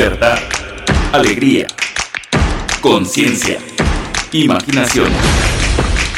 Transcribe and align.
libertad, 0.00 0.38
alegría, 1.12 1.66
conciencia, 2.80 3.58
imaginación, 4.32 5.12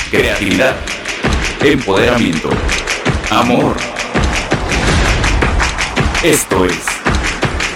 creatividad, 0.09 0.77
empoderamiento, 1.61 2.49
amor. 3.29 3.75
Esto 6.23 6.65
es 6.65 6.79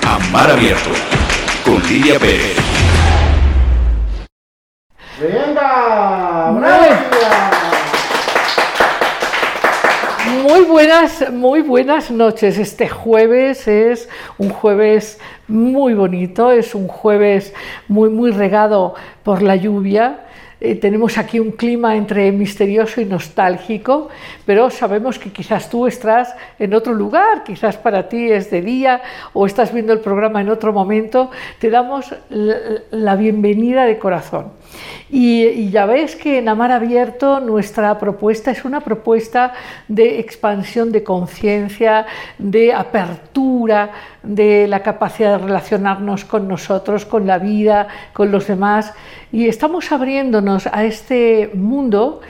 Amar 0.07 0.53
Abierto 0.53 0.91
con 1.65 1.83
Lidia 1.89 2.21
Pérez. 2.21 2.57
¡Venga! 5.21 6.26
Muy 10.49 10.61
buenas, 10.61 11.33
muy 11.33 11.61
buenas 11.61 12.09
noches. 12.09 12.57
Este 12.57 12.89
jueves 12.89 13.67
es 13.67 14.09
un 14.39 14.51
jueves 14.51 15.19
muy 15.49 15.93
bonito, 15.93 16.53
es 16.53 16.77
un 16.77 16.87
jueves 16.87 17.53
muy, 17.89 18.11
muy 18.11 18.31
regado 18.31 18.95
por 19.25 19.43
la 19.43 19.57
lluvia. 19.57 20.21
Eh, 20.61 20.77
tenemos 20.77 21.19
aquí 21.19 21.41
un 21.41 21.51
clima 21.51 21.97
entre 21.97 22.31
misterioso 22.31 23.01
y 23.01 23.07
nostálgico, 23.07 24.09
pero 24.45 24.71
sabemos 24.71 25.19
que 25.19 25.33
quizás 25.33 25.69
tú 25.69 25.89
estás 25.89 26.33
en 26.61 26.75
otro 26.75 26.93
lugar, 26.93 27.43
quizás 27.43 27.77
para 27.77 28.09
ti 28.09 28.31
es 28.31 28.49
de 28.49 28.63
día 28.63 29.03
o 29.33 29.47
estás 29.47 29.75
viendo 29.75 29.93
el 29.93 29.99
programa 29.99 30.41
en 30.43 30.49
otro 30.49 30.73
momento. 30.73 31.33
Te 31.59 31.71
damos 31.71 32.15
la 32.31 33.17
bienvenida 33.17 33.85
de 33.85 33.99
corazón. 33.99 34.53
Y, 35.11 35.71
ya 35.71 35.87
ves 35.87 36.17
que 36.17 36.39
en 36.39 36.49
Amar 36.49 36.73
Abierto 36.73 37.41
nuestra 37.41 37.97
propuesta 37.99 38.51
es 38.51 38.65
una 38.65 38.81
propuesta 38.81 39.53
de 39.89 40.19
expansión 40.19 40.91
de 40.91 41.05
conciencia, 41.05 42.07
de 42.39 42.73
apertura, 42.73 43.91
de 44.23 44.67
la 44.67 44.83
capacidad 44.83 45.39
de 45.39 45.47
relacionarnos 45.47 46.25
con 46.25 46.49
nosotros, 46.49 47.07
con 47.07 47.27
la 47.27 47.39
vida, 47.39 47.87
con 48.13 48.33
los 48.33 48.47
demás. 48.47 48.93
Y 49.31 49.49
estamos 49.49 49.93
abriéndonos 49.93 50.67
a 50.67 50.85
este 50.85 51.51
mundo 51.55 52.21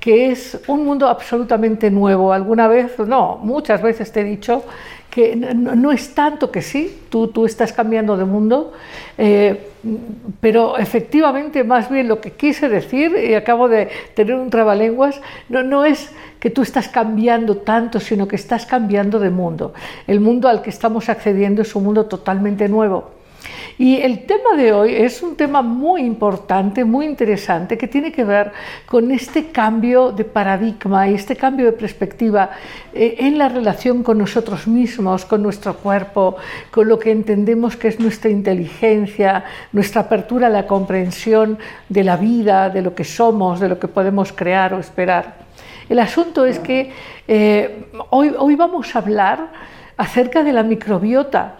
que 0.00 0.30
es 0.32 0.60
un 0.66 0.84
mundo 0.84 1.08
absolutamente 1.08 1.90
nuevo. 1.90 2.32
Alguna 2.32 2.68
vez, 2.68 2.98
no, 2.98 3.38
muchas 3.38 3.80
veces 3.80 4.12
te 4.12 4.20
he 4.20 4.24
dicho 4.24 4.62
que 5.14 5.36
no, 5.36 5.92
es 5.92 6.12
tanto 6.12 6.50
que 6.50 6.60
sí, 6.60 7.02
tú, 7.08 7.28
tú 7.28 7.46
estás 7.46 7.72
cambiando 7.72 8.16
de 8.16 8.24
mundo, 8.24 8.72
eh, 9.16 9.68
pero 10.40 10.76
efectivamente 10.76 11.62
más 11.62 11.88
bien 11.88 12.08
lo 12.08 12.20
que 12.20 12.32
quise 12.32 12.68
decir, 12.68 13.14
y 13.16 13.34
acabo 13.34 13.68
de 13.68 13.88
tener 14.14 14.34
un 14.34 14.50
trabalenguas, 14.50 15.20
no, 15.48 15.62
no 15.62 15.84
es 15.84 16.10
que 16.40 16.50
tú 16.50 16.62
estás 16.62 16.88
cambiando 16.88 17.58
tanto, 17.58 18.00
sino 18.00 18.26
que 18.26 18.34
estás 18.34 18.66
cambiando 18.66 19.20
de 19.20 19.30
mundo. 19.30 19.72
El 20.08 20.18
mundo 20.18 20.48
al 20.48 20.62
que 20.62 20.70
estamos 20.70 21.08
accediendo 21.08 21.62
es 21.62 21.76
un 21.76 21.84
mundo 21.84 22.06
totalmente 22.06 22.68
nuevo. 22.68 23.12
Y 23.76 23.96
el 23.96 24.24
tema 24.24 24.56
de 24.56 24.72
hoy 24.72 24.94
es 24.94 25.20
un 25.22 25.34
tema 25.36 25.60
muy 25.60 26.02
importante, 26.02 26.84
muy 26.84 27.06
interesante, 27.06 27.76
que 27.76 27.88
tiene 27.88 28.12
que 28.12 28.22
ver 28.22 28.52
con 28.86 29.10
este 29.10 29.48
cambio 29.48 30.12
de 30.12 30.24
paradigma 30.24 31.08
y 31.08 31.14
este 31.14 31.34
cambio 31.34 31.66
de 31.66 31.72
perspectiva 31.72 32.50
eh, 32.92 33.16
en 33.18 33.36
la 33.36 33.48
relación 33.48 34.04
con 34.04 34.18
nosotros 34.18 34.68
mismos, 34.68 35.24
con 35.24 35.42
nuestro 35.42 35.74
cuerpo, 35.74 36.36
con 36.70 36.88
lo 36.88 36.98
que 37.00 37.10
entendemos 37.10 37.76
que 37.76 37.88
es 37.88 37.98
nuestra 37.98 38.30
inteligencia, 38.30 39.44
nuestra 39.72 40.02
apertura 40.02 40.46
a 40.46 40.50
la 40.50 40.68
comprensión 40.68 41.58
de 41.88 42.04
la 42.04 42.16
vida, 42.16 42.70
de 42.70 42.80
lo 42.80 42.94
que 42.94 43.04
somos, 43.04 43.58
de 43.58 43.68
lo 43.68 43.80
que 43.80 43.88
podemos 43.88 44.32
crear 44.32 44.72
o 44.72 44.78
esperar. 44.78 45.44
El 45.88 45.98
asunto 45.98 46.46
es 46.46 46.60
que 46.60 46.92
eh, 47.26 47.86
hoy, 48.10 48.32
hoy 48.38 48.54
vamos 48.54 48.94
a 48.94 49.00
hablar 49.00 49.48
acerca 49.96 50.42
de 50.44 50.52
la 50.52 50.62
microbiota 50.62 51.56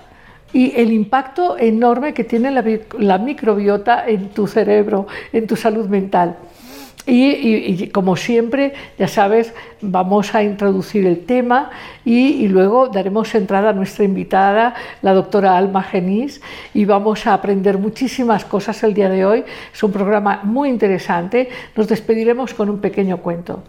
y 0.54 0.72
el 0.76 0.92
impacto 0.92 1.58
enorme 1.58 2.14
que 2.14 2.22
tiene 2.22 2.50
la, 2.52 3.18
microbiota 3.18 4.08
en 4.08 4.28
tu 4.28 4.46
cerebro, 4.46 5.06
en 5.32 5.48
tu 5.48 5.56
salud 5.56 5.88
mental. 5.88 6.36
Y, 7.06 7.88
como 7.88 8.16
siempre, 8.16 8.72
ya 8.98 9.08
sabes, 9.08 9.52
vamos 9.82 10.34
a 10.34 10.42
introducir 10.42 11.06
el 11.06 11.26
tema 11.26 11.70
y, 12.02 12.48
luego 12.48 12.88
daremos 12.88 13.34
entrada 13.34 13.70
a 13.70 13.72
nuestra 13.74 14.04
invitada, 14.04 14.74
la 15.02 15.12
doctora 15.12 15.58
Alma 15.58 15.82
Genís, 15.82 16.40
y 16.72 16.86
vamos 16.86 17.26
a 17.26 17.34
aprender 17.34 17.76
muchísimas 17.76 18.46
cosas 18.46 18.82
el 18.84 18.94
día 18.94 19.10
de 19.10 19.26
hoy. 19.26 19.44
Es 19.72 19.82
un 19.82 19.92
programa 19.92 20.40
muy 20.44 20.70
interesante. 20.70 21.50
Nos 21.76 21.88
despediremos 21.88 22.54
con 22.54 22.70
un 22.70 22.78
pequeño 22.78 23.18
cuento. 23.18 23.62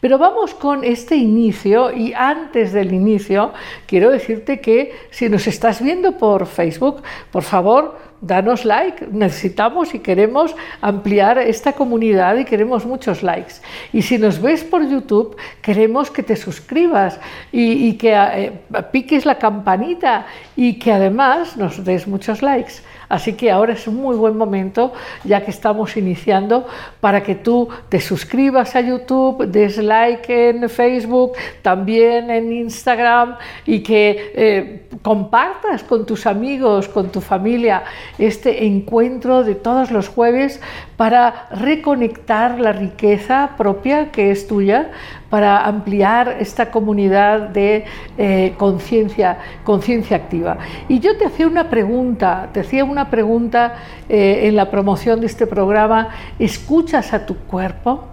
Pero 0.00 0.18
vamos 0.18 0.54
con 0.54 0.82
este 0.82 1.16
inicio 1.16 1.92
y 1.92 2.12
antes 2.14 2.72
del 2.72 2.92
inicio 2.92 3.52
quiero 3.86 4.10
decirte 4.10 4.60
que 4.60 4.92
si 5.10 5.28
nos 5.28 5.46
estás 5.46 5.82
viendo 5.82 6.16
por 6.16 6.46
Facebook, 6.46 7.02
por 7.30 7.42
favor, 7.42 8.07
danos 8.20 8.64
like, 8.64 9.06
necesitamos 9.10 9.94
y 9.94 10.00
queremos 10.00 10.54
ampliar 10.80 11.38
esta 11.38 11.72
comunidad 11.72 12.36
y 12.36 12.44
queremos 12.44 12.84
muchos 12.84 13.22
likes. 13.22 13.54
Y 13.92 14.02
si 14.02 14.18
nos 14.18 14.40
ves 14.40 14.64
por 14.64 14.88
YouTube, 14.88 15.36
queremos 15.62 16.10
que 16.10 16.22
te 16.22 16.36
suscribas 16.36 17.20
y, 17.52 17.94
que 17.94 18.14
eh, 18.14 18.52
piques 18.92 19.24
la 19.24 19.36
campanita 19.36 20.26
y 20.56 20.78
que 20.78 20.92
además 20.92 21.56
nos 21.56 21.84
des 21.84 22.06
muchos 22.06 22.42
likes. 22.42 22.74
Así 23.08 23.34
que 23.34 23.50
ahora 23.50 23.72
es 23.72 23.86
un 23.86 23.96
muy 23.96 24.16
buen 24.16 24.36
momento, 24.36 24.92
ya 25.24 25.44
que 25.44 25.50
estamos 25.50 25.96
iniciando, 25.96 26.66
para 27.00 27.22
que 27.22 27.34
tú 27.34 27.68
te 27.88 28.00
suscribas 28.00 28.76
a 28.76 28.80
YouTube, 28.80 29.46
des 29.46 29.78
like 29.78 30.50
en 30.50 30.68
Facebook, 30.68 31.32
también 31.62 32.30
en 32.30 32.52
Instagram 32.52 33.36
y 33.64 33.80
que 33.80 34.32
eh, 34.34 34.88
compartas 35.02 35.82
con 35.84 36.04
tus 36.04 36.26
amigos, 36.26 36.88
con 36.88 37.10
tu 37.10 37.20
familia, 37.20 37.82
este 38.18 38.66
encuentro 38.66 39.42
de 39.42 39.54
todos 39.54 39.90
los 39.90 40.08
jueves 40.08 40.60
para 40.98 41.46
reconectar 41.52 42.58
la 42.58 42.72
riqueza 42.72 43.50
propia 43.56 44.10
que 44.10 44.32
es 44.32 44.48
tuya, 44.48 44.90
para 45.30 45.64
ampliar 45.64 46.38
esta 46.40 46.72
comunidad 46.72 47.50
de 47.50 47.84
eh, 48.18 48.54
conciencia, 48.58 49.38
conciencia 49.62 50.16
activa. 50.16 50.58
Y 50.88 50.98
yo 50.98 51.16
te 51.16 51.24
hacía 51.24 51.46
una 51.46 51.70
pregunta, 51.70 52.50
te 52.52 52.60
hacía 52.60 52.82
una 52.84 53.10
pregunta 53.10 53.76
eh, 54.08 54.48
en 54.48 54.56
la 54.56 54.72
promoción 54.72 55.20
de 55.20 55.26
este 55.26 55.46
programa, 55.46 56.08
¿escuchas 56.36 57.12
a 57.12 57.24
tu 57.24 57.36
cuerpo? 57.36 58.04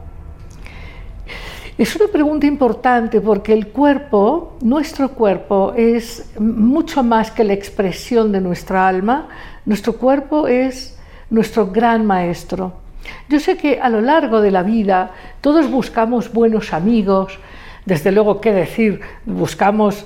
Es 1.80 1.96
una 1.96 2.08
pregunta 2.08 2.46
importante 2.46 3.20
porque 3.20 3.54
el 3.54 3.70
cuerpo, 3.70 4.58
nuestro 4.62 5.10
cuerpo, 5.10 5.74
es 5.76 6.32
mucho 6.38 7.02
más 7.02 7.32
que 7.32 7.44
la 7.44 7.54
expresión 7.54 8.32
de 8.32 8.42
nuestra 8.42 8.88
alma. 8.88 9.28
Nuestro 9.66 9.98
cuerpo 9.98 10.48
es 10.48 10.95
nuestro 11.30 11.68
gran 11.68 12.06
maestro. 12.06 12.74
Yo 13.30 13.40
sé 13.40 13.58
que 13.58 13.80
a 13.80 13.90
lo 13.90 14.02
largo 14.02 14.42
de 14.42 14.52
la 14.52 14.64
vida 14.64 15.12
todos 15.42 15.70
buscamos 15.70 16.32
buenos 16.34 16.74
amigos, 16.74 17.40
desde 17.86 18.12
luego, 18.12 18.42
qué 18.42 18.52
decir, 18.52 19.02
buscamos 19.26 20.06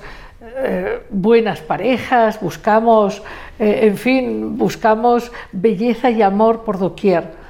eh, 0.62 1.02
buenas 1.10 1.60
parejas, 1.60 2.40
buscamos, 2.40 3.22
eh, 3.58 3.80
en 3.84 3.96
fin, 3.96 4.58
buscamos 4.58 5.32
belleza 5.52 6.10
y 6.10 6.20
amor 6.20 6.64
por 6.64 6.78
doquier. 6.78 7.40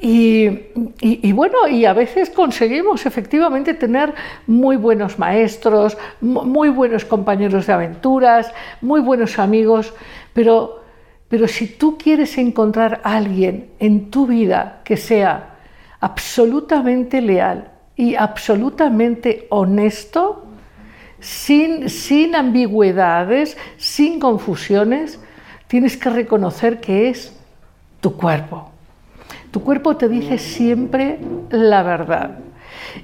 Y, 0.00 1.32
bueno, 1.32 1.66
y 1.68 1.84
a 1.84 1.92
veces 1.92 2.30
conseguimos 2.30 3.04
efectivamente 3.04 3.74
tener 3.74 4.14
muy 4.46 4.76
buenos 4.76 5.18
maestros, 5.18 5.98
muy 6.20 6.68
buenos 6.68 7.04
compañeros 7.04 7.66
de 7.66 7.72
aventuras, 7.72 8.52
muy 8.80 9.00
buenos 9.00 9.40
amigos, 9.40 9.92
pero 10.32 10.84
pero 11.28 11.46
si 11.46 11.66
tú 11.66 11.98
quieres 11.98 12.38
encontrar 12.38 13.00
a 13.04 13.16
alguien 13.16 13.70
en 13.78 14.10
tu 14.10 14.26
vida 14.26 14.80
que 14.84 14.96
sea 14.96 15.56
absolutamente 16.00 17.20
leal 17.20 17.70
y 17.96 18.14
absolutamente 18.14 19.46
honesto, 19.50 20.46
sin, 21.20 21.90
sin 21.90 22.34
ambigüedades, 22.34 23.56
sin 23.76 24.20
confusiones, 24.20 25.20
tienes 25.66 25.96
que 25.96 26.10
reconocer 26.10 26.80
que 26.80 27.08
es 27.08 27.36
tu 28.00 28.16
cuerpo. 28.16 28.70
Tu 29.50 29.62
cuerpo 29.62 29.96
te 29.96 30.08
dice 30.08 30.38
siempre 30.38 31.18
la 31.50 31.82
verdad. 31.82 32.38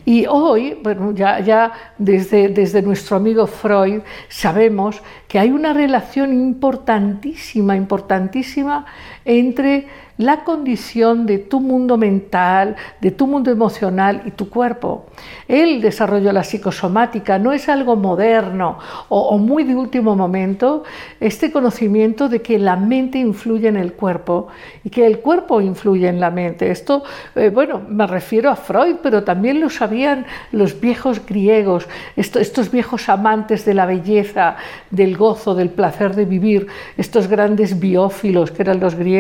Y 0.05 0.27
hoy, 0.27 0.79
bueno, 0.83 1.13
ya, 1.13 1.41
ya 1.41 1.73
desde, 1.99 2.49
desde 2.49 2.83
nuestro 2.83 3.17
amigo 3.17 3.47
Freud 3.47 4.01
sabemos 4.29 5.03
que 5.29 5.39
hay 5.39 5.51
una 5.51 5.73
relación 5.73 6.33
importantísima, 6.33 7.77
importantísima 7.77 8.87
entre 9.25 9.87
la 10.17 10.45
condición 10.45 11.27
de 11.27 11.39
tu 11.39 11.61
mundo 11.61 11.97
mental, 11.97 12.77
de 13.01 13.11
tu 13.11 13.27
mundo 13.27 13.51
emocional 13.51 14.23
y 14.25 14.31
tu 14.31 14.49
cuerpo. 14.49 15.07
El 15.49 15.81
desarrollo 15.81 16.27
de 16.27 16.33
la 16.33 16.45
psicosomática 16.45 17.39
no 17.39 17.53
es 17.53 17.69
algo 17.69 17.97
moderno 17.97 18.79
o, 19.09 19.37
muy 19.39 19.65
de 19.65 19.75
último 19.75 20.15
momento, 20.15 20.85
este 21.19 21.51
conocimiento 21.51 22.29
de 22.29 22.43
que 22.43 22.59
la 22.59 22.77
mente 22.77 23.19
influye 23.19 23.67
en 23.69 23.77
el 23.77 23.95
cuerpo 23.95 24.49
y 24.85 24.91
que 24.91 25.05
el 25.05 25.19
cuerpo 25.19 25.61
influye 25.61 26.09
en 26.09 26.21
la 26.21 26.31
mente. 26.31 26.71
Esto, 26.71 27.03
eh, 27.35 27.51
bueno, 27.51 27.83
me 27.89 28.07
refiero 28.07 28.51
a 28.51 28.57
Freud, 28.57 28.97
pero 29.03 29.25
también 29.25 29.61
lo 29.61 29.69
sabían 29.69 30.27
los 30.53 30.81
viejos 30.81 31.27
griegos, 31.27 31.89
estos 32.15 32.71
viejos 32.71 33.09
amantes 33.09 33.65
de 33.65 33.75
la 33.75 33.87
belleza, 33.87 34.57
del 34.91 35.17
gozo, 35.17 35.55
del 35.57 35.71
placer 35.71 36.15
de 36.15 36.25
vivir, 36.25 36.69
estos 36.97 37.27
grandes 37.27 37.81
biófilos 37.81 38.53
que 38.53 38.63
eran 38.63 38.79
los 38.79 38.95
griegos, 38.95 39.14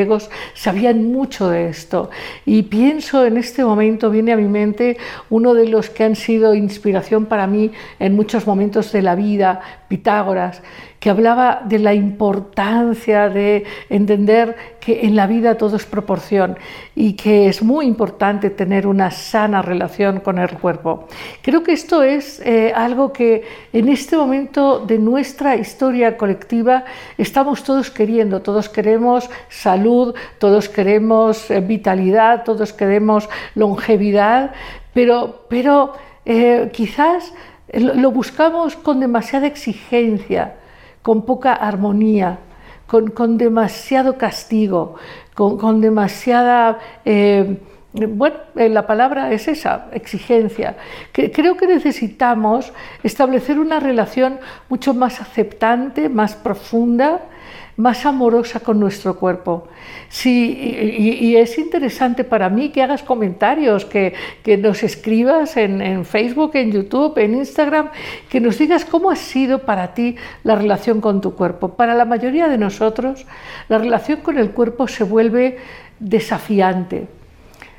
sabían 0.54 1.12
mucho 1.12 1.48
de 1.48 1.68
esto. 1.68 2.10
Y 2.44 2.62
pienso 2.62 3.24
en 3.24 3.36
este 3.36 3.64
momento, 3.64 4.10
viene 4.10 4.32
a 4.32 4.36
mi 4.36 4.48
mente 4.48 4.96
uno 5.30 5.54
de 5.54 5.68
los 5.68 5.90
que 5.90 6.04
han 6.04 6.16
sido 6.16 6.54
inspiración 6.54 7.26
para 7.26 7.46
mí 7.46 7.70
en 7.98 8.14
muchos 8.14 8.46
momentos 8.46 8.92
de 8.92 9.02
la 9.02 9.14
vida, 9.14 9.60
Pitágoras, 9.88 10.62
que 11.04 11.10
hablaba 11.10 11.60
de 11.66 11.78
la 11.80 11.92
importancia 11.92 13.28
de 13.28 13.64
entender 13.90 14.56
que 14.80 15.04
en 15.04 15.14
la 15.14 15.26
vida 15.26 15.54
todo 15.54 15.76
es 15.76 15.84
proporción 15.84 16.56
y 16.94 17.12
que 17.12 17.46
es 17.46 17.62
muy 17.62 17.84
importante 17.84 18.48
tener 18.48 18.86
una 18.86 19.10
sana 19.10 19.60
relación 19.60 20.20
con 20.20 20.38
el 20.38 20.48
cuerpo. 20.56 21.06
Creo 21.42 21.62
que 21.62 21.72
esto 21.72 22.02
es 22.02 22.40
eh, 22.40 22.72
algo 22.74 23.12
que 23.12 23.44
en 23.74 23.90
este 23.90 24.16
momento 24.16 24.78
de 24.78 24.98
nuestra 24.98 25.56
historia 25.56 26.16
colectiva 26.16 26.86
estamos 27.18 27.64
todos 27.64 27.90
queriendo, 27.90 28.40
todos 28.40 28.70
queremos 28.70 29.28
salud, 29.50 30.14
todos 30.38 30.70
queremos 30.70 31.50
eh, 31.50 31.60
vitalidad, 31.60 32.44
todos 32.44 32.72
queremos 32.72 33.28
longevidad, 33.54 34.52
pero, 34.94 35.44
pero 35.50 35.92
eh, 36.24 36.70
quizás 36.72 37.34
lo 37.74 38.10
buscamos 38.10 38.74
con 38.76 39.00
demasiada 39.00 39.46
exigencia 39.46 40.54
con 41.04 41.26
poca 41.26 41.52
armonía, 41.52 42.38
con, 42.86 43.36
demasiado 43.36 44.16
castigo, 44.16 44.94
con, 45.34 45.82
demasiada... 45.82 46.78
Eh, 47.04 47.60
bueno, 47.92 48.36
eh, 48.56 48.70
la 48.70 48.86
palabra 48.86 49.30
es 49.30 49.46
esa, 49.46 49.88
exigencia. 49.92 50.76
creo 51.12 51.58
que 51.58 51.66
necesitamos 51.66 52.72
establecer 53.02 53.58
una 53.58 53.80
relación 53.80 54.40
mucho 54.70 54.94
más 54.94 55.20
aceptante, 55.20 56.08
más 56.08 56.34
profunda, 56.34 57.20
más 57.76 58.06
amorosa 58.06 58.60
con 58.60 58.78
nuestro 58.78 59.16
cuerpo. 59.16 59.68
Sí, 60.08 60.56
y, 60.98 61.36
es 61.36 61.58
interesante 61.58 62.24
para 62.24 62.48
mí 62.48 62.70
que 62.70 62.82
hagas 62.82 63.02
comentarios, 63.02 63.84
que, 63.84 64.14
nos 64.58 64.82
escribas 64.82 65.56
en, 65.56 66.04
Facebook, 66.04 66.52
en 66.54 66.72
YouTube, 66.72 67.18
en 67.18 67.34
Instagram, 67.34 67.90
que 68.28 68.40
nos 68.40 68.58
digas 68.58 68.84
cómo 68.84 69.10
ha 69.10 69.16
sido 69.16 69.60
para 69.60 69.94
ti 69.94 70.16
la 70.44 70.54
relación 70.54 71.00
con 71.00 71.20
tu 71.20 71.34
cuerpo. 71.34 71.70
Para 71.70 71.94
la 71.94 72.04
mayoría 72.04 72.48
de 72.48 72.58
nosotros, 72.58 73.26
la 73.68 73.78
relación 73.78 74.20
con 74.20 74.38
el 74.38 74.50
cuerpo 74.50 74.86
se 74.86 75.04
vuelve 75.04 75.58
desafiante 75.98 77.08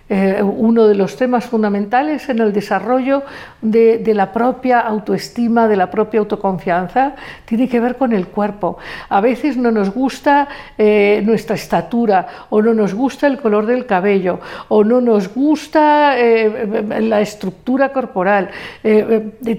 eh, 0.08 0.40
uno 0.44 0.86
de 0.86 0.94
los 0.94 1.16
temas 1.16 1.46
fundamentales 1.46 2.30
en 2.30 2.38
el 2.38 2.54
desarrollo 2.54 3.24
de, 3.64 4.14
la 4.14 4.32
propia 4.32 4.82
autoestima, 4.82 5.68
de 5.68 5.76
la 5.76 5.90
propia 5.90 6.20
autoconfianza, 6.20 7.16
tiene 7.46 7.68
que 7.68 7.80
ver 7.80 7.96
con 7.96 8.14
el 8.14 8.28
cuerpo. 8.28 8.78
A 9.10 9.20
veces 9.20 9.58
no 9.58 9.72
nos 9.72 9.90
gusta 9.90 10.48
eh, 10.78 11.24
nuestra 11.26 11.56
estatura, 11.56 12.28
o 12.52 12.62
no 12.62 12.76
nos 12.76 12.94
gusta 12.94 13.26
el 13.26 13.40
color 13.40 13.66
del 13.66 13.88
cabello, 13.88 14.40
o 14.68 14.84
no 14.84 15.02
nos 15.02 15.34
gusta 15.34 16.20
eh, 16.20 17.02
la 17.02 17.22
estructura 17.22 17.90
corporal. 17.90 18.52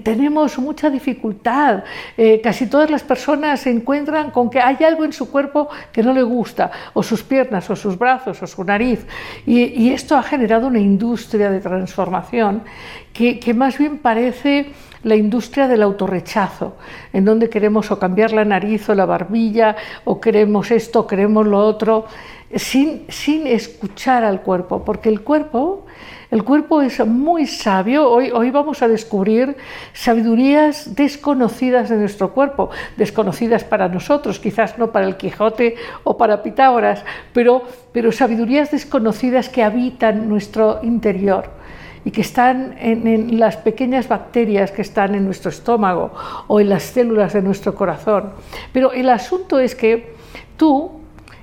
tenemos 0.03 0.57
mucha 0.59 0.89
dificultad. 0.89 1.83
casi 2.41 2.67
todas 2.67 2.89
las 2.89 3.03
personas 3.03 3.59
se 3.59 3.69
encuentran 3.69 4.31
con 4.31 4.49
que 4.49 4.61
hay 4.61 4.77
algo 4.85 5.03
en 5.03 5.11
su 5.11 5.29
cuerpo 5.29 5.67
que 5.91 6.01
no 6.03 6.13
le 6.13 6.23
gusta, 6.23 6.71
o 6.93 7.03
sus 7.03 7.21
piernas, 7.21 7.69
o 7.69 7.75
sus 7.75 7.97
brazos, 7.97 8.41
o 8.41 8.47
su 8.47 8.63
nariz. 8.63 9.05
Y, 9.45 9.63
y 9.83 9.89
esto 9.91 10.15
generado 10.37 10.67
una 10.67 10.79
industria 10.79 11.49
de 11.49 11.59
transformación 11.59 12.61
que, 13.11 13.53
más 13.55 13.79
bien 13.79 13.97
parece 13.97 14.67
la 15.01 15.15
industria 15.15 15.67
del 15.67 15.81
autorrechazo, 15.81 16.75
en 17.11 17.25
donde 17.25 17.49
queremos 17.49 17.89
o 17.89 17.97
cambiar 17.97 18.31
la 18.33 18.45
nariz 18.45 18.87
o 18.89 18.93
la 18.93 19.07
barbilla, 19.07 19.75
o 20.05 20.21
queremos 20.21 20.69
esto, 20.69 21.01
o 21.01 21.07
queremos 21.07 21.47
lo 21.47 21.57
otro, 21.57 22.05
sin, 22.55 23.05
sin 23.09 23.47
escuchar 23.47 24.23
al 24.23 24.41
cuerpo, 24.41 24.85
porque 24.85 25.09
el 25.09 25.21
cuerpo 25.21 25.86
el 26.29 26.43
cuerpo 26.43 26.81
es 26.81 27.05
muy 27.05 27.47
sabio. 27.47 28.09
Hoy, 28.09 28.31
hoy 28.31 28.51
vamos 28.51 28.81
a 28.81 28.87
descubrir 28.87 29.55
sabidurías 29.93 30.93
desconocidas 30.95 31.89
de 31.89 31.95
nuestro 31.95 32.33
cuerpo, 32.33 32.69
desconocidas 32.97 33.63
para 33.63 33.87
nosotros, 33.87 34.39
quizás 34.39 34.77
no 34.77 34.91
para 34.91 35.05
el 35.07 35.15
Quijote 35.15 35.75
o 36.03 36.17
para 36.17 36.43
Pitágoras, 36.43 37.03
pero, 37.33 37.63
sabidurías 38.11 38.71
desconocidas 38.71 39.47
que 39.47 39.63
habitan 39.63 40.27
nuestro 40.27 40.79
interior 40.83 41.49
y 42.03 42.11
que 42.11 42.21
están 42.21 42.75
en, 42.79 43.39
las 43.39 43.57
pequeñas 43.57 44.07
bacterias 44.07 44.71
que 44.71 44.81
están 44.81 45.15
en 45.15 45.25
nuestro 45.25 45.49
estómago 45.49 46.11
o 46.47 46.59
en 46.59 46.69
las 46.69 46.83
células 46.83 47.33
de 47.33 47.41
nuestro 47.41 47.73
corazón. 47.73 48.31
Pero 48.73 48.91
el 48.91 49.09
asunto 49.09 49.59
es 49.59 49.75
que 49.75 50.13
tú 50.57 50.96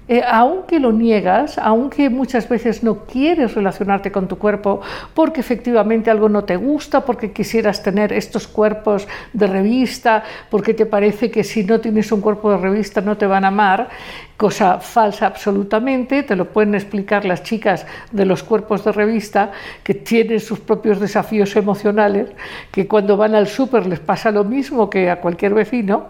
eh, 0.06 0.22
aunque 0.26 0.78
lo 0.78 0.92
niegas, 0.92 1.56
aunque 1.56 2.10
muchas 2.10 2.46
veces 2.46 2.82
no 2.82 3.06
quieres 3.06 3.54
relacionarte 3.54 4.12
con 4.12 4.28
tu 4.28 4.36
cuerpo 4.36 4.82
porque 5.14 5.40
efectivamente 5.40 6.10
algo 6.10 6.28
no 6.28 6.44
te 6.44 6.56
gusta, 6.56 7.04
porque 7.06 7.32
quisieras 7.32 7.82
tener 7.82 8.12
estos 8.12 8.46
cuerpos 8.46 9.08
de 9.32 9.46
revista, 9.46 10.22
porque 10.50 10.74
te 10.74 10.84
parece 10.84 11.30
que 11.30 11.42
si 11.42 11.64
no 11.64 11.80
tienes 11.80 12.12
un 12.12 12.20
cuerpo 12.20 12.50
de 12.50 12.58
revista 12.58 13.00
no 13.00 13.16
te 13.16 13.26
van 13.26 13.44
a 13.44 13.48
amar, 13.48 13.88
cosa 14.36 14.78
falsa 14.80 15.26
absolutamente, 15.26 16.22
te 16.22 16.36
lo 16.36 16.46
pueden 16.50 16.74
explicar 16.74 17.24
las 17.24 17.42
chicas 17.42 17.86
de 18.10 18.26
los 18.26 18.42
cuerpos 18.42 18.84
de 18.84 18.92
revista 18.92 19.52
que 19.82 19.94
tienen 19.94 20.40
sus 20.40 20.58
propios 20.60 21.00
desafíos 21.00 21.56
emocionales, 21.56 22.28
que 22.70 22.86
cuando 22.86 23.16
van 23.16 23.34
al 23.34 23.46
súper 23.46 23.86
les 23.86 24.00
pasa 24.00 24.30
lo 24.30 24.44
mismo 24.44 24.90
que 24.90 25.08
a 25.08 25.20
cualquier 25.20 25.54
vecino, 25.54 26.08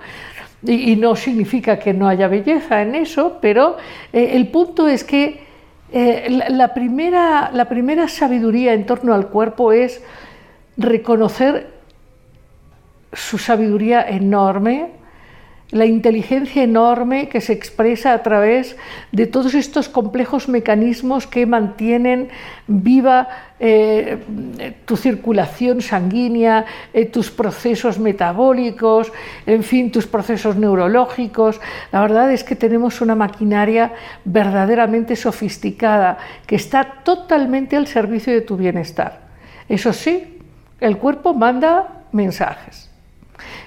y, 0.66 0.96
no 0.96 1.14
significa 1.16 1.78
que 1.78 1.92
no 1.92 2.08
haya 2.08 2.28
belleza 2.28 2.82
en 2.82 2.94
eso, 2.94 3.38
pero 3.40 3.76
eh, 4.12 4.30
el 4.32 4.48
punto 4.48 4.88
es 4.88 5.04
que 5.04 5.44
eh, 5.92 6.42
la, 6.48 6.74
primera, 6.74 7.50
la 7.52 7.68
primera 7.68 8.08
sabiduría 8.08 8.72
en 8.72 8.86
torno 8.86 9.14
al 9.14 9.28
cuerpo 9.28 9.72
es 9.72 10.02
reconocer 10.76 11.68
su 13.12 13.38
sabiduría 13.38 14.08
enorme, 14.08 14.90
la 15.74 15.86
inteligencia 15.86 16.62
enorme 16.62 17.28
que 17.28 17.40
se 17.40 17.52
expresa 17.52 18.12
a 18.12 18.22
través 18.22 18.76
de 19.10 19.26
todos 19.26 19.54
estos 19.54 19.88
complejos 19.88 20.48
mecanismos 20.48 21.26
que 21.26 21.46
mantienen 21.46 22.28
viva 22.68 23.26
eh, 23.58 24.18
tu 24.84 24.96
circulación 24.96 25.82
sanguínea, 25.82 26.64
eh, 26.92 27.06
tus 27.06 27.32
procesos 27.32 27.98
metabólicos, 27.98 29.12
en 29.46 29.64
fin, 29.64 29.90
tus 29.90 30.06
procesos 30.06 30.54
neurológicos. 30.54 31.60
La 31.90 32.02
verdad 32.02 32.30
es 32.30 32.44
que 32.44 32.54
tenemos 32.54 33.00
una 33.00 33.16
maquinaria 33.16 33.94
verdaderamente 34.24 35.16
sofisticada 35.16 36.18
que 36.46 36.54
está 36.54 37.02
totalmente 37.02 37.74
al 37.74 37.88
servicio 37.88 38.32
de 38.32 38.42
tu 38.42 38.56
bienestar. 38.56 39.22
Eso 39.68 39.92
sí, 39.92 40.38
el 40.78 40.98
cuerpo 40.98 41.34
manda 41.34 42.04
mensajes. 42.12 42.88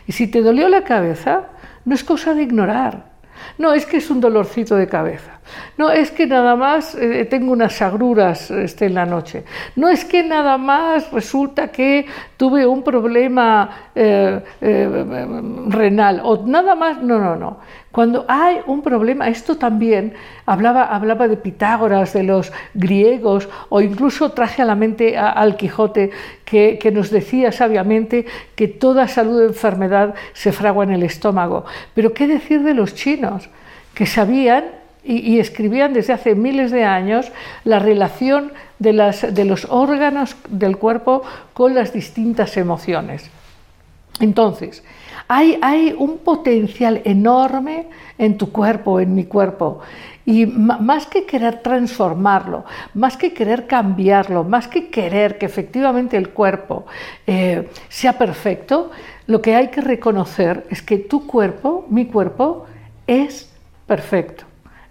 Y 0.08 0.14
si 0.14 0.28
te 0.28 0.42
dolió 0.42 0.70
la 0.70 0.86
cabeza, 0.86 1.50
no 1.88 1.96
es 1.96 2.04
cosa 2.04 2.34
de 2.34 2.44
ignorar. 2.44 3.06
No, 3.58 3.74
es 3.74 3.86
que 3.86 3.98
es 3.98 4.10
un 4.10 4.20
dolorcito 4.20 4.76
de 4.76 4.90
cabeza. 4.90 5.37
No, 5.78 5.92
es 5.92 6.12
que 6.12 6.26
nada 6.26 6.56
más 6.56 6.96
eh, 6.96 7.26
tengo 7.26 7.52
unas 7.52 7.82
agruras 7.82 8.50
este, 8.52 8.86
en 8.86 8.96
la 8.96 9.06
noche. 9.06 9.44
No 9.76 9.90
es 9.90 10.06
que 10.06 10.24
nada 10.24 10.58
más 10.58 11.12
resulta 11.12 11.70
que 11.70 12.06
tuve 12.36 12.66
un 12.66 12.84
problema 12.84 13.90
eh, 13.94 14.40
eh, 14.62 15.06
renal. 15.70 16.22
O 16.24 16.46
nada 16.46 16.76
más, 16.76 17.02
no, 17.02 17.20
no, 17.20 17.36
no. 17.36 17.60
Cuando 17.92 18.26
hay 18.28 18.58
un 18.68 18.82
problema, 18.82 19.28
esto 19.28 19.58
también 19.58 20.14
hablaba, 20.46 20.84
hablaba 20.84 21.28
de 21.28 21.38
Pitágoras, 21.38 22.14
de 22.14 22.24
los 22.24 22.52
griegos, 22.74 23.50
o 23.70 23.82
incluso 23.82 24.32
traje 24.32 24.62
a 24.62 24.66
la 24.66 24.76
mente 24.76 25.18
al 25.18 25.58
Quijote, 25.58 26.12
que, 26.46 26.92
nos 26.94 27.10
decía 27.10 27.52
sabiamente 27.52 28.26
que 28.56 28.68
toda 28.68 29.08
salud 29.08 29.42
o 29.42 29.48
enfermedad 29.48 30.14
se 30.34 30.52
fragua 30.52 30.84
en 30.84 30.92
el 30.92 31.04
estómago. 31.04 31.66
Pero 31.96 32.14
¿qué 32.14 32.28
decir 32.28 32.62
de 32.62 32.74
los 32.74 32.94
chinos? 32.94 33.50
que 33.98 34.06
sabían 34.06 34.77
y, 35.08 35.40
escribían 35.40 35.94
desde 35.94 36.14
hace 36.14 36.36
miles 36.36 36.72
de 36.72 36.84
años 36.84 37.32
la 37.64 37.80
relación 37.80 38.52
de, 38.80 38.94
las, 38.94 39.34
de 39.34 39.46
los 39.46 39.66
órganos 39.70 40.36
del 40.50 40.78
cuerpo 40.78 41.24
con 41.54 41.74
las 41.74 41.94
distintas 41.94 42.58
emociones. 42.58 43.30
Entonces, 44.20 44.84
hay, 45.28 45.58
hay 45.62 45.96
un 45.98 46.18
potencial 46.20 47.02
enorme 47.06 47.88
en 48.18 48.38
tu 48.38 48.52
cuerpo, 48.52 49.00
en 49.00 49.14
mi 49.14 49.26
cuerpo. 49.26 49.80
Y 50.26 50.46
más 50.46 51.06
que 51.06 51.26
querer 51.26 51.62
transformarlo, 51.62 52.66
más 52.94 53.16
que 53.16 53.34
querer 53.34 53.66
cambiarlo, 53.66 54.44
más 54.44 54.68
que 54.68 54.90
querer 54.90 55.38
que 55.38 55.46
efectivamente 55.46 56.18
el 56.18 56.30
cuerpo 56.30 56.86
eh, 57.26 57.70
sea 57.88 58.18
perfecto, 58.18 58.92
lo 59.28 59.42
que 59.42 59.56
hay 59.56 59.70
que 59.70 59.80
reconocer 59.80 60.66
es 60.70 60.82
que 60.82 60.98
tu 60.98 61.26
cuerpo, 61.26 61.86
mi 61.90 62.08
cuerpo, 62.08 62.66
es 63.06 63.50
perfecto. 63.86 64.44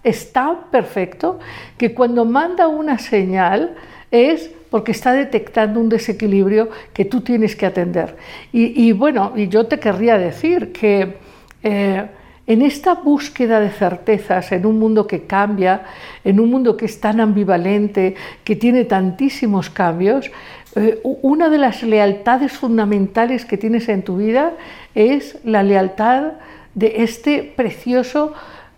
Es 0.07 0.31
tan 0.31 0.71
perfecto 0.71 1.37
que 1.77 1.93
cuando 1.93 2.23
manda 2.23 2.69
una 2.69 2.97
señal 2.97 3.75
es 4.09 4.49
porque 4.69 4.93
está 4.93 5.11
detectando 5.11 5.81
un 5.81 5.89
desequilibrio 5.89 6.69
que 6.93 7.03
tú 7.03 7.19
tienes 7.19 7.57
que 7.57 7.65
atender. 7.65 8.15
Y, 8.53 8.93
bueno, 8.93 9.33
y 9.35 9.49
yo 9.49 9.65
te 9.65 9.79
querría 9.81 10.17
decir 10.17 10.71
que 10.71 11.17
eh, 11.61 12.05
en 12.47 12.61
esta 12.61 12.93
búsqueda 12.93 13.59
de 13.59 13.69
certezas, 13.69 14.53
en 14.53 14.65
un 14.65 14.79
mundo 14.79 15.05
que 15.07 15.23
cambia, 15.23 15.81
en 16.23 16.39
un 16.39 16.51
mundo 16.51 16.77
que 16.77 16.85
es 16.85 17.01
tan 17.01 17.19
ambivalente, 17.19 18.15
que 18.45 18.55
tiene 18.55 18.85
tantísimos 18.85 19.69
cambios, 19.69 20.31
eh, 20.77 21.01
una 21.03 21.49
de 21.49 21.57
las 21.57 21.83
lealtades 21.83 22.53
fundamentales 22.53 23.43
que 23.43 23.57
tienes 23.57 23.89
en 23.89 24.03
tu 24.03 24.15
vida 24.15 24.53
es 24.95 25.37
la 25.43 25.63
lealtad 25.63 26.31
de 26.75 27.03
este 27.03 27.43
precioso, 27.43 28.33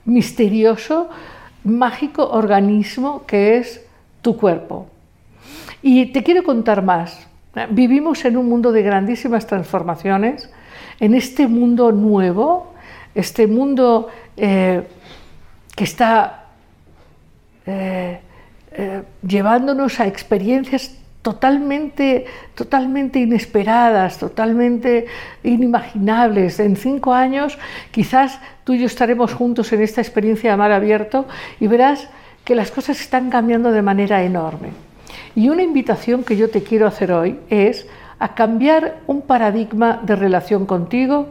misterioso, 0.10 1.10
mágico 1.64 2.30
organismo 2.30 3.26
que 3.26 3.58
es 3.58 3.86
tu 4.22 4.38
cuerpo. 4.38 4.88
Y 5.82 6.08
te 6.08 6.24
quiero 6.24 6.44
contar 6.44 6.84
más. 6.84 7.28
Vivimos 7.72 8.24
en 8.26 8.38
un 8.38 8.48
mundo 8.48 8.72
de 8.72 8.84
grandísimas 8.84 9.48
transformaciones, 9.48 10.50
en 11.00 11.16
este 11.16 11.48
mundo 11.48 11.92
nuevo, 11.92 12.74
este 13.16 13.48
mundo 13.48 14.10
eh, 14.38 14.84
que 15.76 15.84
está 15.84 16.46
eh, 17.66 18.20
eh, 18.72 19.04
llevándonos 19.26 20.00
a 20.00 20.08
experiencias 20.08 20.99
totalmente, 21.22 22.26
totalmente 22.56 23.20
inesperadas, 23.20 24.18
totalmente 24.18 25.06
inimaginables. 25.44 26.60
En 26.60 26.76
cinco 26.76 27.14
años 27.14 27.58
quizás 27.92 28.40
tú 28.64 28.74
y 28.74 28.80
yo 28.80 28.86
estaremos 28.86 29.34
juntos 29.34 29.72
en 29.74 29.82
esta 29.82 30.02
experiencia 30.02 30.52
de 30.52 30.58
mar 30.58 30.72
abierto 30.72 31.26
y 31.60 31.68
verás 31.68 32.10
que 32.44 32.56
las 32.56 32.72
cosas 32.72 33.00
están 33.02 33.30
cambiando 33.30 33.72
de 33.72 33.82
manera 33.82 34.24
enorme. 34.24 34.70
Y 35.36 35.50
una 35.50 35.64
invitación 35.64 36.24
que 36.24 36.38
yo 36.38 36.50
te 36.50 36.64
quiero 36.64 36.88
hacer 36.88 37.12
hoy 37.12 37.40
es 37.50 37.88
a 38.18 38.34
cambiar 38.34 39.02
un 39.08 39.22
paradigma 39.22 40.00
de 40.04 40.16
relación 40.16 40.66
contigo, 40.66 41.28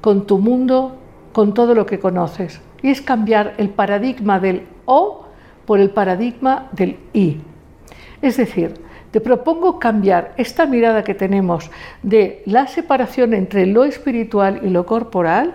con 0.00 0.26
tu 0.26 0.38
mundo, 0.38 0.96
con 1.32 1.54
todo 1.54 1.74
lo 1.74 1.86
que 1.86 1.98
conoces. 1.98 2.60
Y 2.82 2.90
es 2.90 3.00
cambiar 3.02 3.54
el 3.58 3.68
paradigma 3.68 4.40
del 4.40 4.66
O 4.86 5.26
por 5.66 5.80
el 5.80 5.90
paradigma 5.90 6.68
del 6.72 6.98
I. 7.12 7.40
Es 8.22 8.36
decir, 8.36 8.74
te 9.10 9.20
propongo 9.20 9.78
cambiar 9.78 10.34
esta 10.36 10.66
mirada 10.66 11.04
que 11.04 11.14
tenemos 11.14 11.70
de 12.02 12.42
la 12.46 12.66
separación 12.66 13.34
entre 13.34 13.66
lo 13.66 13.84
espiritual 13.84 14.60
y 14.62 14.70
lo 14.70 14.86
corporal, 14.86 15.54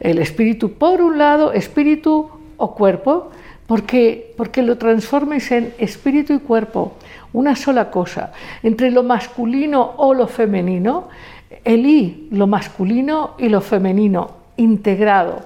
el 0.00 0.18
espíritu 0.18 0.72
por 0.72 1.02
un 1.02 1.18
lado, 1.18 1.52
espíritu 1.52 2.30
o 2.56 2.74
cuerpo, 2.74 3.30
porque, 3.66 4.32
porque 4.36 4.62
lo 4.62 4.78
transformes 4.78 5.50
en 5.52 5.74
espíritu 5.78 6.32
y 6.32 6.38
cuerpo, 6.38 6.94
una 7.32 7.54
sola 7.54 7.90
cosa, 7.90 8.32
entre 8.62 8.90
lo 8.90 9.02
masculino 9.02 9.94
o 9.98 10.14
lo 10.14 10.26
femenino, 10.26 11.08
el 11.64 11.84
I, 11.84 12.28
lo 12.30 12.46
masculino 12.46 13.34
y 13.38 13.50
lo 13.50 13.60
femenino, 13.60 14.30
integrado, 14.56 15.42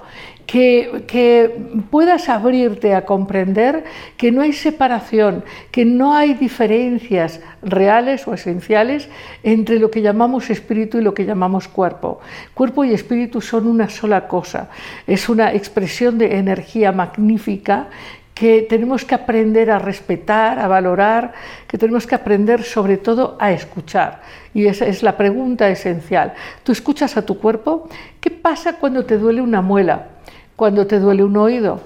que, 0.47 1.57
puedas 1.91 2.29
abrirte 2.29 2.95
a 2.95 3.05
comprender 3.05 3.85
que 4.17 4.33
no 4.33 4.43
hay 4.43 4.53
separación, 4.53 5.45
que 5.71 5.85
no 5.85 6.15
hay 6.15 6.35
diferencias 6.35 7.41
reales 7.63 8.27
o 8.27 8.35
esenciales 8.35 9.09
entre 9.43 9.79
lo 9.79 9.91
que 9.91 10.03
llamamos 10.03 10.51
espíritu 10.51 10.99
y 10.99 11.03
lo 11.03 11.15
que 11.15 11.25
llamamos 11.25 11.69
cuerpo. 11.69 12.21
Cuerpo 12.55 12.85
y 12.85 12.93
espíritu 12.93 13.41
son 13.41 13.67
una 13.67 13.89
sola 13.89 14.29
cosa, 14.29 14.71
es 15.07 15.29
una 15.29 15.53
expresión 15.53 16.19
de 16.19 16.37
energía 16.37 16.93
magnífica 16.93 17.89
que 18.35 18.63
tenemos 18.63 19.05
que 19.05 19.15
aprender 19.15 19.71
a 19.71 19.79
respetar, 19.79 20.59
a 20.59 20.67
valorar, 20.67 21.33
que 21.69 21.79
tenemos 21.79 22.07
que 22.07 22.15
aprender 22.15 22.63
sobre 22.63 22.97
todo 22.97 23.37
a 23.39 23.53
escuchar. 23.53 24.23
Y 24.55 24.67
esa 24.67 24.87
es 24.87 25.03
la 25.03 25.17
pregunta 25.17 25.69
esencial. 25.69 26.33
¿Tú 26.65 26.73
escuchas 26.73 27.17
a 27.17 27.27
tu 27.27 27.39
cuerpo? 27.39 27.89
¿Qué 28.21 28.31
pasa 28.31 28.79
cuando 28.79 29.05
te 29.05 29.19
duele 29.19 29.43
una 29.43 29.61
muela? 29.61 30.12
¿Cuando 30.57 30.87
te 30.87 30.99
duele 30.99 31.25
un 31.25 31.37
oído? 31.37 31.81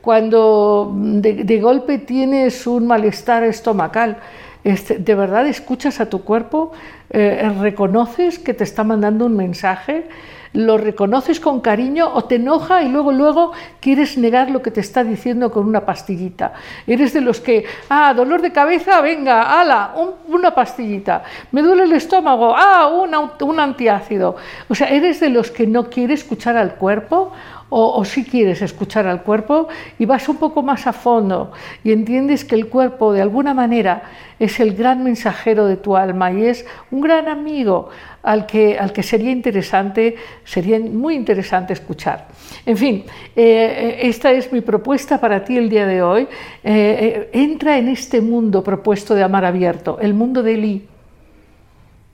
Cuando 0.00 0.92
de, 0.94 1.60
golpe 1.60 1.98
tienes 1.98 2.66
un 2.66 2.86
malestar 2.86 3.44
estomacal? 3.44 4.18
Este, 4.64 4.98
¿De 4.98 5.14
verdad 5.14 5.46
escuchas 5.46 6.00
a 6.00 6.08
tu 6.08 6.22
cuerpo? 6.22 6.72
Eh, 7.10 7.50
¿Reconoces 7.60 8.38
que 8.38 8.54
te 8.54 8.64
está 8.64 8.84
mandando 8.84 9.26
un 9.26 9.36
mensaje? 9.36 10.06
lo 10.52 10.78
reconoces 10.78 11.40
con 11.40 11.60
cariño 11.60 12.08
o 12.12 12.24
te 12.24 12.36
enoja 12.36 12.82
y 12.82 12.88
luego 12.88 13.12
luego 13.12 13.52
quieres 13.80 14.16
negar 14.16 14.50
lo 14.50 14.62
que 14.62 14.70
te 14.70 14.80
está 14.80 15.04
diciendo 15.04 15.50
con 15.50 15.66
una 15.66 15.84
pastillita. 15.84 16.54
Eres 16.86 17.12
de 17.12 17.20
los 17.20 17.40
que, 17.40 17.64
ah, 17.88 18.14
dolor 18.14 18.42
de 18.42 18.52
cabeza, 18.52 19.00
venga, 19.00 19.60
ala, 19.60 19.94
una 20.28 20.54
pastillita. 20.54 21.22
Me 21.52 21.62
duele 21.62 21.84
el 21.84 21.92
estómago, 21.92 22.54
ah, 22.56 22.88
un 22.88 23.60
antiácido. 23.60 24.36
O 24.68 24.74
sea, 24.74 24.88
eres 24.88 25.20
de 25.20 25.28
los 25.28 25.50
que 25.50 25.66
no 25.66 25.90
quiere 25.90 26.14
escuchar 26.14 26.56
al 26.56 26.74
cuerpo 26.76 27.32
o, 27.70 28.04
si 28.04 28.24
quieres 28.24 28.62
escuchar 28.62 29.06
al 29.06 29.22
cuerpo 29.22 29.68
y 29.98 30.06
vas 30.06 30.28
un 30.28 30.36
poco 30.36 30.62
más 30.62 30.86
a 30.86 30.92
fondo 30.92 31.52
y 31.84 31.92
entiendes 31.92 32.44
que 32.44 32.54
el 32.54 32.68
cuerpo 32.68 33.12
de 33.12 33.20
alguna 33.20 33.52
manera 33.52 34.02
es 34.38 34.60
el 34.60 34.74
gran 34.74 35.04
mensajero 35.04 35.66
de 35.66 35.76
tu 35.76 35.96
alma 35.96 36.32
y 36.32 36.46
es 36.46 36.64
un 36.90 37.00
gran 37.00 37.28
amigo 37.28 37.90
al 38.22 38.46
que, 38.46 38.78
al 38.78 38.92
que 38.92 39.02
sería 39.02 39.30
interesante, 39.30 40.16
sería 40.44 40.78
muy 40.78 41.14
interesante 41.14 41.72
escuchar. 41.72 42.28
En 42.64 42.76
fin, 42.76 43.04
eh, 43.34 44.00
esta 44.02 44.32
es 44.32 44.52
mi 44.52 44.60
propuesta 44.60 45.20
para 45.20 45.44
ti 45.44 45.56
el 45.56 45.68
día 45.68 45.86
de 45.86 46.02
hoy. 46.02 46.22
Eh, 46.22 46.28
eh, 46.64 47.30
entra 47.32 47.78
en 47.78 47.88
este 47.88 48.20
mundo 48.20 48.62
propuesto 48.62 49.14
de 49.14 49.22
amar 49.22 49.44
abierto, 49.44 49.98
el 50.00 50.14
mundo 50.14 50.42
del 50.42 50.64
I. 50.64 50.86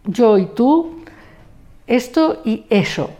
Yo 0.07 0.39
y 0.39 0.47
tú, 0.47 1.01
esto 1.87 2.43
y 2.45 2.65
eso. 2.71 3.11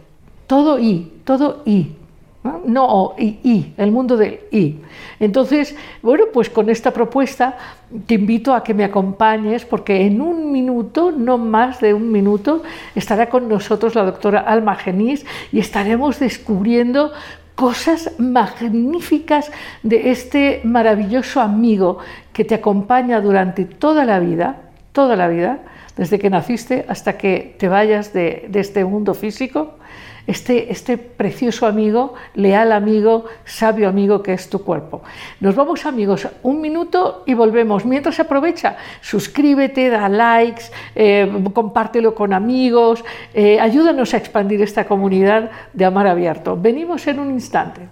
Todo 0.47 0.79
I, 0.79 1.13
todo 1.25 1.63
I. 1.65 2.04
No 2.45 3.15
I, 3.19 3.73
el 3.79 3.91
mundo 3.91 4.19
del 4.19 4.41
I. 4.51 4.79
Entonces, 5.19 5.75
bueno, 6.03 6.25
pues 6.31 6.51
con 6.51 6.69
esta 6.69 6.91
propuesta 6.91 7.57
te 8.05 8.15
invito 8.15 8.53
a 8.53 8.63
que 8.63 8.75
me 8.75 8.85
acompañes 8.85 9.65
porque 9.65 10.05
en 10.05 10.21
un 10.21 10.53
minuto, 10.53 11.11
no 11.11 11.39
más 11.39 11.81
de 11.81 11.95
un 11.95 12.13
minuto, 12.13 12.63
estará 12.95 13.31
con 13.31 13.49
nosotros 13.49 13.95
la 13.95 14.05
doctora 14.05 14.41
Alma 14.41 14.77
Genís 14.77 15.25
y 15.53 15.59
estaremos 15.59 16.19
descubriendo 16.19 17.13
cosas 17.55 18.13
magníficas 18.19 19.51
de 19.83 20.11
este 20.11 20.61
maravilloso 20.65 21.41
amigo 21.41 21.99
que 22.35 22.45
te 22.45 22.57
acompaña 22.57 23.23
durante 23.23 23.65
toda 23.65 24.05
la 24.05 24.19
vida, 24.19 24.71
toda 24.93 25.17
la 25.17 25.29
vida, 25.29 25.61
desde 25.97 26.19
que 26.19 26.29
naciste 26.29 26.85
hasta 26.89 27.17
que 27.17 27.55
te 27.59 27.69
vayas 27.69 28.13
de 28.13 28.51
este 28.53 28.85
mundo 28.85 29.15
físico 29.15 29.79
este, 30.27 30.73
este 30.73 30.99
precioso 30.99 31.67
amigo, 31.67 32.15
leal 32.35 32.73
amigo, 32.73 33.27
sabio 33.45 33.89
amigo 33.89 34.23
que 34.23 34.33
es 34.33 34.49
tu 34.49 34.65
cuerpo. 34.65 35.03
Nos 35.41 35.55
vamos 35.55 35.87
amigos, 35.87 36.29
un 36.43 36.61
minuto 36.61 37.23
y 37.27 37.35
volvemos. 37.35 37.85
Mientras 37.85 38.19
aprovecha, 38.21 38.77
suscríbete, 39.01 39.91
da 39.91 40.09
likes, 40.09 40.65
eh, 40.95 41.31
compártelo 41.53 42.15
con 42.15 42.33
amigos, 42.33 43.05
eh, 43.35 43.61
ayúdanos 43.61 44.15
a 44.15 44.17
expandir 44.17 44.63
esta 44.63 44.87
comunidad 44.87 45.51
de 45.73 45.85
amar 45.85 46.07
abierto. 46.07 46.57
Venimos 46.61 47.07
en 47.07 47.21
un 47.21 47.31
instante. 47.31 47.89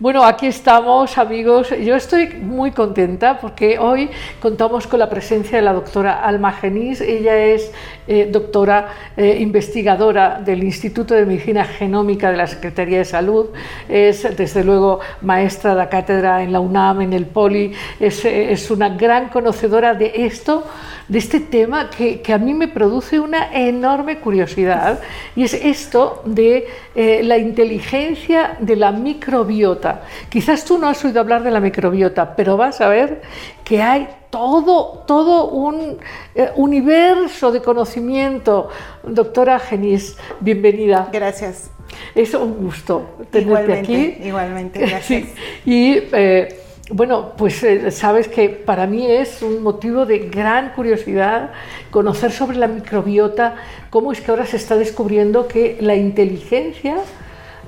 Bueno, 0.00 0.24
aquí 0.24 0.48
estamos, 0.48 1.16
amigos. 1.18 1.70
Yo 1.70 1.94
estoy 1.94 2.26
muy 2.26 2.72
contenta 2.72 3.38
porque 3.38 3.78
hoy 3.78 4.10
contamos 4.42 4.88
con 4.88 4.98
la 4.98 5.08
presencia 5.08 5.58
de 5.58 5.62
la 5.62 5.72
doctora 5.72 6.24
Alma 6.24 6.50
Genís. 6.50 7.00
Ella 7.00 7.38
es 7.38 7.70
eh, 8.08 8.28
doctora 8.28 8.88
eh, 9.16 9.38
investigadora 9.38 10.40
del 10.44 10.64
Instituto 10.64 11.14
de 11.14 11.24
Medicina 11.24 11.64
Genómica 11.64 12.32
de 12.32 12.36
la 12.36 12.48
Secretaría 12.48 12.98
de 12.98 13.04
Salud. 13.04 13.50
Es, 13.88 14.36
desde 14.36 14.64
luego, 14.64 14.98
maestra 15.22 15.70
de 15.70 15.76
la 15.76 15.88
cátedra 15.88 16.42
en 16.42 16.52
la 16.52 16.58
UNAM, 16.58 17.02
en 17.02 17.12
el 17.12 17.26
POLI. 17.26 17.72
Es, 18.00 18.24
es 18.24 18.72
una 18.72 18.88
gran 18.88 19.28
conocedora 19.28 19.94
de 19.94 20.10
esto 20.26 20.64
de 21.08 21.18
este 21.18 21.40
tema 21.40 21.90
que, 21.90 22.22
a 22.32 22.38
mí 22.38 22.54
me 22.54 22.68
produce 22.68 23.20
una 23.20 23.52
enorme 23.52 24.18
curiosidad 24.18 25.00
y 25.36 25.44
es 25.44 25.54
esto 25.54 26.22
de 26.24 26.66
eh, 26.94 27.22
la 27.22 27.38
inteligencia 27.38 28.56
de 28.60 28.76
la 28.76 28.92
microbiota. 28.92 30.02
Quizás 30.28 30.64
tú 30.64 30.78
no 30.78 30.88
has 30.88 31.04
oído 31.04 31.20
hablar 31.20 31.42
de 31.42 31.50
la 31.50 31.60
microbiota, 31.60 32.34
pero 32.34 32.56
vas 32.56 32.80
a 32.80 32.88
ver 32.88 33.22
que 33.64 33.82
hay 33.82 34.08
todo, 34.30 35.04
todo 35.06 35.48
un 35.48 35.98
eh, 36.34 36.50
universo 36.56 37.52
de 37.52 37.60
conocimiento. 37.60 38.68
Doctora 39.02 39.58
Genis, 39.58 40.16
bienvenida. 40.40 41.08
Gracias. 41.12 41.70
Es 42.14 42.34
un 42.34 42.54
gusto 42.54 43.16
tenerte 43.30 43.74
aquí. 43.74 44.16
Igualmente, 44.24 44.80
gracias. 44.80 45.28
Y 45.64 45.98
eh, 46.12 46.63
bueno, 46.90 47.32
pues 47.36 47.62
eh, 47.62 47.90
sabes 47.90 48.28
que 48.28 48.50
para 48.50 48.86
mí 48.86 49.10
es 49.10 49.40
un 49.42 49.62
motivo 49.62 50.04
de 50.04 50.28
gran 50.28 50.72
curiosidad 50.74 51.50
conocer 51.90 52.30
sobre 52.30 52.58
la 52.58 52.66
microbiota, 52.66 53.54
cómo 53.90 54.12
es 54.12 54.20
que 54.20 54.30
ahora 54.30 54.44
se 54.44 54.56
está 54.56 54.76
descubriendo 54.76 55.48
que 55.48 55.78
la 55.80 55.94
inteligencia 55.94 56.96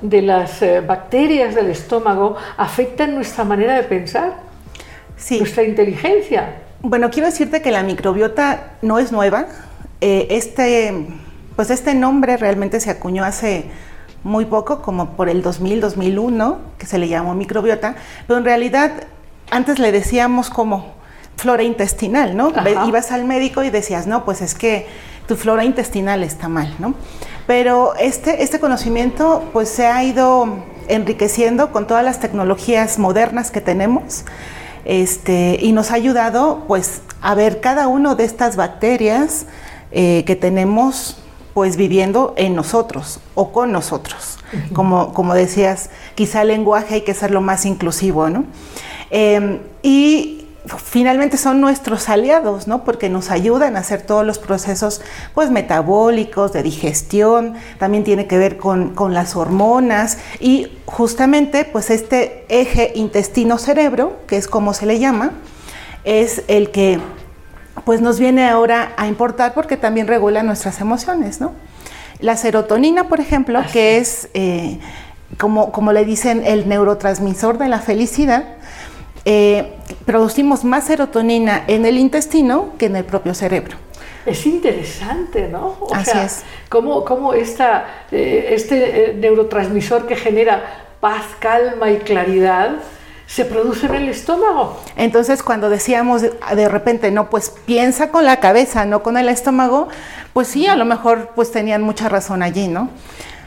de 0.03 0.21
las 0.23 0.61
eh, 0.61 0.81
bacterias 0.81 1.55
del 1.55 1.71
estómago 1.71 2.37
afecta 2.59 3.07
nuestra 3.07 3.45
manera 3.45 3.75
de 3.75 3.85
pensar, 3.85 4.35
Sí. 5.17 5.39
nuestra 5.39 5.63
inteligencia. 5.63 6.57
Bueno, 6.83 7.11
quiero 7.11 7.27
decirte 7.29 7.63
que 7.63 7.71
la 7.71 7.83
microbiota 7.83 8.73
no 8.83 8.99
es 8.99 9.13
nueva. 9.13 9.47
Eh, 10.03 10.27
este, 10.29 10.93
pues 11.57 11.71
este 11.71 11.95
nombre 11.95 12.37
realmente 12.37 12.81
se 12.81 12.91
acuñó 12.91 13.25
hace 13.25 13.65
muy 14.25 14.45
poco, 14.47 14.83
como 14.83 15.11
por 15.11 15.29
el 15.29 15.43
2000, 15.43 15.81
2001, 15.81 16.59
que 16.79 16.87
se 16.87 16.99
le 16.99 17.09
llamó 17.09 17.35
microbiota, 17.35 17.97
pero 18.27 18.39
en 18.39 18.45
realidad 18.45 18.93
antes 19.51 19.79
le 19.79 19.93
decíamos 19.93 20.51
como 20.51 20.95
flora 21.37 21.63
intestinal, 21.63 22.37
¿no? 22.37 22.53
Ajá. 22.55 22.87
Ibas 22.87 23.13
al 23.13 23.25
médico 23.25 23.63
y 23.63 23.71
decías, 23.71 24.07
no, 24.07 24.25
pues 24.25 24.41
es 24.41 24.55
que 24.55 24.87
tu 25.29 25.37
flora 25.37 25.65
intestinal 25.65 26.23
está 26.23 26.49
mal, 26.49 26.75
¿no? 26.79 26.95
Pero 27.47 27.95
este, 27.97 28.43
este 28.43 28.59
conocimiento 28.59 29.45
pues 29.53 29.69
se 29.69 29.87
ha 29.87 30.03
ido 30.03 30.65
enriqueciendo 30.89 31.73
con 31.73 31.87
todas 31.87 32.05
las 32.05 32.21
tecnologías 32.21 32.99
modernas 32.99 33.51
que 33.51 33.61
tenemos 33.61 34.25
este, 34.85 35.59
y 35.61 35.73
nos 35.73 35.91
ha 35.91 35.95
ayudado 35.95 36.65
pues 36.69 37.03
a 37.21 37.35
ver 37.35 37.61
cada 37.61 37.89
una 37.89 38.15
de 38.15 38.25
estas 38.25 38.57
bacterias 38.57 39.47
eh, 39.91 40.23
que 40.27 40.37
tenemos 40.37 41.19
pues 41.57 41.79
viviendo 41.79 42.35
en 42.37 42.55
nosotros 42.55 43.19
o 43.35 43.51
con 43.51 43.73
nosotros. 43.73 44.37
Como, 44.75 45.15
como 45.15 45.33
decías, 45.33 45.89
quizá 46.15 46.43
el 46.43 46.49
lenguaje 46.49 46.97
hay 46.97 47.01
que 47.01 47.13
hacerlo 47.13 47.41
más 47.41 47.65
inclusivo, 47.65 48.29
¿no? 48.29 48.45
Eh, 49.11 49.63
y 49.83 50.49
finalmente 50.85 51.39
son 51.39 51.63
nuestros 51.63 52.11
aliados, 52.11 52.69
¿no? 52.69 52.85
Porque 52.85 53.09
nos 53.09 53.31
ayudan 53.31 53.77
a 53.77 53.79
hacer 53.79 54.03
todos 54.03 54.27
los 54.27 54.39
procesos, 54.39 55.01
pues, 55.33 55.51
metabólicos, 55.51 56.53
de 56.53 56.63
digestión, 56.63 57.55
también 57.79 58.05
tiene 58.05 58.27
que 58.27 58.37
ver 58.37 58.59
con, 58.59 58.91
con 58.91 59.15
las 59.15 59.35
hormonas 59.35 60.19
y 60.39 60.69
justamente, 60.85 61.65
pues, 61.65 61.89
este 61.89 62.45
eje 62.51 62.93
intestino-cerebro, 62.95 64.19
que 64.27 64.37
es 64.37 64.47
como 64.47 64.75
se 64.75 64.85
le 64.85 64.99
llama, 64.99 65.31
es 66.05 66.43
el 66.49 66.71
que, 66.71 67.01
pues, 67.85 68.01
nos 68.01 68.19
viene 68.19 68.49
ahora 68.49 68.93
a 68.97 69.07
importar 69.07 69.55
porque 69.55 69.77
también 69.77 70.07
regula 70.07 70.43
nuestras 70.43 70.81
emociones, 70.81 71.41
¿no? 71.41 71.53
La 72.21 72.37
serotonina, 72.37 73.09
por 73.09 73.21
ejemplo, 73.21 73.59
Así 73.59 73.73
que 73.73 73.99
es, 73.99 74.29
eh, 74.35 74.79
como, 75.39 75.71
como 75.73 75.93
le 75.93 76.05
dicen, 76.05 76.43
el 76.47 76.69
neurotransmisor 76.69 77.59
de 77.59 77.69
la 77.69 77.81
felicidad, 77.81 78.45
eh, 79.25 79.75
producimos 80.07 80.65
más 80.65 80.85
serotonina 80.85 81.65
en 81.67 81.85
el 81.85 81.99
intestino 81.99 82.71
que 82.79 82.87
en 82.87 82.97
el 82.97 83.05
propio 83.05 83.35
cerebro. 83.35 83.77
Es 84.25 84.47
interesante, 84.47 85.49
¿no? 85.49 85.77
O 85.81 85.95
Así 85.95 86.11
sea, 86.11 86.25
es. 86.25 86.43
Cómo, 86.69 87.05
cómo 87.05 87.35
esta, 87.35 87.87
eh, 88.11 88.49
este 88.53 89.15
neurotransmisor 89.19 90.07
que 90.07 90.17
genera 90.17 90.87
paz, 91.01 91.25
calma 91.39 91.91
y 91.91 91.99
claridad 91.99 92.77
se 93.27 93.45
produce 93.45 93.87
en 93.87 93.95
el 93.97 94.09
estómago. 94.09 94.81
Entonces, 94.97 95.43
cuando 95.43 95.69
decíamos 95.69 96.23
de, 96.23 96.69
repente, 96.69 97.11
no, 97.11 97.29
pues 97.29 97.51
piensa 97.67 98.11
con 98.11 98.25
la 98.25 98.41
cabeza, 98.41 98.85
no 98.85 99.03
con 99.03 99.17
el 99.17 99.29
estómago, 99.29 99.89
pues 100.33 100.49
sí, 100.49 100.67
a 100.67 100.77
lo 100.77 100.85
mejor 100.85 101.31
pues 101.35 101.51
tenían 101.51 101.83
mucha 101.83 102.09
razón 102.09 102.43
allí, 102.43 102.69
¿no? 102.69 102.89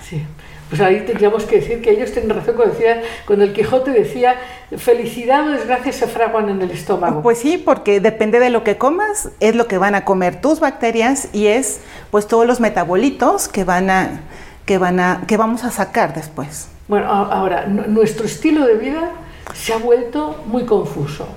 Sí. 0.08 0.26
Pues 0.70 0.82
ahí 0.82 1.04
tendríamos 1.04 1.46
que 1.46 1.62
decir 1.62 1.82
que 1.82 1.90
ellos 1.90 2.12
tienen 2.12 2.30
razón 2.30 2.56
cuando, 2.56 2.76
decía, 2.76 3.02
cuando 3.26 3.44
el 3.44 3.54
Quijote 3.54 3.90
decía 3.90 4.36
felicidad 4.78 5.48
o 5.48 5.52
desgracia 5.52 5.92
se 5.92 6.08
fraguan 6.08 6.48
en 6.50 6.62
el 6.62 6.70
estómago. 6.70 7.24
Pues 7.24 7.40
sí, 7.40 7.58
porque 7.58 8.00
depende 8.00 8.40
de 8.40 8.52
lo 8.52 8.64
que 8.64 8.78
comas, 8.78 9.30
es 9.40 9.56
lo 9.56 9.66
que 9.68 9.80
van 9.80 9.96
a 9.96 10.06
comer 10.06 10.42
tus 10.42 10.60
bacterias 10.60 11.30
y 11.34 11.48
es 11.48 11.80
pues 12.12 12.28
todos 12.28 12.46
los 12.46 12.60
metabolitos 12.60 13.48
que 13.48 13.64
van 13.64 13.90
a 13.90 14.22
que 14.66 14.78
van 14.78 15.00
a 15.00 15.24
que 15.26 15.38
vamos 15.38 15.64
a 15.64 15.72
sacar 15.72 16.14
después. 16.14 16.68
Bueno, 16.88 17.08
ahora, 17.08 17.66
nu- 17.66 17.86
nuestro 17.88 18.28
estilo 18.28 18.68
de 18.68 18.76
vida 18.76 19.10
se 19.54 19.74
ha 19.74 19.78
vuelto 19.78 20.44
muy 20.46 20.66
confuso. 20.66 21.28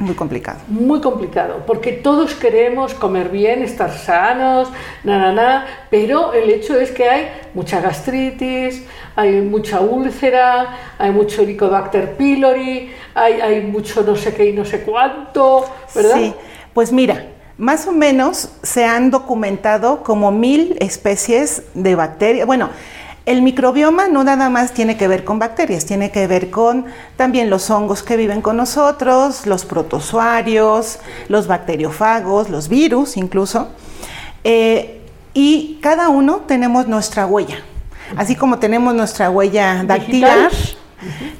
Muy 0.00 0.14
complicado. 0.14 0.60
muy 0.68 1.00
complicado, 1.00 1.64
porque 1.66 1.90
todos 1.90 2.34
queremos 2.34 2.94
comer 2.94 3.30
bien, 3.30 3.64
estar 3.64 3.90
sanos, 3.90 4.68
na, 5.02 5.18
na, 5.18 5.32
na, 5.32 5.66
pero 5.90 6.32
el 6.32 6.50
hecho 6.50 6.78
es 6.78 6.92
que 6.92 7.08
hay 7.08 7.28
mucha 7.52 7.80
gastritis, 7.80 8.84
hay 9.16 9.40
mucha 9.40 9.80
úlcera, 9.80 10.76
hay 10.98 11.10
mucho 11.10 11.42
Helicobacter 11.42 12.16
pylori, 12.16 12.92
hay, 13.12 13.40
hay 13.40 13.60
mucho 13.62 14.04
no 14.04 14.14
sé 14.14 14.32
qué 14.34 14.50
y 14.50 14.52
no 14.52 14.64
sé 14.64 14.82
cuánto, 14.82 15.64
¿verdad? 15.92 16.14
Sí, 16.14 16.34
pues 16.72 16.92
mira, 16.92 17.26
más 17.56 17.88
o 17.88 17.92
menos 17.92 18.50
se 18.62 18.84
han 18.84 19.10
documentado 19.10 20.04
como 20.04 20.30
mil 20.30 20.76
especies 20.78 21.64
de 21.74 21.96
bacterias. 21.96 22.46
Bueno, 22.46 22.70
el 23.30 23.42
microbioma 23.42 24.08
no 24.08 24.24
nada 24.24 24.48
más 24.50 24.72
tiene 24.72 24.96
que 24.96 25.06
ver 25.08 25.24
con 25.24 25.38
bacterias, 25.38 25.84
tiene 25.86 26.10
que 26.10 26.26
ver 26.26 26.50
con 26.50 26.86
también 27.16 27.50
los 27.50 27.70
hongos 27.70 28.02
que 28.02 28.16
viven 28.16 28.40
con 28.42 28.56
nosotros, 28.56 29.46
los 29.46 29.64
protozoarios, 29.64 30.98
los 31.28 31.46
bacteriófagos, 31.46 32.48
los 32.50 32.68
virus 32.68 33.16
incluso. 33.16 33.68
Eh, 34.44 35.02
y 35.34 35.78
cada 35.82 36.08
uno 36.08 36.42
tenemos 36.46 36.88
nuestra 36.88 37.26
huella. 37.26 37.58
Así 38.16 38.34
como 38.34 38.58
tenemos 38.58 38.94
nuestra 38.94 39.30
huella 39.30 39.82
dactilar, 39.84 40.50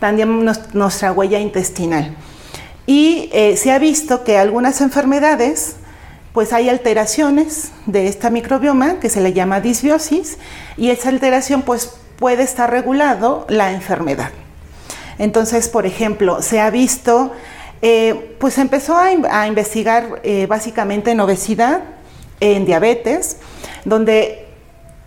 también 0.00 0.44
nos- 0.44 0.74
nuestra 0.74 1.12
huella 1.12 1.38
intestinal. 1.40 2.14
Y 2.86 3.28
eh, 3.32 3.56
se 3.56 3.72
ha 3.72 3.78
visto 3.78 4.24
que 4.24 4.38
algunas 4.38 4.80
enfermedades, 4.80 5.76
pues 6.38 6.52
hay 6.52 6.68
alteraciones 6.68 7.72
de 7.86 8.06
esta 8.06 8.30
microbioma 8.30 9.00
que 9.00 9.10
se 9.10 9.20
le 9.20 9.32
llama 9.32 9.60
disbiosis 9.60 10.38
y 10.76 10.90
esa 10.90 11.08
alteración 11.08 11.62
pues 11.62 11.94
puede 12.16 12.44
estar 12.44 12.70
regulado 12.70 13.44
la 13.48 13.72
enfermedad. 13.72 14.30
Entonces, 15.18 15.68
por 15.68 15.84
ejemplo, 15.84 16.40
se 16.40 16.60
ha 16.60 16.70
visto, 16.70 17.32
eh, 17.82 18.36
pues 18.38 18.56
empezó 18.58 18.96
a, 18.96 19.10
in- 19.10 19.26
a 19.28 19.48
investigar 19.48 20.20
eh, 20.22 20.46
básicamente 20.46 21.10
en 21.10 21.18
obesidad, 21.18 21.80
en 22.38 22.64
diabetes, 22.66 23.38
donde 23.84 24.46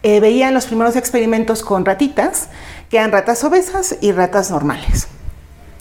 eh, 0.03 0.19
veían 0.19 0.53
los 0.53 0.65
primeros 0.65 0.97
experimentos 0.97 1.63
con 1.63 1.85
ratitas, 1.85 2.49
que 2.89 2.97
eran 2.97 3.13
ratas 3.13 3.41
obesas 3.45 3.95
y 4.01 4.11
ratas 4.11 4.51
normales. 4.51 5.07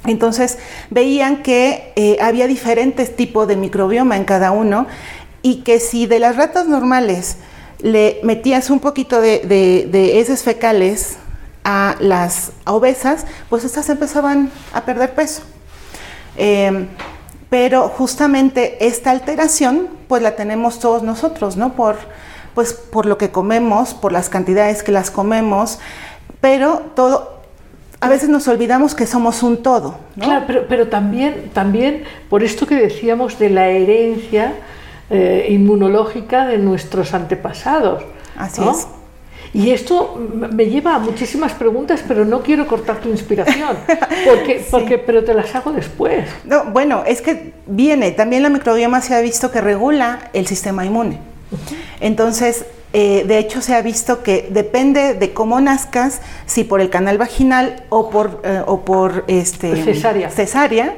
Entonces 0.06 0.58
veían 0.88 1.42
que 1.42 2.18
había 2.22 2.46
diferentes 2.46 3.14
tipos 3.16 3.46
de 3.46 3.56
microbioma 3.56 4.16
en 4.16 4.24
cada 4.24 4.50
uno 4.50 4.86
y 5.42 5.62
que 5.62 5.80
si 5.80 6.06
de 6.06 6.18
las 6.18 6.36
ratas 6.36 6.66
normales 6.66 7.36
le 7.80 8.20
metías 8.22 8.68
un 8.70 8.80
poquito 8.80 9.20
de, 9.20 9.38
de- 9.40 9.88
de 9.90 10.20
heces 10.20 10.42
fecales 10.42 11.16
a 11.64 11.96
las 12.00 12.52
obesas, 12.66 13.26
pues 13.48 13.64
estas 13.64 13.88
empezaban 13.88 14.50
a 14.72 14.84
perder 14.84 15.14
peso. 15.14 15.42
Eh, 16.36 16.86
pero 17.48 17.88
justamente 17.88 18.86
esta 18.86 19.10
alteración, 19.10 19.88
pues 20.08 20.22
la 20.22 20.36
tenemos 20.36 20.78
todos 20.78 21.02
nosotros, 21.02 21.56
¿no? 21.56 21.72
Por, 21.72 21.96
pues, 22.54 22.72
por 22.72 23.06
lo 23.06 23.18
que 23.18 23.30
comemos, 23.30 23.92
por 23.94 24.12
las 24.12 24.28
cantidades 24.28 24.82
que 24.82 24.92
las 24.92 25.10
comemos, 25.10 25.78
pero 26.40 26.92
todo, 26.94 27.40
a 28.00 28.08
veces 28.08 28.28
nos 28.28 28.46
olvidamos 28.46 28.94
que 28.94 29.06
somos 29.06 29.42
un 29.42 29.62
todo, 29.62 29.96
¿no? 30.16 30.24
Claro, 30.26 30.44
pero, 30.46 30.66
pero 30.68 30.88
también, 30.88 31.50
también 31.52 32.04
por 32.28 32.42
esto 32.44 32.66
que 32.66 32.76
decíamos 32.76 33.38
de 33.38 33.50
la 33.50 33.68
herencia 33.68 34.54
eh, 35.10 35.48
inmunológica 35.50 36.46
de 36.46 36.58
nuestros 36.58 37.14
antepasados. 37.14 38.04
Así 38.36 38.60
¿no? 38.60 38.70
es. 38.70 38.86
Y 39.52 39.70
esto 39.70 40.16
me 40.32 40.66
lleva 40.66 40.94
a 40.94 40.98
muchísimas 41.00 41.52
preguntas, 41.52 42.04
pero 42.06 42.24
no 42.24 42.40
quiero 42.40 42.68
cortar 42.68 43.00
tu 43.00 43.08
inspiración, 43.08 43.76
porque, 44.24 44.64
porque, 44.70 44.98
pero 44.98 45.24
te 45.24 45.34
las 45.34 45.52
hago 45.56 45.72
después. 45.72 46.28
No, 46.44 46.66
bueno, 46.66 47.02
es 47.04 47.20
que 47.20 47.52
viene, 47.66 48.12
también 48.12 48.44
la 48.44 48.48
microbioma 48.48 49.00
se 49.00 49.14
ha 49.14 49.20
visto 49.20 49.50
que 49.50 49.60
regula 49.60 50.30
el 50.32 50.46
sistema 50.46 50.86
inmune. 50.86 51.18
Entonces, 51.98 52.64
eh, 52.92 53.24
de 53.26 53.38
hecho 53.38 53.60
se 53.60 53.74
ha 53.74 53.82
visto 53.82 54.22
que 54.22 54.48
depende 54.50 55.14
de 55.14 55.32
cómo 55.32 55.60
nazcas, 55.60 56.20
si 56.46 56.62
por 56.62 56.80
el 56.80 56.90
canal 56.90 57.18
vaginal 57.18 57.84
o 57.88 58.10
por, 58.10 58.40
eh, 58.44 58.62
o 58.66 58.84
por 58.84 59.24
este, 59.26 59.82
Cesárea. 59.82 60.30
cesárea, 60.30 60.94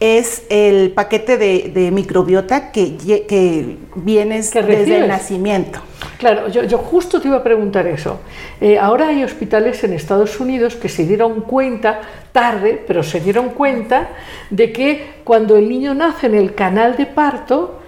es 0.00 0.42
el 0.48 0.90
paquete 0.92 1.38
de, 1.38 1.70
de 1.74 1.90
microbiota 1.90 2.72
que, 2.72 2.96
que 2.96 3.76
vienes 3.94 4.50
Que 4.50 4.62
desde 4.62 4.98
el 4.98 5.08
nacimiento. 5.08 5.80
Claro, 6.18 6.48
yo, 6.48 6.64
yo 6.64 6.78
justo 6.78 7.20
te 7.20 7.28
iba 7.28 7.38
a 7.38 7.42
preguntar 7.42 7.86
eso. 7.86 8.20
Eh, 8.60 8.78
ahora 8.78 9.08
hay 9.08 9.24
hospitales 9.24 9.82
en 9.84 9.92
Estados 9.92 10.40
Unidos 10.40 10.76
que 10.76 10.88
se 10.88 11.04
dieron 11.04 11.42
cuenta, 11.42 12.00
tarde, 12.32 12.82
pero 12.86 13.02
se 13.02 13.20
dieron 13.20 13.50
cuenta 13.50 14.08
de 14.50 14.72
que 14.72 15.14
cuando 15.24 15.56
el 15.56 15.68
niño 15.68 15.94
nace 15.94 16.26
en 16.26 16.34
el 16.34 16.54
canal 16.54 16.96
de 16.96 17.06
parto, 17.06 17.80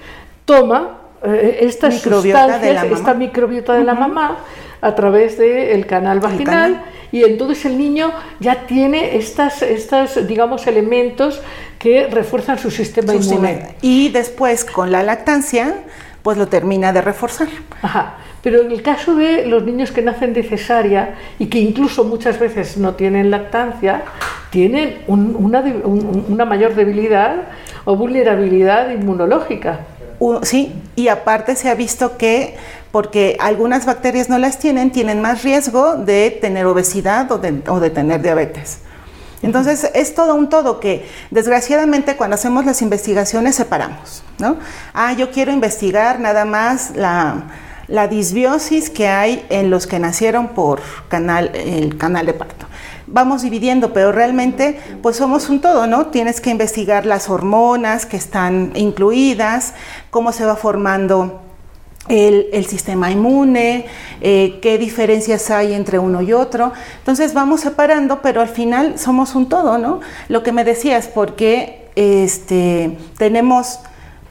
toma 0.45 0.99
eh, 1.25 1.59
estas 1.63 1.95
Microbiota 1.95 2.47
de 2.47 2.53
sustancias, 2.53 2.99
esta 2.99 3.15
microbiota 3.15 3.75
de 3.75 3.85
la 3.85 3.95
mamá 3.95 4.39
a 4.81 4.95
través 4.95 5.39
del 5.39 5.87
canal 5.87 6.21
vaginal 6.21 6.45
canal. 6.45 6.85
Y 7.13 7.25
entonces 7.25 7.65
el 7.65 7.79
niño 7.79 8.13
ya 8.41 8.67
tiene 8.67 9.17
estas, 9.17 9.63
estas 9.63 10.27
digamos, 10.27 10.67
elementos 10.67 11.41
que 11.79 12.07
refuerzan 12.09 12.59
su 12.59 12.71
sistema 12.71 13.13
Sus 13.13 13.27
inmune. 13.33 13.75
Y 13.83 14.09
después, 14.11 14.65
con 14.65 14.91
la 14.93 15.03
lactancia, 15.03 15.75
pues 16.23 16.37
lo 16.39 16.49
termina 16.49 16.93
de 16.93 17.03
reforzar. 17.03 17.49
Ajá. 17.83 18.15
Pero 18.43 18.63
en 18.63 18.71
el 18.71 18.83
caso 18.83 19.17
de 19.17 19.47
los 19.47 19.65
niños 19.65 19.91
que 19.91 20.03
nacen 20.03 20.33
de 20.33 20.43
cesárea 20.45 21.17
y 21.39 21.47
que 21.47 21.59
incluso 21.59 22.05
muchas 22.05 22.39
veces 22.39 22.77
no 22.77 22.95
tienen 22.95 23.31
lactancia, 23.31 24.03
tienen 24.51 24.99
un- 25.09 25.35
una, 25.39 25.61
un- 25.61 26.25
una 26.29 26.45
mayor 26.45 26.75
debilidad 26.77 27.35
o 27.85 27.97
vulnerabilidad 27.97 28.91
inmunológica. 28.91 29.81
Sí, 30.43 30.73
y 30.95 31.09
aparte 31.09 31.57
se 31.57 31.69
ha 31.69 31.75
visto 31.75 32.17
que 32.17 32.55
porque 32.97 33.37
algunas 33.41 33.85
bacterias 33.85 34.31
no 34.31 34.39
las 34.39 34.59
tienen, 34.59 34.91
tienen 34.91 35.21
más 35.21 35.43
riesgo 35.43 35.97
de 35.97 36.31
tener 36.31 36.65
obesidad 36.65 37.31
o 37.31 37.37
de, 37.37 37.63
o 37.69 37.79
de 37.79 37.91
tener 37.91 38.23
diabetes. 38.23 38.79
Entonces 39.43 39.91
es 39.93 40.15
todo 40.15 40.35
un 40.35 40.49
todo 40.49 40.81
que 40.81 41.07
desgraciadamente 41.31 42.17
cuando 42.17 42.37
hacemos 42.37 42.65
las 42.65 42.81
investigaciones 42.81 43.55
separamos, 43.55 44.23
¿no? 44.39 44.57
Ah, 44.95 45.13
yo 45.13 45.31
quiero 45.31 45.53
investigar 45.53 46.21
nada 46.21 46.47
más 46.47 46.93
la, 46.97 47.49
la 47.87 48.09
disbiosis 48.09 48.89
que 48.89 49.09
hay 49.09 49.45
en 49.51 49.69
los 49.69 49.87
que 49.87 49.99
nacieron 49.99 50.49
por 50.49 50.81
canal, 51.09 51.51
el 51.55 51.99
canal 51.99 52.25
de 52.25 52.33
parto 52.33 52.65
vamos 53.07 53.43
dividiendo, 53.43 53.93
pero 53.93 54.11
realmente 54.11 54.81
pues 55.03 55.17
somos 55.17 55.51
un 55.51 55.61
todo, 55.61 55.87
¿no? 55.87 56.07
Tienes 56.07 56.41
que 56.41 56.49
investigar 56.49 57.05
las 57.05 57.29
hormonas 57.29 58.07
que 58.07 58.17
están 58.17 58.73
incluidas, 58.75 59.75
cómo 60.11 60.33
se 60.33 60.45
va 60.47 60.57
formando 60.57 61.46
el, 62.09 62.67
sistema 62.67 63.11
inmune, 63.11 63.87
eh, 64.21 64.59
qué 64.63 64.79
diferencias 64.79 65.51
hay 65.51 65.73
entre 65.73 65.99
uno 65.99 66.23
y 66.23 66.33
otro. 66.33 66.73
Entonces 66.99 67.35
vamos 67.35 67.61
separando, 67.61 68.23
pero 68.23 68.41
al 68.41 68.49
final 68.49 68.99
somos 68.99 69.35
un 69.35 69.49
todo, 69.49 69.79
¿no? 69.79 70.01
Lo 70.29 70.43
que 70.43 70.53
me 70.53 70.65
decías, 70.65 71.09
porque 71.09 71.89
este, 71.97 72.97
tenemos 73.19 73.81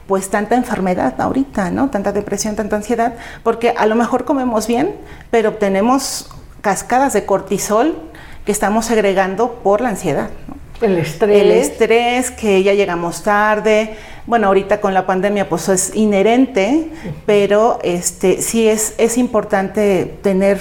pues 0.06 0.30
tanta 0.30 0.54
enfermedad 0.54 1.20
ahorita, 1.20 1.70
¿no? 1.70 1.90
Tanta 1.90 2.12
depresión, 2.12 2.54
tanta 2.54 2.76
ansiedad, 2.76 3.14
porque 3.42 3.70
a 3.76 3.86
lo 3.86 3.96
mejor 3.96 4.24
comemos 4.24 4.66
bien, 4.66 4.94
pero 5.30 5.54
tenemos 5.54 6.30
cascadas 6.60 7.12
de 7.12 7.26
cortisol 7.26 7.96
que 8.44 8.52
estamos 8.52 8.86
segregando 8.86 9.54
por 9.64 9.80
la 9.80 9.88
ansiedad. 9.88 10.30
¿no? 10.48 10.65
El 10.80 10.98
estrés. 10.98 11.40
El 11.42 11.50
estrés, 11.52 12.30
que 12.30 12.62
ya 12.62 12.74
llegamos 12.74 13.22
tarde. 13.22 13.94
Bueno, 14.26 14.48
ahorita 14.48 14.80
con 14.80 14.92
la 14.92 15.06
pandemia 15.06 15.48
pues 15.48 15.68
es 15.68 15.94
inherente, 15.94 16.90
pero 17.24 17.78
este 17.82 18.42
sí 18.42 18.68
es, 18.68 18.94
es 18.98 19.16
importante 19.18 20.16
tener 20.22 20.60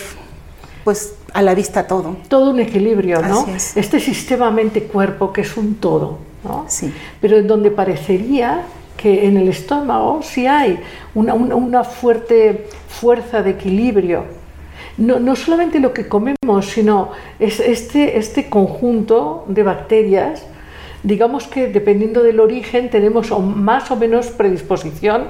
pues 0.84 1.16
a 1.34 1.42
la 1.42 1.54
vista 1.56 1.86
todo. 1.88 2.16
todo 2.30 2.52
un 2.52 2.60
equilibrio, 2.60 3.22
¿no? 3.22 3.42
Así 3.42 3.52
es. 3.52 3.76
Este 3.78 4.00
sistema 4.00 4.52
mente-cuerpo 4.52 5.34
que 5.34 5.42
es 5.42 5.58
un 5.58 5.76
todo, 5.76 6.20
¿no? 6.44 6.66
Sí. 6.68 6.94
Pero 7.20 7.38
en 7.38 7.48
donde 7.48 7.72
parecería 7.72 8.62
que 8.96 9.26
en 9.28 9.36
el 9.36 9.50
estómago 9.50 10.22
sí 10.24 10.48
hay 10.48 10.80
una, 11.14 11.34
una- 11.34 11.56
una 11.56 11.84
fuerte 11.84 12.68
fuerza 12.88 13.42
de 13.42 13.50
equilibrio. 13.52 14.24
No, 14.98 15.20
no 15.20 15.36
solamente 15.36 15.80
lo 15.80 15.94
que 15.94 16.08
comemos, 16.08 16.68
sino 16.68 17.12
es 17.40 17.60
este, 17.60 18.18
este 18.18 18.50
conjunto 18.50 19.44
de 19.48 19.64
bacterias, 19.64 20.46
digamos 21.04 21.48
que 21.48 21.68
dependiendo 21.68 22.24
del 22.24 22.40
origen 22.40 22.90
tenemos 22.90 23.38
más 23.40 23.92
o 23.92 23.96
menos 23.96 24.28
predisposición 24.28 25.28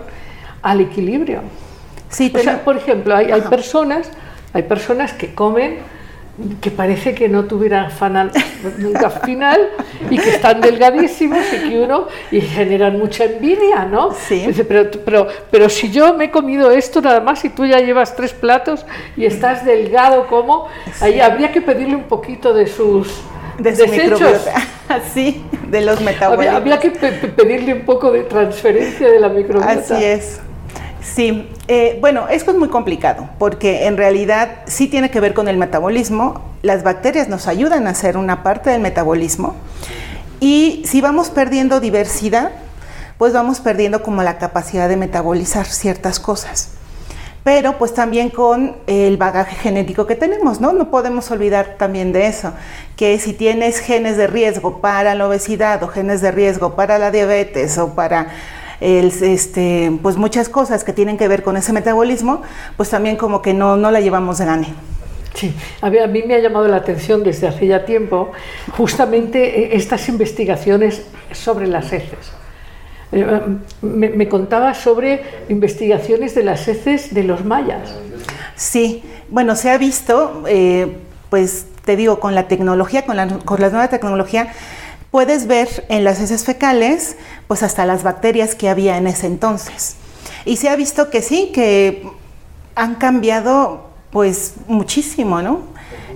al 0.62 0.82
equilibrio. 0.82 1.42
Sí, 2.10 2.32
O 2.34 2.40
sea, 2.40 2.64
por 2.64 2.78
ejemplo, 2.78 3.16
hay, 3.16 3.32
hay 3.32 3.42
personas, 3.42 4.12
hay 4.54 4.64
personas 4.64 5.14
que 5.14 5.34
comen 5.34 5.80
que 6.60 6.70
parece 6.70 7.16
que 7.16 7.30
no 7.30 7.46
tuvieran 7.46 7.90
fanal 7.92 8.30
nunca 8.78 9.10
final 9.10 9.70
y 10.10 10.18
que 10.18 10.32
están 10.32 10.60
delgadísimos 10.60 11.40
y 11.54 11.70
que 11.70 11.80
uno 11.80 12.08
y 12.30 12.42
generan 12.42 12.98
mucha 13.00 13.24
envidia, 13.24 13.86
¿no? 13.86 14.12
Sí. 14.14 14.46
Dice, 14.48 14.66
pero, 14.66 14.90
pero, 15.06 15.28
pero 15.50 15.70
si 15.70 15.90
yo 15.92 16.14
me 16.14 16.26
he 16.26 16.32
comido 16.32 16.72
esto 16.72 17.02
nada 17.02 17.22
más 17.22 17.46
y 17.46 17.50
tú 17.50 17.66
ya 17.66 17.80
llevas 17.80 18.16
tres 18.18 18.34
platos 18.34 18.86
y 19.16 19.26
estás 19.26 19.64
delgado 19.64 20.28
como, 20.28 20.68
ahí 21.00 21.22
habría 21.22 21.52
que 21.54 21.62
pedirle 21.62 21.96
un 21.96 22.04
poquito 22.04 22.54
de 22.54 22.68
sus 22.68 23.08
de 23.58 23.72
desechos. 23.72 23.94
microbiota. 24.20 24.54
Sí, 25.14 25.44
de 25.68 25.82
los 25.82 26.00
metabolitos. 26.02 26.54
Habría, 26.56 26.78
habría 26.78 26.80
que 26.80 26.92
pe- 26.92 27.28
pedirle 27.30 27.74
un 27.74 27.86
poco 27.86 28.12
de 28.12 28.22
transferencia 28.24 29.10
de 29.10 29.20
la 29.20 29.30
microbiota. 29.30 29.72
Así 29.72 30.04
es. 30.04 30.42
Sí, 31.14 31.48
eh, 31.68 31.98
bueno, 32.02 32.28
esto 32.30 32.52
es 32.52 32.58
muy 32.58 32.70
complicado 32.70 33.30
porque 33.38 33.86
en 33.86 33.96
realidad 33.96 34.58
sí 34.66 34.88
tiene 34.88 35.12
que 35.12 35.20
ver 35.20 35.34
con 35.34 35.48
el 35.48 35.58
metabolismo. 35.58 36.42
Las 36.62 36.84
bacterias 36.84 37.30
nos 37.30 37.48
ayudan 37.48 37.88
a 37.88 37.92
hacer 37.92 38.18
una 38.18 38.44
parte 38.44 38.72
del 38.72 38.82
metabolismo 38.82 39.56
y 40.40 40.82
si 40.86 41.02
vamos 41.02 41.30
perdiendo 41.30 41.80
diversidad, 41.80 42.52
pues 43.18 43.34
vamos 43.34 43.60
perdiendo 43.60 44.02
como 44.04 44.24
la 44.24 44.38
capacidad 44.38 44.90
de 44.90 44.98
metabolizar 44.98 45.66
ciertas 45.66 46.20
cosas. 46.20 46.72
Pero 47.44 47.78
pues 47.78 47.94
también 47.94 48.32
con 48.32 48.76
el 48.88 49.18
bagaje 49.18 49.56
genético 49.56 50.08
que 50.08 50.16
tenemos, 50.16 50.60
¿no? 50.60 50.74
No 50.74 50.90
podemos 50.90 51.30
olvidar 51.30 51.76
también 51.78 52.12
de 52.12 52.26
eso, 52.26 52.54
que 52.98 53.20
si 53.20 53.34
tienes 53.34 53.80
genes 53.80 54.18
de 54.18 54.26
riesgo 54.26 54.82
para 54.82 55.14
la 55.14 55.28
obesidad 55.28 55.82
o 55.84 55.88
genes 55.88 56.22
de 56.22 56.32
riesgo 56.32 56.76
para 56.76 56.98
la 56.98 57.12
diabetes 57.12 57.78
o 57.78 57.94
para 57.94 58.30
el, 58.80 59.08
este, 59.08 59.92
pues 60.02 60.18
muchas 60.18 60.50
cosas 60.50 60.84
que 60.84 60.94
tienen 60.94 61.18
que 61.18 61.28
ver 61.28 61.44
con 61.44 61.58
ese 61.58 61.74
metabolismo, 61.74 62.42
pues 62.78 62.90
también 62.90 63.16
como 63.16 63.42
que 63.42 63.54
no, 63.54 63.78
no 63.78 63.92
la 63.92 64.02
llevamos 64.02 64.38
de 64.38 64.46
gane. 64.46 64.68
Sí, 65.34 65.54
a 65.82 65.90
mí, 65.90 65.98
a 65.98 66.08
mí 66.08 66.24
me 66.26 66.36
ha 66.36 66.40
llamado 66.40 66.68
la 66.68 66.78
atención 66.78 67.24
desde 67.24 67.48
hace 67.48 67.68
ya 67.68 67.86
tiempo 67.86 68.32
justamente 68.78 69.66
eh, 69.66 69.70
estas 69.76 70.08
investigaciones 70.08 71.04
sobre 71.32 71.68
las 71.68 71.92
heces. 71.92 72.32
Eh, 73.12 73.42
Me, 73.82 74.10
me 74.10 74.28
contaba 74.28 74.74
sobre 74.74 75.22
investigaciones 75.50 76.34
de 76.36 76.44
las 76.44 76.68
heces 76.68 77.14
de 77.14 77.24
los 77.24 77.46
mayas. 77.46 77.94
Sí, 78.56 79.04
bueno, 79.30 79.56
se 79.56 79.70
ha 79.70 79.78
visto, 79.78 80.44
eh, 80.48 80.98
pues 81.30 81.68
te 81.84 81.96
digo, 81.96 82.20
con 82.20 82.34
la 82.34 82.48
tecnología, 82.48 83.06
con 83.06 83.18
la, 83.18 83.28
con 83.28 83.60
la 83.62 83.70
nueva 83.70 83.90
tecnología, 83.90 84.54
puedes 85.16 85.48
ver 85.48 85.86
en 85.88 86.04
las 86.04 86.20
heces 86.20 86.44
fecales, 86.44 87.16
pues 87.48 87.64
hasta 87.64 87.86
las 87.86 88.04
bacterias 88.04 88.54
que 88.54 88.68
había 88.68 88.98
en 88.98 89.08
ese 89.08 89.28
entonces. 89.28 89.96
Y 90.44 90.58
se 90.58 90.68
ha 90.68 90.76
visto 90.76 91.10
que 91.10 91.22
sí, 91.22 91.52
que 91.54 92.06
han 92.76 92.96
cambiado 92.96 93.92
pues 94.12 94.56
muchísimo, 94.68 95.42
¿no? 95.42 95.62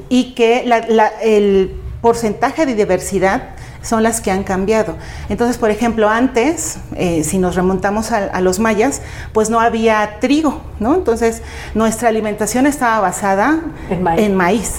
Y 0.10 0.34
que 0.36 0.64
la- 0.66 0.86
la- 0.90 1.14
el 1.24 1.80
porcentaje 2.02 2.66
de 2.66 2.76
diversidad 2.76 3.52
son 3.82 4.04
las 4.04 4.20
que 4.20 4.32
han 4.32 4.44
cambiado. 4.44 4.98
Entonces, 5.30 5.58
por 5.58 5.70
ejemplo, 5.72 6.10
antes, 6.10 6.80
eh, 6.98 7.24
si 7.24 7.38
nos 7.40 7.56
remontamos 7.56 8.12
a, 8.12 8.18
a 8.26 8.42
los 8.42 8.60
mayas, 8.60 9.02
pues 9.32 9.50
no 9.50 9.62
había 9.62 10.18
trigo, 10.20 10.60
¿no? 10.82 10.94
Entonces, 10.96 11.42
nuestra 11.74 12.10
alimentación 12.10 12.66
estaba 12.66 13.00
basada 13.00 13.62
En 13.90 14.04
maíz. 14.04 14.22
en 14.26 14.36
maíz. 14.36 14.72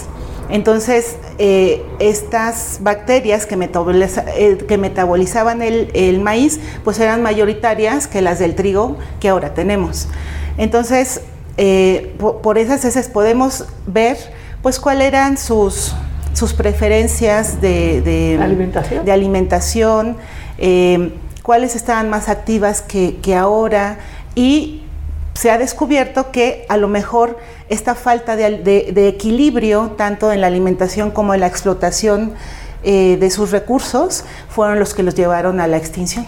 Entonces, 0.51 1.17
eh, 1.39 1.83
estas 2.01 2.79
bacterias 2.81 3.47
que, 3.47 3.57
metaboliza- 3.57 4.25
eh, 4.37 4.59
que 4.67 4.79
metabolizaban 4.79 5.63
el, 5.63 5.91
el 5.95 6.21
maíz, 6.21 6.61
pues 6.85 6.99
eran 6.99 7.23
mayoritarias 7.23 8.07
que 8.07 8.21
las 8.23 8.39
del 8.39 8.55
trigo 8.55 8.97
que 9.21 9.29
ahora 9.29 9.55
tenemos. 9.55 10.09
Entonces, 10.59 11.21
eh, 11.57 12.15
po- 12.19 12.43
por, 12.43 12.59
esas 12.59 12.85
heces 12.85 13.09
podemos 13.09 13.67
ver, 13.87 14.17
pues, 14.63 14.81
cuáles 14.81 15.09
eran 15.09 15.39
sus, 15.39 15.95
sus 16.33 16.53
preferencias 16.53 17.61
de, 17.61 18.01
de- 18.03 18.39
Alimentación. 18.43 19.05
de 19.05 19.13
alimentación, 19.13 20.17
eh, 20.59 21.13
cuáles 21.43 21.77
estaban 21.77 22.11
más 22.11 22.29
activas 22.29 22.83
que, 22.83 23.17
que 23.23 23.35
ahora 23.37 23.99
y 24.35 24.83
se 25.35 25.51
ha 25.51 25.59
descubierto 25.59 26.31
que 26.33 26.67
a 26.69 26.77
lo 26.77 26.87
mejor 26.89 27.39
esta 27.71 27.95
falta 27.95 28.37
de, 28.37 28.59
de- 28.59 28.91
de 28.93 29.09
equilibrio, 29.09 29.93
tanto 29.97 30.31
en 30.33 30.43
la 30.43 30.49
alimentación 30.49 31.11
como 31.11 31.33
en 31.33 31.41
la 31.41 31.47
explotación 31.47 32.35
eh, 32.83 33.17
de 33.19 33.31
sus 33.31 33.51
recursos, 33.51 34.25
fueron 34.49 34.79
los 34.79 34.93
que 34.93 35.03
los 35.03 35.15
llevaron 35.15 35.59
a 35.61 35.67
la 35.67 35.77
extinción. 35.79 36.27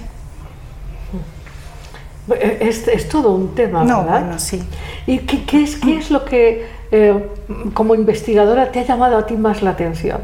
Es, 2.60 2.86
es 2.86 3.08
todo 3.08 3.32
un 3.32 3.54
tema, 3.54 3.82
No, 3.84 4.04
¿verdad? 4.04 4.20
bueno, 4.22 4.38
sí. 4.38 4.62
¿Y 5.06 5.18
qué, 5.18 5.44
qué 5.44 5.64
es, 5.64 5.76
qué 5.76 5.98
es 5.98 6.10
lo 6.10 6.24
que, 6.24 6.66
eh, 6.92 7.26
como 7.74 7.94
investigadora, 7.96 8.70
te 8.70 8.78
ha 8.80 8.84
llamado 8.84 9.18
a 9.18 9.26
ti 9.26 9.34
más 9.36 9.60
la 9.62 9.70
atención? 9.70 10.20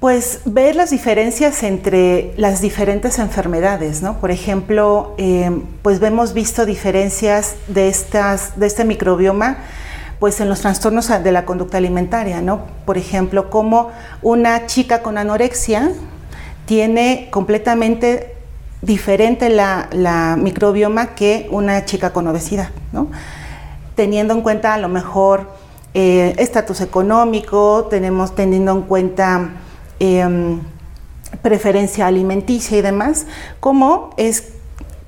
Pues 0.00 0.40
ver 0.46 0.76
las 0.76 0.88
diferencias 0.88 1.62
entre 1.62 2.32
las 2.38 2.62
diferentes 2.62 3.18
enfermedades, 3.18 4.00
¿no? 4.00 4.18
Por 4.18 4.30
ejemplo, 4.30 5.14
eh, 5.18 5.50
pues 5.82 6.02
hemos 6.02 6.32
visto 6.32 6.64
diferencias 6.64 7.56
de, 7.68 7.88
estas, 7.88 8.58
de 8.58 8.66
este 8.66 8.86
microbioma 8.86 9.58
pues 10.18 10.40
en 10.40 10.48
los 10.48 10.60
trastornos 10.60 11.08
de 11.08 11.32
la 11.32 11.44
conducta 11.44 11.76
alimentaria, 11.76 12.40
¿no? 12.40 12.62
Por 12.86 12.96
ejemplo, 12.96 13.50
como 13.50 13.90
una 14.22 14.64
chica 14.64 15.02
con 15.02 15.18
anorexia 15.18 15.92
tiene 16.64 17.28
completamente 17.30 18.34
diferente 18.80 19.50
la, 19.50 20.36
microbioma 20.38 21.14
que 21.14 21.46
una 21.50 21.84
chica 21.84 22.14
con 22.14 22.26
obesidad, 22.26 22.70
¿no? 22.92 23.08
Teniendo 23.96 24.32
en 24.32 24.40
cuenta 24.40 24.72
a 24.72 24.78
lo 24.78 24.88
mejor 24.88 25.50
eh, 25.92 26.34
estatus 26.38 26.80
económico, 26.80 27.86
tenemos 27.90 28.34
teniendo 28.34 28.72
en 28.72 28.82
cuenta 28.82 29.50
Em, 30.02 30.60
preferencia 31.42 32.06
alimenticia 32.06 32.78
y 32.78 32.80
demás, 32.80 33.26
¿cómo 33.60 34.14
es, 34.16 34.54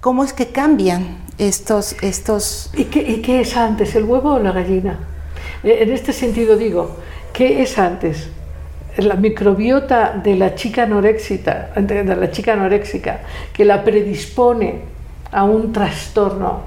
cómo 0.00 0.22
es 0.22 0.34
que 0.34 0.48
cambian 0.48 1.16
estos... 1.38 1.96
estos... 2.02 2.70
¿Y 2.76 2.84
qué, 2.84 3.40
es 3.40 3.56
antes, 3.56 3.94
el 3.96 4.04
huevo 4.04 4.34
o 4.34 4.38
la 4.38 4.52
gallina? 4.52 4.98
Eh, 5.64 5.78
en 5.80 5.92
este 5.92 6.12
sentido 6.12 6.58
digo, 6.58 6.96
¿qué 7.32 7.62
es 7.62 7.78
antes? 7.78 8.28
La 8.98 9.14
microbiota 9.14 10.12
de 10.22 10.36
la 10.36 10.54
chica 10.54 10.82
anoréxica, 10.82 11.70
de 11.74 12.04
la 12.04 12.30
chica 12.30 12.52
anoréxica, 12.52 13.20
que 13.54 13.64
la 13.64 13.82
predispone 13.82 14.80
a 15.30 15.44
un 15.44 15.72
trastorno 15.72 16.60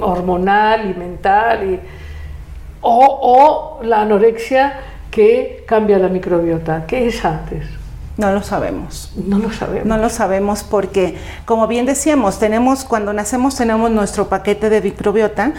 hormonal 0.00 0.90
y 0.90 0.98
mental, 0.98 1.70
y, 1.70 1.80
o, 2.80 3.78
o 3.80 3.84
la 3.84 4.00
anorexia 4.00 4.80
¿Qué 5.16 5.64
cambia 5.66 5.98
la 5.98 6.08
microbiota? 6.08 6.84
¿Qué 6.86 7.08
es 7.08 7.24
antes? 7.24 7.64
No 8.18 8.32
lo 8.32 8.42
sabemos. 8.42 9.14
No 9.16 9.38
lo 9.38 9.50
sabemos. 9.50 9.86
No 9.86 9.96
lo 9.96 10.10
sabemos 10.10 10.62
porque, 10.62 11.16
como 11.46 11.66
bien 11.66 11.86
decíamos, 11.86 12.38
tenemos, 12.38 12.84
cuando 12.84 13.14
nacemos 13.14 13.56
tenemos 13.56 13.90
nuestro 13.90 14.28
paquete 14.28 14.68
de 14.68 14.82
microbiota, 14.82 15.54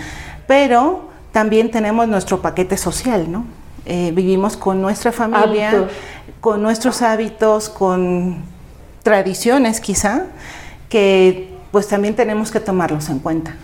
pero 0.46 1.10
también 1.32 1.72
tenemos 1.72 2.08
nuestro 2.08 2.39
paquete 2.39 2.78
social, 2.78 3.32
¿no? 3.32 3.46
Eh, 3.88 4.12
vivimos 4.13 4.58
con 4.58 4.80
nuestra 4.80 5.12
familia, 5.12 5.88
con 6.39 6.62
nuestros 6.62 7.02
hábitos, 7.02 7.67
con 7.67 8.43
tradiciones 9.02 9.80
quizá, 9.80 10.26
que 10.88 11.52
pues 11.72 11.88
también 11.88 12.15
tenemos 12.15 12.52
que 12.52 12.60
tomarlos 12.60 13.10
en 13.10 13.17
cuenta. 13.17 13.56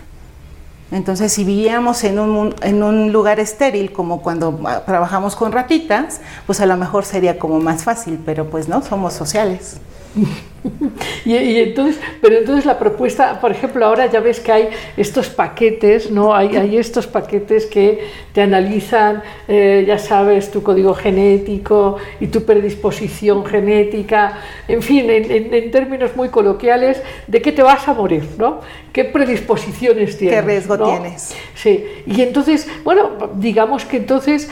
Entonces, 0.94 1.32
si 1.32 1.42
vivíamos 1.42 2.04
en 2.04 2.20
un, 2.20 2.54
en 2.62 2.84
un, 2.84 3.12
lugar 3.12 3.40
estéril, 3.40 3.90
como 3.92 4.22
cuando 4.22 4.60
ah, 4.64 4.84
trabajamos 4.86 5.34
con 5.34 5.50
ratitas, 5.50 6.20
pues 6.46 6.60
a 6.60 6.66
lo 6.66 6.76
mejor 6.76 7.04
sería 7.04 7.36
como 7.36 7.58
más 7.58 7.82
fácil, 7.82 8.20
pero 8.24 8.48
pues 8.48 8.68
no, 8.68 8.80
somos 8.80 9.12
sociales. 9.12 9.78
y, 11.24 11.58
entonces, 11.58 12.00
pero 12.20 12.38
entonces 12.38 12.64
la 12.64 12.78
propuesta, 12.78 13.40
por 13.40 13.50
ejemplo, 13.50 13.84
ahora 13.84 14.06
ya 14.06 14.20
ves 14.20 14.40
que 14.40 14.52
hay 14.52 14.68
estos 14.96 15.28
paquetes, 15.28 16.10
¿no? 16.10 16.34
Hay, 16.34 16.56
hay 16.56 16.78
estos 16.78 17.06
paquetes 17.06 17.66
que 17.66 18.08
te 18.32 18.40
analizan, 18.42 19.22
eh, 19.48 19.84
ya 19.86 19.98
sabes, 19.98 20.50
tu 20.50 20.62
código 20.62 20.94
genético 20.94 21.96
y 22.20 22.28
tu 22.28 22.44
predisposición 22.44 23.44
genética, 23.44 24.38
en 24.68 24.82
fin, 24.82 25.06
en, 25.08 25.70
términos 25.70 26.16
muy 26.16 26.28
coloquiales, 26.28 27.02
de 27.26 27.42
qué 27.42 27.52
te 27.52 27.62
vas 27.62 27.86
a 27.88 27.94
morir, 27.94 28.24
¿no? 28.38 28.60
¿Qué 28.92 29.04
predisposiciones 29.04 30.16
tienes? 30.16 30.40
¿Qué 30.40 30.42
riesgo 30.42 30.78
tienes? 30.78 31.34
Sí, 31.54 31.84
y 32.06 32.22
entonces, 32.22 32.68
bueno, 32.84 33.32
digamos 33.34 33.84
que 33.84 33.98
entonces, 33.98 34.48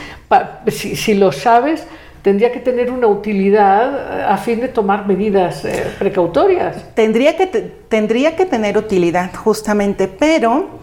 si, 0.67 0.95
si 0.95 1.13
lo 1.13 1.31
sabes, 1.31 1.87
tendría 2.23 2.51
que 2.51 2.59
tener 2.59 2.89
una 2.89 3.05
utilidad 3.07 4.19
eh, 4.19 4.23
a 4.23 4.37
fin 4.37 4.59
de 4.61 4.69
tomar 4.69 5.05
medidas 5.05 5.63
eh, 5.65 5.85
precautorias. 5.99 6.77
Tendría 6.95 7.37
que, 7.37 7.45
tendría 7.45 8.35
que 8.35 8.45
tener 8.45 8.77
utilidad, 8.77 9.35
justamente, 9.35 10.07
pero 10.07 10.79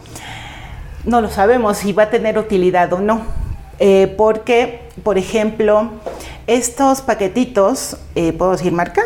no 1.04 1.20
lo 1.20 1.30
sabemos 1.30 1.78
si 1.78 1.92
va 1.92 2.04
a 2.04 2.10
tener 2.10 2.38
utilidad 2.38 2.92
o 2.92 3.00
no. 3.00 3.22
Eh, 3.80 4.14
porque, 4.18 4.82
por 5.02 5.16
ejemplo, 5.16 5.90
estos 6.46 7.00
paquetitos, 7.00 7.96
¿puedo 8.36 8.52
decir 8.52 8.72
marca? 8.72 9.00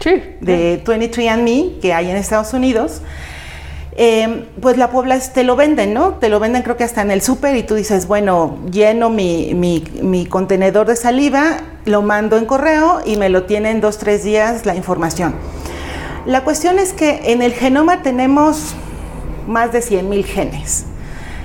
Sí. 0.00 0.22
De 0.40 0.82
23andMe 0.84 1.80
que 1.80 1.92
hay 1.92 2.10
en 2.10 2.16
Estados 2.16 2.52
Unidos, 2.52 3.00
Em, 3.96 4.46
pues 4.60 4.76
la 4.76 4.90
Puebla 4.90 5.20
te 5.20 5.44
lo 5.44 5.54
venden, 5.54 5.94
¿no? 5.94 6.14
Te 6.14 6.28
lo 6.28 6.40
venden 6.40 6.62
creo 6.62 6.76
que 6.76 6.82
hasta 6.82 7.02
en 7.02 7.12
el 7.12 7.22
súper 7.22 7.54
y 7.54 7.62
tú 7.62 7.76
dices, 7.76 8.08
bueno, 8.08 8.58
lleno 8.70 9.08
mi, 9.08 10.26
contenedor 10.28 10.88
de 10.88 10.96
saliva, 10.96 11.58
lo 11.84 12.02
mando 12.02 12.36
en 12.36 12.44
correo 12.44 13.02
y 13.04 13.16
me 13.16 13.28
lo 13.28 13.44
tienen 13.44 13.80
dos, 13.80 13.98
tres 13.98 14.24
días 14.24 14.66
la 14.66 14.74
información. 14.74 15.36
La 16.26 16.42
cuestión 16.42 16.80
es 16.80 16.92
que 16.92 17.32
en 17.32 17.40
el 17.40 17.52
genoma 17.52 18.02
tenemos 18.02 18.74
más 19.46 19.72
de 19.72 19.80
100.000 19.80 20.24
genes. 20.24 20.86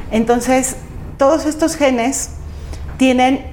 Entonces, 0.09 0.77
todos 1.17 1.45
estos 1.45 1.75
genes 1.75 2.31
tienen 2.97 3.45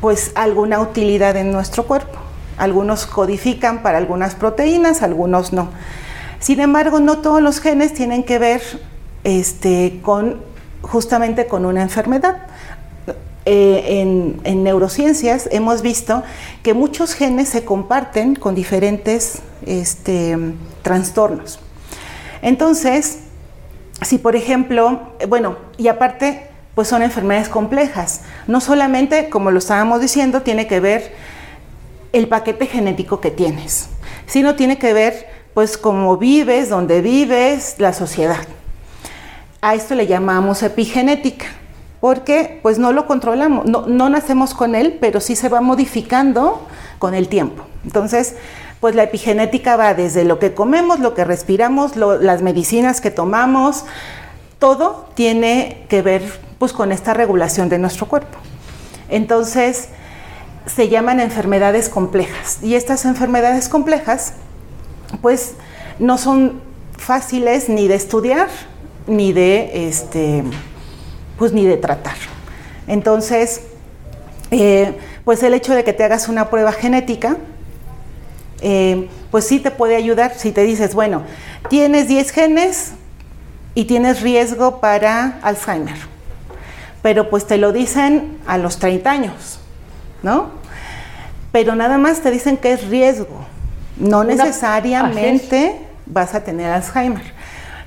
pues 0.00 0.30
alguna 0.36 0.80
utilidad 0.80 1.36
en 1.36 1.50
nuestro 1.50 1.84
cuerpo. 1.84 2.18
Algunos 2.56 3.06
codifican 3.06 3.82
para 3.82 3.98
algunas 3.98 4.34
proteínas, 4.36 5.02
algunos 5.02 5.52
no. 5.52 5.70
Sin 6.42 6.58
embargo, 6.58 6.98
no 6.98 7.18
todos 7.18 7.40
los 7.40 7.60
genes 7.60 7.94
tienen 7.94 8.24
que 8.24 8.40
ver 8.40 8.62
este, 9.22 10.00
con, 10.02 10.42
justamente 10.82 11.46
con 11.46 11.64
una 11.64 11.82
enfermedad. 11.82 12.48
Eh, 13.44 14.00
en, 14.44 14.64
neurociencias 14.64 15.48
hemos 15.52 15.82
visto 15.82 16.24
que 16.64 16.74
muchos 16.74 17.14
genes 17.14 17.48
se 17.48 17.64
comparten 17.64 18.34
con 18.34 18.56
diferentes 18.56 19.38
este, 19.66 20.36
trastornos. 20.82 21.60
Entonces, 22.42 23.20
si 24.00 24.18
por 24.18 24.34
ejemplo, 24.34 25.12
bueno, 25.28 25.58
y 25.78 25.86
aparte, 25.86 26.48
pues 26.74 26.88
son 26.88 27.02
enfermedades 27.02 27.48
complejas. 27.48 28.22
No 28.48 28.60
solamente, 28.60 29.28
como 29.28 29.52
lo 29.52 29.60
estábamos 29.60 30.00
diciendo, 30.00 30.42
tiene 30.42 30.66
que 30.66 30.80
ver 30.80 31.12
el 32.12 32.26
paquete 32.26 32.66
genético 32.66 33.20
que 33.20 33.30
tienes, 33.30 33.90
sino 34.26 34.56
tiene 34.56 34.78
que 34.78 34.92
ver 34.92 35.31
pues 35.54 35.76
cómo 35.76 36.16
vives, 36.16 36.68
dónde 36.68 37.00
vives, 37.00 37.76
la 37.78 37.92
sociedad. 37.92 38.46
A 39.60 39.74
esto 39.74 39.94
le 39.94 40.06
llamamos 40.06 40.62
epigenética, 40.62 41.46
porque 42.00 42.58
pues 42.62 42.78
no 42.78 42.92
lo 42.92 43.06
controlamos, 43.06 43.66
no, 43.66 44.08
nacemos 44.08 44.54
con 44.54 44.74
él, 44.74 44.98
pero 45.00 45.20
sí 45.20 45.36
se 45.36 45.48
va 45.48 45.60
modificando 45.60 46.66
con 46.98 47.14
el 47.14 47.28
tiempo. 47.28 47.64
Entonces, 47.84 48.36
pues 48.80 48.94
la 48.94 49.04
epigenética 49.04 49.76
va 49.76 49.94
desde 49.94 50.24
lo 50.24 50.38
que 50.38 50.54
comemos, 50.54 50.98
lo 50.98 51.14
que 51.14 51.24
respiramos, 51.24 51.96
las 51.96 52.42
medicinas 52.42 53.00
que 53.00 53.10
tomamos, 53.10 53.84
todo 54.58 55.08
tiene 55.14 55.84
que 55.88 56.02
ver 56.02 56.22
pues 56.58 56.72
con 56.72 56.92
esta 56.92 57.14
regulación 57.14 57.68
de 57.68 57.78
nuestro 57.78 58.06
cuerpo. 58.06 58.38
Entonces, 59.08 59.88
se 60.66 60.88
llaman 60.88 61.20
enfermedades 61.20 61.88
complejas 61.88 62.58
y 62.62 62.74
estas 62.74 63.04
enfermedades 63.04 63.68
complejas 63.68 64.34
pues 65.20 65.54
no 65.98 66.18
son 66.18 66.60
fáciles 66.96 67.68
ni 67.68 67.88
de 67.88 67.94
estudiar 67.94 68.48
ni 69.06 69.32
de 69.32 69.88
este 69.88 70.44
pues 71.38 71.52
ni 71.52 71.66
de 71.66 71.76
tratar. 71.76 72.14
Entonces, 72.86 73.62
eh, 74.50 74.96
pues 75.24 75.42
el 75.42 75.54
hecho 75.54 75.74
de 75.74 75.82
que 75.82 75.92
te 75.92 76.04
hagas 76.04 76.28
una 76.28 76.50
prueba 76.50 76.72
genética, 76.72 77.36
eh, 78.60 79.08
pues 79.30 79.46
sí 79.46 79.58
te 79.58 79.70
puede 79.70 79.96
ayudar 79.96 80.34
si 80.36 80.52
te 80.52 80.62
dices, 80.62 80.94
bueno, 80.94 81.22
tienes 81.68 82.06
10 82.06 82.30
genes 82.30 82.92
y 83.74 83.86
tienes 83.86 84.20
riesgo 84.20 84.78
para 84.80 85.40
Alzheimer, 85.42 85.96
pero 87.02 87.28
pues 87.28 87.46
te 87.46 87.56
lo 87.56 87.72
dicen 87.72 88.38
a 88.46 88.58
los 88.58 88.78
30 88.78 89.10
años, 89.10 89.58
¿no? 90.22 90.50
Pero 91.50 91.74
nada 91.74 91.98
más 91.98 92.20
te 92.20 92.30
dicen 92.30 92.56
que 92.56 92.72
es 92.72 92.86
riesgo 92.88 93.46
no 93.96 94.24
necesariamente 94.24 95.80
vas 96.06 96.34
a 96.34 96.44
tener 96.44 96.70
Alzheimer. 96.70 97.32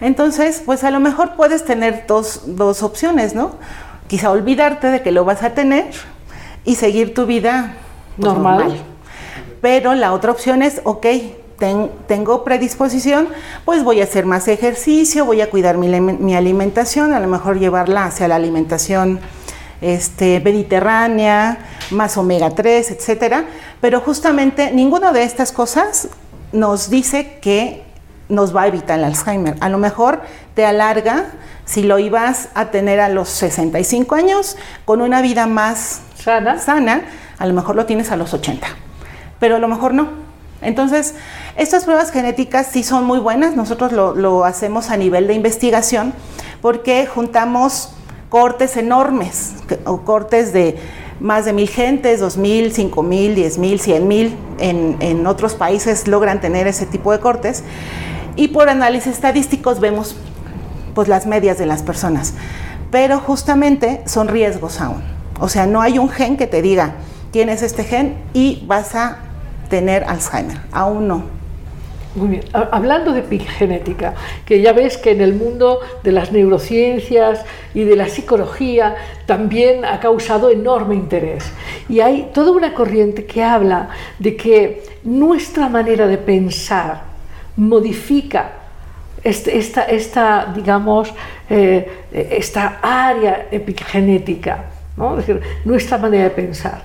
Entonces, 0.02 0.62
pues 0.66 0.84
a 0.84 0.92
lo 0.92 1.00
mejor 1.00 1.36
puedes 1.36 1.66
tener 1.66 2.06
dos, 2.08 2.44
opciones, 2.84 3.34
¿no? 3.34 3.56
Quizá 4.08 4.30
olvidarte 4.32 4.88
de 4.88 5.02
que 5.02 5.12
lo 5.12 5.26
vas 5.26 5.44
a 5.44 5.52
tener 5.52 5.86
y 6.64 6.76
seguir 6.76 7.14
tu 7.14 7.26
vida 7.26 7.74
pues, 8.18 8.34
normal. 8.34 8.78
Pero 9.62 9.96
la 9.96 10.14
otra 10.14 10.32
opción 10.32 10.62
es, 10.62 10.82
ok, 10.84 11.06
tengo 12.08 12.44
predisposición, 12.44 13.30
pues 13.64 13.84
voy 13.84 14.02
a 14.02 14.04
hacer 14.04 14.26
más 14.26 14.48
ejercicio, 14.48 15.26
voy 15.26 15.42
a 15.42 15.50
cuidar 15.50 15.78
mi, 15.78 15.88
mi, 16.00 16.36
alimentación, 16.36 17.14
a 17.14 17.20
lo 17.20 17.28
mejor 17.28 17.60
llevarla 17.60 18.06
hacia 18.06 18.28
la 18.28 18.36
alimentación 18.36 19.22
este, 19.82 20.40
mediterránea, 20.40 21.58
más 21.92 22.18
omega 22.18 22.50
3, 22.50 22.92
etcétera. 22.92 23.46
Pero 23.82 24.02
justamente 24.02 24.72
ninguna 24.72 25.12
de 25.12 25.24
estas 25.24 25.52
cosas 25.52 26.10
nos 26.52 26.90
dice 26.90 27.40
que 27.42 27.84
nos 28.30 28.56
va 28.56 28.64
a 28.64 28.68
evitar 28.68 28.98
el 29.00 29.06
Alzheimer. 29.06 29.56
A 29.60 29.70
lo 29.70 29.78
mejor 29.78 30.22
te 30.56 30.66
alarga 30.66 31.28
si 31.66 31.84
lo 31.84 32.00
ibas 32.00 32.50
a 32.54 32.72
tener 32.72 33.00
a 33.00 33.10
los 33.10 33.30
65 33.30 34.16
años 34.16 34.58
con 34.86 35.02
una 35.02 35.22
vida 35.22 35.48
más 35.48 36.02
sana, 36.16 36.60
sana 36.60 37.04
a 37.38 37.46
lo 37.46 37.54
mejor 37.54 37.76
lo 37.76 37.86
tienes 37.86 38.12
a 38.12 38.16
los 38.16 38.34
80. 38.34 38.68
pero 39.40 39.58
a 39.58 39.60
lo 39.60 39.68
mejor 39.68 39.94
no. 39.94 40.26
Entonces, 40.62 41.14
estas 41.58 41.84
pruebas 41.84 42.12
genéticas 42.12 42.68
sí 42.72 42.84
son 42.84 43.04
muy 43.04 43.20
buenas, 43.20 43.56
nosotros 43.56 43.92
lo, 43.92 44.16
lo 44.16 44.46
hacemos 44.46 44.90
a 44.90 44.98
nivel 44.98 45.28
de 45.28 45.34
investigación 45.34 46.14
porque 46.62 47.06
juntamos 47.06 47.94
cortes 48.30 48.78
enormes 48.78 49.56
o 49.86 50.02
cortes 50.02 50.54
de 50.54 50.78
más 51.20 51.46
de 51.46 51.54
mil 51.54 51.70
gentes, 51.70 52.20
dos 52.20 52.38
mil, 52.38 52.74
cinco 52.74 53.04
mil, 53.04 53.36
diez 53.36 53.58
mil, 53.58 53.80
cien 53.80 54.08
mil. 54.08 54.36
En, 54.60 54.98
en 55.00 55.28
otros 55.28 55.56
países 55.56 56.08
logran 56.08 56.42
tener 56.42 56.68
ese 56.68 56.86
tipo 56.86 57.12
de 57.12 57.20
cortes. 57.20 57.64
Y 58.36 58.50
por 58.50 58.70
análisis 58.70 59.14
estadísticos 59.14 59.80
vemos 59.80 60.16
pues 60.94 61.08
las 61.08 61.26
medias 61.26 61.58
de 61.58 61.66
las 61.66 61.84
personas. 61.84 62.34
Pero 62.92 63.20
justamente 63.20 64.02
son 64.06 64.28
riesgos 64.28 64.82
aún. 64.82 65.04
O 65.40 65.50
sea, 65.50 65.66
no 65.68 65.82
hay 65.82 66.00
un 66.00 66.10
gen 66.10 66.38
que 66.38 66.48
te 66.48 66.62
diga, 66.62 66.96
tienes 67.32 67.62
este 67.62 67.84
gen 67.84 68.18
y 68.34 68.64
vas 68.68 68.96
a 68.96 69.18
tener 69.70 70.04
Alzheimer. 70.06 70.58
Aún 70.72 71.08
no. 71.08 71.35
Muy 72.16 72.30
bien. 72.30 72.44
Hablando 72.54 73.12
de 73.12 73.20
epigenética, 73.20 74.14
que 74.46 74.62
ya 74.62 74.72
ves 74.72 74.98
que 74.98 75.12
en 75.12 75.20
el 75.20 75.34
mundo 75.34 75.82
de 76.02 76.14
las 76.14 76.32
neurociencias 76.32 77.44
y 77.74 77.84
de 77.84 77.98
la 77.98 78.08
psicología 78.08 78.96
también 79.26 79.84
ha 79.84 80.00
causado 80.00 80.50
enorme 80.50 80.96
interés. 80.96 81.52
Y 81.90 82.00
hay 82.00 82.30
toda 82.34 82.52
una 82.52 82.74
corriente 82.74 83.26
que 83.26 83.44
habla 83.44 83.90
de 84.18 84.38
que 84.38 84.84
nuestra 85.04 85.68
manera 85.68 86.08
de 86.08 86.18
pensar 86.18 87.02
modifica 87.58 88.52
este, 89.22 89.58
esta, 89.58 90.54
digamos, 90.56 91.14
eh, 91.50 92.06
esta 92.14 92.80
área 92.82 93.48
epigenética, 93.52 94.66
nuestra 95.66 95.98
manera 95.98 96.26
de 96.26 96.30
pensar 96.30 96.82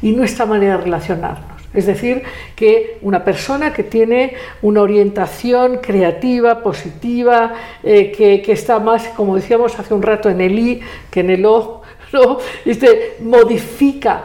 y 0.00 0.12
nuestra 0.12 0.46
manera 0.46 0.76
de 0.76 0.84
relacionarnos. 0.84 1.57
Es 1.78 1.86
decir, 1.86 2.22
que 2.56 2.98
una 3.02 3.24
persona 3.24 3.72
que 3.72 3.84
tiene 3.84 4.34
una 4.62 4.82
orientación 4.82 5.78
creativa, 5.78 6.62
positiva, 6.62 7.54
eh, 7.84 8.10
que, 8.10 8.52
está 8.52 8.80
más, 8.80 9.08
como 9.08 9.36
decíamos 9.36 9.78
hace 9.78 9.94
un 9.94 10.02
rato, 10.02 10.28
en 10.28 10.40
el 10.40 10.58
I 10.58 10.80
que 11.10 11.20
en 11.20 11.30
el 11.30 11.46
O, 11.46 11.82
este, 12.64 13.16
modifica, 13.20 14.24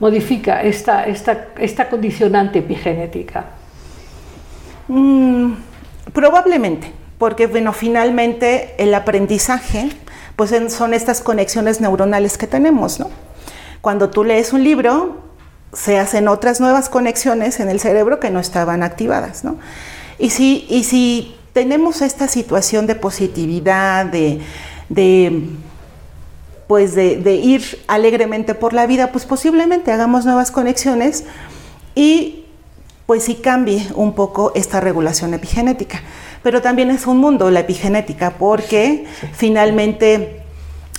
modifica 0.00 0.62
esta, 0.62 1.04
esta, 1.04 1.48
esta 1.58 1.90
condicionante 1.90 2.60
epigenética. 2.60 3.44
Mm, 4.88 5.52
probablemente, 6.12 6.90
porque 7.18 7.46
bueno, 7.46 7.74
finalmente 7.74 8.74
el 8.78 8.94
aprendizaje 8.94 9.90
pues 10.36 10.52
son 10.72 10.94
estas 10.94 11.20
conexiones 11.20 11.80
neuronales 11.80 12.38
que 12.38 12.46
tenemos, 12.46 12.98
¿no? 12.98 13.10
Cuando 13.80 14.08
tú 14.08 14.24
lees 14.24 14.54
un 14.54 14.64
libro, 14.64 15.23
se 15.74 15.98
hacen 15.98 16.28
otras 16.28 16.60
nuevas 16.60 16.88
conexiones 16.88 17.60
en 17.60 17.68
el 17.68 17.80
cerebro 17.80 18.20
que 18.20 18.30
no 18.30 18.40
estaban 18.40 18.82
activadas, 18.82 19.44
¿no? 19.44 19.58
Y 20.18 20.30
si, 20.30 20.66
y 20.68 20.84
si 20.84 21.34
tenemos 21.52 22.02
esta 22.02 22.28
situación 22.28 22.86
de 22.86 22.94
positividad, 22.94 24.06
de, 24.06 24.40
pues 26.66 26.94
de, 26.94 27.16
de, 27.16 27.34
ir 27.34 27.82
alegremente 27.88 28.54
por 28.54 28.72
la 28.72 28.86
vida, 28.86 29.12
pues 29.12 29.24
posiblemente 29.24 29.92
hagamos 29.92 30.24
nuevas 30.24 30.50
conexiones 30.50 31.24
y 31.94 32.44
pues 33.06 33.24
sí 33.24 33.34
cambie 33.34 33.86
un 33.94 34.14
poco 34.14 34.52
esta 34.54 34.80
regulación 34.80 35.34
epigenética. 35.34 36.02
Pero 36.42 36.62
también 36.62 36.90
es 36.90 37.06
un 37.06 37.18
mundo 37.18 37.50
la 37.50 37.60
epigenética 37.60 38.32
porque 38.38 39.06
finalmente, 39.32 40.43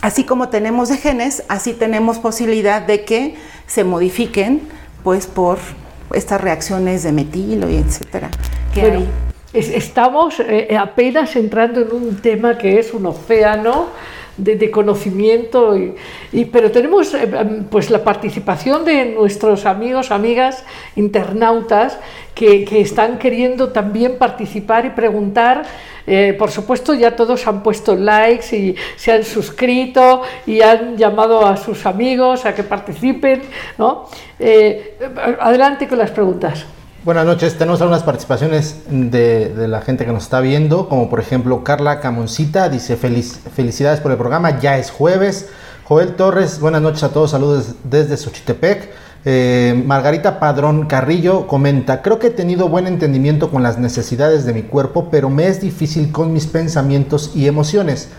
así 0.05 0.23
como 0.23 0.49
tenemos 0.49 0.89
de 0.89 0.97
genes, 0.97 1.43
así 1.47 1.73
tenemos 1.73 2.19
posibilidad 2.19 2.79
de 2.79 3.03
que 3.05 3.33
se 3.65 3.83
modifiquen 3.83 4.61
pues 5.03 5.25
por 5.25 5.57
estas 6.13 6.39
reacciones 6.39 7.01
de 7.01 7.11
metilo 7.11 7.71
y 7.71 7.77
etcétera 7.77 8.29
estamos 9.51 10.39
eh, 10.41 10.77
apenas 10.79 11.35
entrando 11.35 11.81
en 11.81 11.91
un 11.91 12.21
tema 12.21 12.55
que 12.55 12.77
es 12.77 12.93
un 12.93 13.07
océano 13.07 13.87
de, 14.37 14.71
conocimiento, 14.71 15.77
y, 15.77 16.45
pero 16.45 16.71
tenemos 16.71 17.13
eh, 17.13 17.27
pues 17.69 17.89
la 17.89 18.03
participación 18.03 18.83
de 18.83 19.05
nuestros 19.05 19.65
amigos, 19.65 20.11
amigas, 20.11 20.63
internautas 20.95 21.97
que, 22.33 22.65
están 22.81 23.17
queriendo 23.17 23.69
también 23.69 24.17
participar 24.17 24.85
y 24.85 24.89
preguntar. 24.89 25.63
Eh, 26.07 26.35
por 26.37 26.51
supuesto, 26.51 26.93
ya 26.93 27.15
todos 27.15 27.47
han 27.47 27.63
puesto 27.63 27.95
likes 27.95 28.55
y 28.55 28.75
se 28.95 29.11
han 29.11 29.23
suscrito 29.23 30.21
y 30.45 30.61
han 30.61 30.97
llamado 30.97 31.45
a 31.45 31.57
sus 31.57 31.85
amigos 31.85 32.45
a 32.45 32.53
que 32.53 32.63
participen. 32.63 33.41
¿no? 33.77 34.07
Eh, 34.39 34.97
adelante 35.39 35.87
con 35.87 35.97
las 35.97 36.11
preguntas. 36.11 36.65
Buenas 37.05 37.27
noches, 37.27 37.55
tenemos 37.55 37.79
algunas 37.81 38.01
participaciones 38.01 38.77
de, 38.89 39.67
la 39.67 39.81
gente 39.81 40.07
que 40.07 40.11
nos 40.11 40.23
está 40.23 40.39
viendo, 40.39 40.89
como 40.89 41.07
por 41.07 41.19
ejemplo 41.19 41.63
Carla 41.63 41.99
Camoncita, 41.99 42.67
dice 42.67 42.97
felicidades 42.97 43.99
por 43.99 44.11
el 44.11 44.17
programa, 44.17 44.59
ya 44.59 44.79
es 44.79 44.89
jueves. 44.89 45.49
Joel 45.83 46.15
Torres, 46.15 46.59
buenas 46.59 46.81
noches 46.81 47.03
a 47.03 47.09
todos, 47.09 47.29
saludos 47.29 47.75
desde 47.83 48.17
Xochitepec. 48.17 48.89
Eh, 49.23 49.83
Margarita 49.85 50.39
Padrón 50.39 50.87
Carrillo 50.87 51.45
comenta, 51.45 52.01
creo 52.01 52.17
que 52.17 52.27
he 52.27 52.31
tenido 52.31 52.69
buen 52.69 52.87
entendimiento 52.87 53.51
con 53.51 53.61
las 53.61 53.77
necesidades 53.77 54.43
de 54.43 54.53
mi 54.53 54.63
cuerpo, 54.63 55.09
pero 55.11 55.29
me 55.29 55.45
es 55.45 55.61
difícil 55.61 56.11
con 56.11 56.33
mis 56.33 56.47
pensamientos 56.47 57.33
y 57.35 57.45
emociones. 57.45 58.09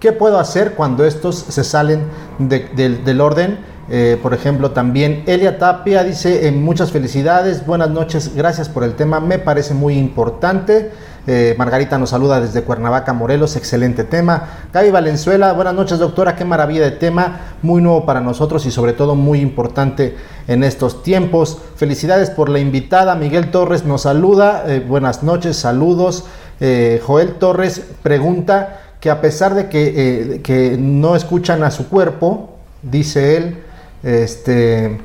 ¿Qué 0.00 0.12
puedo 0.12 0.38
hacer 0.38 0.74
cuando 0.74 1.06
estos 1.06 1.36
se 1.36 1.64
salen 1.64 2.02
del 2.38 3.20
orden? 3.22 3.72
Eh, 3.90 4.18
por 4.22 4.32
ejemplo, 4.32 4.70
también 4.70 5.24
Elia 5.26 5.58
Tapia 5.58 6.02
dice, 6.04 6.48
eh, 6.48 6.52
muchas 6.52 6.90
felicidades, 6.90 7.66
buenas 7.66 7.90
noches, 7.90 8.34
gracias 8.34 8.68
por 8.70 8.82
el 8.82 8.94
tema, 8.94 9.20
me 9.20 9.38
parece 9.38 9.74
muy 9.74 9.98
importante. 9.98 10.90
Eh, 11.26 11.54
Margarita 11.58 11.98
nos 11.98 12.10
saluda 12.10 12.40
desde 12.40 12.62
Cuernavaca, 12.62 13.12
Morelos, 13.12 13.56
excelente 13.56 14.04
tema. 14.04 14.48
Gaby 14.72 14.90
Valenzuela, 14.90 15.52
buenas 15.52 15.74
noches 15.74 15.98
doctora, 15.98 16.34
qué 16.34 16.46
maravilla 16.46 16.82
de 16.82 16.92
tema, 16.92 17.56
muy 17.62 17.82
nuevo 17.82 18.06
para 18.06 18.20
nosotros 18.20 18.64
y 18.64 18.70
sobre 18.70 18.94
todo 18.94 19.14
muy 19.14 19.40
importante 19.40 20.16
en 20.48 20.64
estos 20.64 21.02
tiempos. 21.02 21.58
Felicidades 21.76 22.30
por 22.30 22.48
la 22.48 22.60
invitada, 22.60 23.14
Miguel 23.16 23.50
Torres 23.50 23.84
nos 23.84 24.02
saluda, 24.02 24.64
buenas 24.86 25.22
noches, 25.22 25.56
saludos. 25.56 26.24
Joel 26.60 27.34
Torres 27.34 27.82
pregunta 28.02 28.80
que 29.00 29.10
a 29.10 29.22
pesar 29.22 29.54
de 29.54 29.68
que, 29.70 30.40
que 30.44 30.76
no 30.78 31.16
escuchan 31.16 31.62
a 31.62 31.70
su 31.70 31.88
cuerpo, 31.88 32.58
dice 32.82 33.38
él, 33.38 33.64
este, 34.04 35.00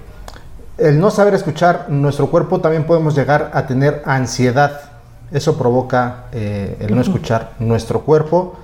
el 0.77 0.99
no 0.99 1.09
saber 1.09 1.33
escuchar 1.33 1.87
nuestro 1.89 2.29
cuerpo 2.29 2.59
también 2.59 2.83
podemos 2.83 3.15
llegar 3.15 3.51
a 3.53 3.65
tener 3.65 4.01
ansiedad. 4.05 4.81
Eso 5.31 5.57
provoca 5.57 6.25
eh, 6.33 6.77
el 6.81 6.93
no 6.93 7.01
escuchar 7.01 7.53
nuestro 7.59 8.01
cuerpo. 8.01 8.57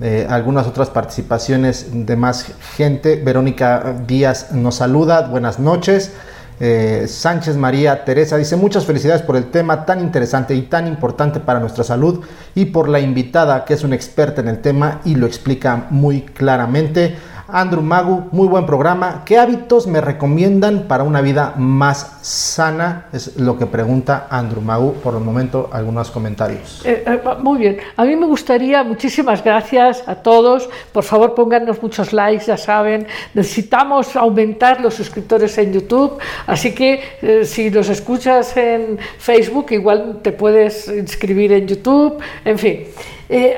Eh, 0.00 0.26
algunas 0.28 0.66
otras 0.66 0.90
participaciones 0.90 2.06
de 2.06 2.16
más 2.16 2.46
gente. 2.76 3.16
Verónica 3.16 3.94
Díaz 4.06 4.52
nos 4.52 4.76
saluda. 4.76 5.28
Buenas 5.28 5.58
noches. 5.58 6.12
Eh, 6.60 7.06
Sánchez 7.08 7.56
María 7.56 8.04
Teresa 8.04 8.36
dice 8.36 8.56
muchas 8.56 8.86
felicidades 8.86 9.22
por 9.22 9.36
el 9.36 9.50
tema 9.50 9.84
tan 9.84 10.00
interesante 10.00 10.54
y 10.54 10.62
tan 10.62 10.86
importante 10.86 11.40
para 11.40 11.58
nuestra 11.58 11.82
salud 11.82 12.24
y 12.54 12.66
por 12.66 12.88
la 12.88 13.00
invitada 13.00 13.64
que 13.64 13.74
es 13.74 13.82
una 13.82 13.96
experta 13.96 14.40
en 14.40 14.48
el 14.48 14.60
tema 14.60 15.00
y 15.04 15.16
lo 15.16 15.26
explica 15.26 15.86
muy 15.90 16.22
claramente. 16.22 17.16
Andrew 17.48 17.82
Magu, 17.82 18.28
muy 18.32 18.48
buen 18.48 18.64
programa. 18.64 19.22
¿Qué 19.26 19.36
hábitos 19.36 19.86
me 19.86 20.00
recomiendan 20.00 20.88
para 20.88 21.04
una 21.04 21.20
vida 21.20 21.52
más 21.58 22.18
sana? 22.22 23.06
Es 23.12 23.36
lo 23.36 23.58
que 23.58 23.66
pregunta 23.66 24.28
Andrew 24.30 24.62
Magu. 24.62 24.94
Por 24.94 25.14
el 25.14 25.20
momento, 25.20 25.68
algunos 25.70 26.10
comentarios. 26.10 26.80
Eh, 26.86 27.04
eh, 27.06 27.20
muy 27.40 27.58
bien. 27.58 27.76
A 27.96 28.04
mí 28.04 28.16
me 28.16 28.26
gustaría, 28.26 28.82
muchísimas 28.82 29.44
gracias 29.44 30.02
a 30.06 30.14
todos. 30.14 30.70
Por 30.90 31.04
favor, 31.04 31.34
pónganos 31.34 31.82
muchos 31.82 32.14
likes, 32.14 32.46
ya 32.46 32.56
saben. 32.56 33.06
Necesitamos 33.34 34.16
aumentar 34.16 34.80
los 34.80 34.94
suscriptores 34.94 35.58
en 35.58 35.74
YouTube. 35.74 36.18
Así 36.46 36.74
que 36.74 37.02
eh, 37.20 37.44
si 37.44 37.68
los 37.68 37.90
escuchas 37.90 38.56
en 38.56 38.98
Facebook, 39.18 39.66
igual 39.72 40.20
te 40.22 40.32
puedes 40.32 40.88
inscribir 40.88 41.52
en 41.52 41.66
YouTube. 41.66 42.18
En 42.42 42.58
fin, 42.58 42.84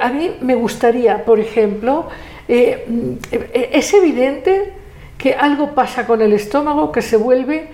a 0.01 0.09
mí 0.09 0.33
me 0.41 0.57
gustaría, 0.57 1.25
por 1.25 1.39
ejemplo, 1.39 2.09
eh, 2.49 3.19
eh, 3.33 3.71
es 3.73 3.93
evidente 3.95 4.73
que 5.19 5.35
algo 5.35 5.75
pasa 5.75 6.07
con 6.07 6.21
el 6.23 6.33
estómago 6.33 6.93
que 6.93 7.03
se 7.03 7.17
vuelve 7.17 7.69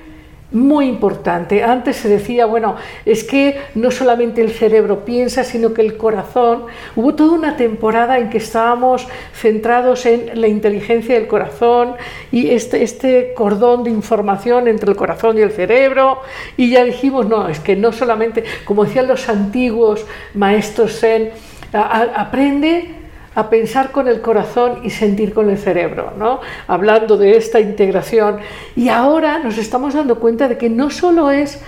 muy 0.52 0.86
importante. 0.86 1.64
Antes 1.64 1.96
se 1.96 2.08
decía, 2.08 2.46
bueno, 2.46 2.76
es 3.06 3.24
que 3.24 3.58
no 3.74 3.90
solamente 3.90 4.42
el 4.42 4.50
cerebro 4.50 5.04
piensa, 5.04 5.44
sino 5.44 5.72
que 5.72 5.80
el 5.80 5.96
corazón. 5.96 6.66
Hubo 6.94 7.14
toda 7.14 7.32
una 7.32 7.56
temporada 7.56 8.18
en 8.18 8.28
que 8.28 8.38
estábamos 8.38 9.08
centrados 9.34 10.04
en 10.06 10.40
la 10.40 10.48
inteligencia 10.48 11.14
del 11.14 11.26
corazón 11.26 11.94
y 12.30 12.50
este, 12.50 12.82
este 12.82 13.32
cordón 13.34 13.84
de 13.84 13.90
información 13.90 14.68
entre 14.68 14.90
el 14.90 14.96
corazón 14.96 15.38
y 15.38 15.40
el 15.40 15.52
cerebro. 15.52 16.20
Y 16.56 16.70
ya 16.70 16.84
dijimos, 16.84 17.26
no, 17.26 17.48
es 17.48 17.58
que 17.60 17.74
no 17.74 17.92
solamente, 17.92 18.44
como 18.64 18.84
decían 18.84 19.08
los 19.08 19.28
antiguos 19.28 20.04
maestros 20.34 21.00
Zen, 21.00 21.30
aprende 21.72 23.01
a 23.34 23.48
pensar 23.48 23.92
con 23.92 24.08
el 24.08 24.20
corazón 24.20 24.80
y 24.84 24.90
sentir 24.90 25.32
con 25.32 25.48
el 25.50 25.58
cerebro, 25.58 26.12
¿no? 26.18 26.40
hablando 26.66 27.16
de 27.16 27.36
esta 27.36 27.60
integración. 27.60 28.38
Y 28.76 28.88
ahora 28.88 29.38
nos 29.38 29.58
estamos 29.58 29.94
dando 29.94 30.18
cuenta 30.18 30.48
de 30.48 30.58
que 30.58 30.68
no 30.68 30.90
solo 30.90 31.30
es 31.30 31.60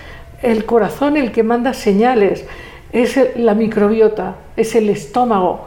el 0.42 0.64
corazón 0.64 1.16
el 1.16 1.32
que 1.32 1.42
manda 1.42 1.72
señales, 1.72 2.44
es 2.92 3.18
la 3.36 3.54
microbiota, 3.54 4.36
es 4.56 4.74
el 4.74 4.90
estómago 4.90 5.66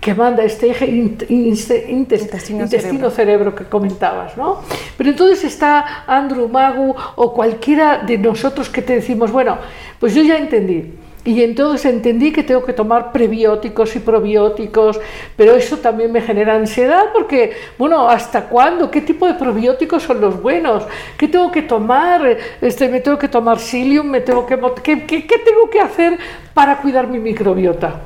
que 0.00 0.14
manda 0.14 0.44
este 0.44 0.70
eje 0.70 0.86
intestino-cerebro 0.88 3.54
que 3.54 3.64
comentabas, 3.64 4.36
¿no? 4.36 4.60
Pero 4.96 5.10
entonces 5.10 5.44
está 5.44 6.04
Andrew 6.06 6.48
Magu 6.48 6.94
o 7.16 7.32
cualquiera 7.32 7.98
de 7.98 8.16
nosotros 8.16 8.68
que 8.68 8.80
te 8.80 8.94
decimos, 8.94 9.32
bueno, 9.32 9.58
pues 9.98 10.14
yo 10.14 10.22
ya 10.22 10.38
entendí. 10.38 10.94
Y 11.24 11.42
entonces 11.42 11.84
entendí 11.92 12.32
que 12.32 12.42
tengo 12.42 12.64
que 12.64 12.72
tomar 12.72 13.12
prebióticos 13.12 13.94
y 13.96 13.98
probióticos, 13.98 14.98
pero 15.36 15.54
eso 15.56 15.76
también 15.78 16.10
me 16.10 16.22
genera 16.22 16.54
ansiedad 16.54 17.06
porque, 17.12 17.52
bueno, 17.76 18.08
¿hasta 18.08 18.44
cuándo? 18.48 18.90
¿Qué 18.90 19.00
tipo 19.02 19.26
de 19.26 19.34
probióticos 19.34 20.04
son 20.04 20.20
los 20.20 20.40
buenos? 20.40 20.84
¿Qué 21.18 21.28
tengo 21.28 21.50
que 21.50 21.62
tomar? 21.62 22.38
Este, 22.60 22.88
¿Me 22.88 23.00
tengo 23.00 23.18
que 23.18 23.28
tomar 23.28 23.58
psyllium? 23.58 24.06
¿Me 24.06 24.20
tengo 24.20 24.46
que, 24.46 24.56
mot- 24.56 24.80
¿qué, 24.80 25.04
qué, 25.04 25.26
qué 25.26 25.38
tengo 25.38 25.68
que 25.68 25.80
hacer 25.80 26.18
para 26.54 26.78
cuidar 26.78 27.08
mi 27.08 27.18
microbiota? 27.18 28.00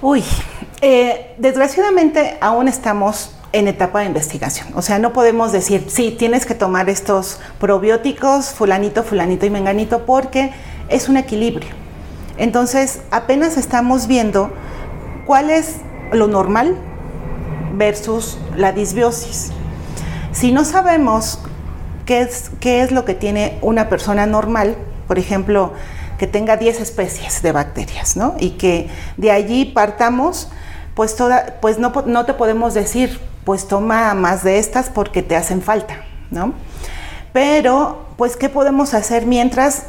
Uy, 0.00 0.22
eh, 0.80 1.34
desgraciadamente 1.38 2.36
aún 2.40 2.68
estamos 2.68 3.34
en 3.50 3.66
etapa 3.66 4.00
de 4.00 4.06
investigación. 4.06 4.68
O 4.76 4.82
sea, 4.82 4.98
no 4.98 5.12
podemos 5.12 5.50
decir, 5.52 5.86
sí, 5.88 6.14
tienes 6.16 6.46
que 6.46 6.54
tomar 6.54 6.88
estos 6.90 7.40
probióticos, 7.58 8.50
fulanito, 8.50 9.02
fulanito 9.02 9.46
y 9.46 9.50
menganito, 9.50 10.04
porque 10.04 10.52
es 10.88 11.08
un 11.08 11.16
equilibrio. 11.16 11.70
Entonces, 12.36 13.00
apenas 13.10 13.56
estamos 13.56 14.06
viendo 14.06 14.50
cuál 15.26 15.50
es 15.50 15.76
lo 16.12 16.28
normal 16.28 16.76
versus 17.74 18.38
la 18.56 18.72
disbiosis. 18.72 19.50
Si 20.32 20.52
no 20.52 20.64
sabemos 20.64 21.40
qué 22.06 22.20
es, 22.20 22.50
qué 22.60 22.82
es 22.82 22.92
lo 22.92 23.04
que 23.04 23.14
tiene 23.14 23.58
una 23.60 23.88
persona 23.88 24.26
normal, 24.26 24.76
por 25.06 25.18
ejemplo, 25.18 25.72
que 26.18 26.26
tenga 26.26 26.56
10 26.56 26.80
especies 26.80 27.42
de 27.42 27.52
bacterias, 27.52 28.16
¿no? 28.16 28.34
Y 28.38 28.50
que 28.50 28.88
de 29.16 29.30
allí 29.30 29.64
partamos, 29.64 30.48
pues, 30.94 31.16
toda, 31.16 31.58
pues 31.60 31.78
no, 31.78 31.92
no 32.06 32.24
te 32.24 32.34
podemos 32.34 32.74
decir, 32.74 33.20
pues 33.44 33.66
toma 33.68 34.14
más 34.14 34.44
de 34.44 34.58
estas 34.58 34.90
porque 34.90 35.22
te 35.22 35.36
hacen 35.36 35.62
falta, 35.62 36.04
¿no? 36.30 36.54
Pero, 37.32 38.06
pues, 38.16 38.36
¿qué 38.36 38.48
podemos 38.48 38.94
hacer 38.94 39.26
mientras? 39.26 39.84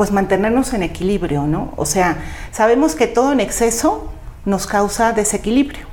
Pues 0.00 0.12
mantenernos 0.12 0.72
en 0.72 0.82
equilibrio, 0.82 1.42
¿no? 1.42 1.74
O 1.76 1.84
sea, 1.84 2.16
sabemos 2.52 2.94
que 2.94 3.06
todo 3.06 3.32
en 3.32 3.40
exceso 3.40 4.10
nos 4.46 4.66
causa 4.66 5.12
desequilibrio. 5.12 5.84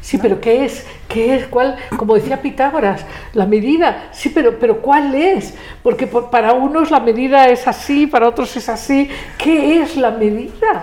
Sí, 0.00 0.16
pero 0.16 0.40
¿qué 0.40 0.64
es? 0.64 0.86
¿Qué 1.08 1.34
es? 1.34 1.46
¿Cuál? 1.46 1.76
Como 1.98 2.14
decía 2.14 2.40
Pitágoras, 2.40 3.04
la 3.34 3.44
medida. 3.44 4.08
Sí, 4.12 4.30
pero, 4.30 4.58
pero 4.58 4.80
¿cuál 4.80 5.14
es? 5.14 5.52
Porque 5.82 6.06
por- 6.06 6.30
para 6.30 6.54
unos 6.54 6.90
la 6.90 7.00
medida 7.00 7.50
es 7.50 7.68
así, 7.68 8.06
para 8.06 8.28
otros 8.28 8.56
es 8.56 8.66
así. 8.70 9.10
¿Qué 9.36 9.82
es 9.82 9.94
la 9.94 10.10
medida? 10.10 10.82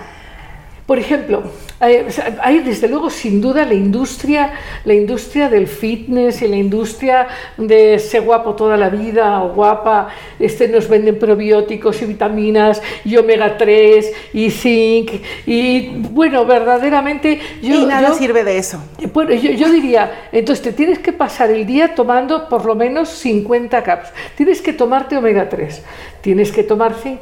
Por 0.87 0.97
ejemplo, 0.99 1.43
hay, 1.81 2.59
desde 2.59 2.87
luego 2.87 3.09
sin 3.09 3.41
duda 3.41 3.65
la 3.65 3.73
industria, 3.73 4.53
la 4.85 4.93
industria 4.93 5.49
del 5.49 5.67
fitness 5.67 6.41
y 6.41 6.47
la 6.47 6.55
industria 6.55 7.27
de 7.57 7.99
ser 7.99 8.21
guapo 8.21 8.55
toda 8.55 8.77
la 8.77 8.87
vida 8.89 9.43
o 9.43 9.49
guapa, 9.53 10.07
este, 10.39 10.69
nos 10.69 10.87
venden 10.87 11.19
probióticos 11.19 12.01
y 12.01 12.05
vitaminas 12.05 12.81
y 13.03 13.17
omega 13.17 13.57
3 13.57 14.13
y 14.33 14.49
zinc 14.49 15.11
y 15.45 15.89
bueno, 16.09 16.45
verdaderamente 16.45 17.39
yo, 17.61 17.81
y 17.81 17.85
nada 17.85 18.07
yo- 18.09 18.15
sirve 18.15 18.45
de 18.45 18.57
eso. 18.57 18.81
bueno, 19.13 19.33
yo, 19.33 19.51
yo 19.51 19.69
diría, 19.69 20.29
entonces 20.31 20.63
te 20.63 20.71
tienes 20.71 20.99
que 20.99 21.11
pasar 21.11 21.51
el 21.51 21.65
día 21.65 21.95
tomando 21.95 22.47
por 22.47 22.65
lo 22.65 22.75
menos 22.75 23.09
50 23.09 23.83
caps. 23.83 24.09
Tienes 24.37 24.61
que 24.61 24.71
tomarte 24.71 25.17
omega 25.17 25.49
3, 25.49 25.81
tienes 26.27 26.51
que 26.51 26.61
tomar 26.61 26.93
zinc, 26.93 27.21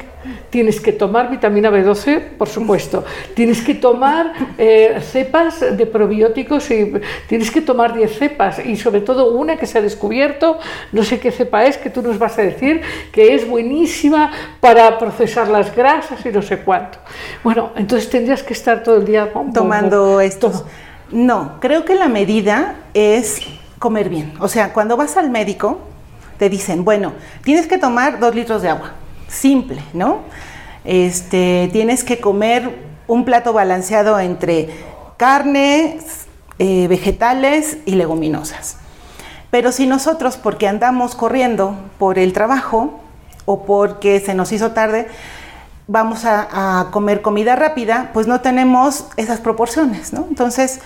tienes 0.50 0.80
que 0.80 0.90
tomar 0.90 1.30
vitamina 1.30 1.70
B12, 1.70 2.30
por 2.36 2.48
supuesto, 2.48 3.04
tienes 3.34 3.62
que 3.62 3.76
tomar 3.76 4.32
eh, 4.58 4.98
cepas 5.00 5.60
de 5.60 5.86
probióticos 5.86 6.68
y 6.72 6.92
tienes 7.28 7.52
que 7.52 7.60
tomar 7.60 7.94
10 7.94 8.18
cepas 8.18 8.58
y 8.66 8.74
sobre 8.74 9.02
todo 9.02 9.30
una 9.30 9.56
que 9.56 9.66
se 9.66 9.78
ha 9.78 9.80
descubierto, 9.80 10.58
no 10.90 11.04
sé 11.04 11.20
qué 11.20 11.30
cepa 11.30 11.66
es, 11.66 11.78
que 11.78 11.88
tú 11.88 12.02
nos 12.02 12.18
vas 12.18 12.36
a 12.40 12.42
decir, 12.42 12.80
que 13.12 13.36
es 13.36 13.48
buenísima 13.48 14.32
para 14.58 14.98
procesar 14.98 15.46
las 15.46 15.72
grasas 15.72 16.26
y 16.26 16.30
no 16.30 16.42
sé 16.42 16.58
cuánto. 16.58 16.98
Bueno, 17.44 17.70
entonces 17.76 18.10
tendrías 18.10 18.42
que 18.42 18.54
estar 18.54 18.82
todo 18.82 18.96
el 18.96 19.04
día 19.04 19.26
bom, 19.26 19.44
bom, 19.44 19.52
tomando 19.52 20.18
todo. 20.40 20.64
No, 21.12 21.60
creo 21.60 21.84
que 21.84 21.94
la 21.94 22.08
medida 22.08 22.74
es 22.92 23.40
comer 23.78 24.08
bien. 24.08 24.32
O 24.40 24.48
sea, 24.48 24.72
cuando 24.72 24.96
vas 24.96 25.16
al 25.16 25.30
médico, 25.30 25.78
te 26.38 26.48
dicen, 26.48 26.84
bueno, 26.84 27.12
tienes 27.42 27.66
que 27.66 27.78
tomar 27.78 28.18
dos 28.18 28.34
litros 28.34 28.62
de 28.62 28.68
agua. 28.68 28.92
Simple, 29.28 29.82
¿no? 29.92 30.20
Este, 30.84 31.68
tienes 31.72 32.04
que 32.04 32.20
comer 32.20 32.86
un 33.06 33.24
plato 33.24 33.52
balanceado 33.52 34.18
entre 34.20 34.68
carnes, 35.16 36.26
eh, 36.58 36.86
vegetales 36.88 37.78
y 37.86 37.92
leguminosas. 37.92 38.76
Pero 39.50 39.72
si 39.72 39.86
nosotros, 39.86 40.36
porque 40.36 40.68
andamos 40.68 41.14
corriendo 41.14 41.76
por 41.98 42.18
el 42.18 42.32
trabajo 42.32 43.00
o 43.44 43.64
porque 43.64 44.20
se 44.20 44.34
nos 44.34 44.52
hizo 44.52 44.72
tarde, 44.72 45.06
vamos 45.88 46.24
a 46.24 46.88
comer 46.90 47.22
comida 47.22 47.54
rápida, 47.54 48.10
pues 48.12 48.26
no 48.26 48.40
tenemos 48.40 49.06
esas 49.16 49.40
proporciones, 49.40 50.12
¿no? 50.12 50.26
Entonces, 50.28 50.80